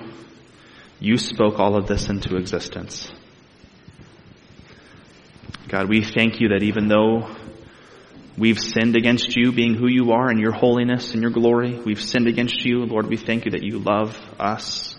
You 1.00 1.18
spoke 1.18 1.60
all 1.60 1.78
of 1.78 1.88
this 1.88 2.10
into 2.10 2.36
existence. 2.36 3.12
God, 5.68 5.88
we 5.88 6.04
thank 6.04 6.42
you 6.42 6.50
that 6.50 6.64
even 6.64 6.88
though 6.88 7.30
We've 8.42 8.60
sinned 8.60 8.96
against 8.96 9.38
you 9.38 9.52
being 9.52 9.76
who 9.76 9.88
you 9.88 10.14
are 10.14 10.28
and 10.28 10.40
your 10.40 10.52
holiness 10.52 11.14
and 11.14 11.22
your 11.22 11.30
glory. 11.30 11.80
We've 11.80 12.02
sinned 12.02 12.26
against 12.26 12.66
you. 12.66 12.86
Lord, 12.86 13.06
we 13.06 13.16
thank 13.16 13.46
you 13.46 13.52
that 13.52 13.62
you 13.62 13.78
love 13.78 14.20
us 14.40 14.96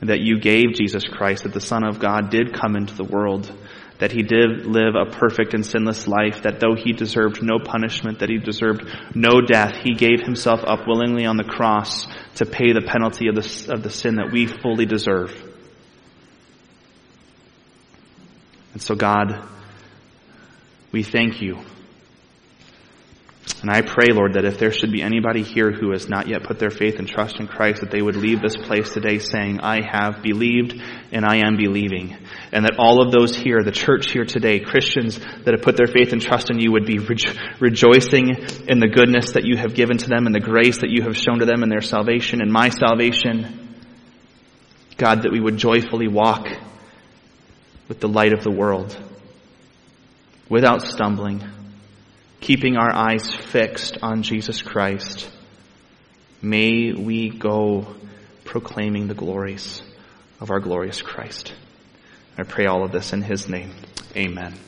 that 0.00 0.20
you 0.20 0.40
gave 0.40 0.72
Jesus 0.74 1.04
Christ, 1.04 1.42
that 1.42 1.52
the 1.52 1.60
Son 1.60 1.84
of 1.84 2.00
God 2.00 2.30
did 2.30 2.54
come 2.58 2.74
into 2.74 2.94
the 2.94 3.04
world, 3.04 3.52
that 3.98 4.12
he 4.12 4.22
did 4.22 4.64
live 4.64 4.94
a 4.96 5.10
perfect 5.10 5.52
and 5.52 5.64
sinless 5.64 6.08
life, 6.08 6.42
that 6.42 6.58
though 6.58 6.74
he 6.74 6.92
deserved 6.92 7.42
no 7.42 7.58
punishment, 7.62 8.20
that 8.20 8.30
he 8.30 8.38
deserved 8.38 8.82
no 9.14 9.42
death, 9.42 9.76
he 9.76 9.92
gave 9.92 10.22
himself 10.22 10.60
up 10.66 10.88
willingly 10.88 11.26
on 11.26 11.36
the 11.36 11.44
cross 11.44 12.06
to 12.36 12.46
pay 12.46 12.72
the 12.72 12.80
penalty 12.80 13.28
of 13.28 13.34
the, 13.34 13.72
of 13.72 13.82
the 13.82 13.90
sin 13.90 14.16
that 14.16 14.32
we 14.32 14.46
fully 14.46 14.86
deserve. 14.86 15.30
And 18.72 18.80
so 18.80 18.94
God, 18.94 19.46
we 20.92 21.02
thank 21.02 21.42
you 21.42 21.58
and 23.60 23.70
I 23.70 23.82
pray, 23.82 24.06
Lord, 24.12 24.34
that 24.34 24.44
if 24.44 24.58
there 24.58 24.72
should 24.72 24.92
be 24.92 25.02
anybody 25.02 25.42
here 25.42 25.70
who 25.70 25.92
has 25.92 26.08
not 26.08 26.28
yet 26.28 26.44
put 26.44 26.58
their 26.58 26.70
faith 26.70 26.98
and 26.98 27.08
trust 27.08 27.38
in 27.38 27.46
Christ, 27.46 27.80
that 27.80 27.90
they 27.90 28.02
would 28.02 28.16
leave 28.16 28.40
this 28.40 28.56
place 28.56 28.90
today 28.90 29.18
saying, 29.18 29.60
I 29.60 29.80
have 29.84 30.22
believed 30.22 30.80
and 31.12 31.24
I 31.24 31.46
am 31.46 31.56
believing. 31.56 32.16
And 32.52 32.64
that 32.64 32.78
all 32.78 33.00
of 33.00 33.12
those 33.12 33.36
here, 33.36 33.62
the 33.62 33.72
church 33.72 34.12
here 34.12 34.24
today, 34.24 34.58
Christians 34.60 35.18
that 35.18 35.54
have 35.54 35.62
put 35.62 35.76
their 35.76 35.86
faith 35.86 36.12
and 36.12 36.20
trust 36.20 36.50
in 36.50 36.58
you 36.58 36.72
would 36.72 36.86
be 36.86 36.98
rejo- 36.98 37.60
rejoicing 37.60 38.30
in 38.68 38.80
the 38.80 38.88
goodness 38.88 39.32
that 39.32 39.44
you 39.44 39.56
have 39.56 39.74
given 39.74 39.96
to 39.98 40.08
them 40.08 40.26
and 40.26 40.34
the 40.34 40.40
grace 40.40 40.78
that 40.78 40.90
you 40.90 41.02
have 41.02 41.16
shown 41.16 41.38
to 41.38 41.44
them 41.44 41.62
in 41.62 41.68
their 41.68 41.80
salvation 41.80 42.40
and 42.40 42.52
my 42.52 42.68
salvation. 42.68 43.76
God, 44.96 45.22
that 45.22 45.32
we 45.32 45.40
would 45.40 45.56
joyfully 45.56 46.08
walk 46.08 46.48
with 47.88 48.00
the 48.00 48.08
light 48.08 48.32
of 48.32 48.42
the 48.42 48.52
world 48.52 48.96
without 50.48 50.82
stumbling 50.82 51.42
keeping 52.42 52.76
our 52.76 52.92
eyes 52.92 53.32
fixed 53.32 53.98
on 54.02 54.24
Jesus 54.24 54.62
Christ, 54.62 55.30
may 56.42 56.92
we 56.92 57.30
go 57.30 57.86
proclaiming 58.44 59.06
the 59.06 59.14
glories 59.14 59.80
of 60.40 60.50
our 60.50 60.58
glorious 60.58 61.00
Christ. 61.00 61.54
I 62.36 62.42
pray 62.42 62.66
all 62.66 62.84
of 62.84 62.90
this 62.90 63.12
in 63.12 63.22
His 63.22 63.48
name. 63.48 63.72
Amen. 64.16 64.58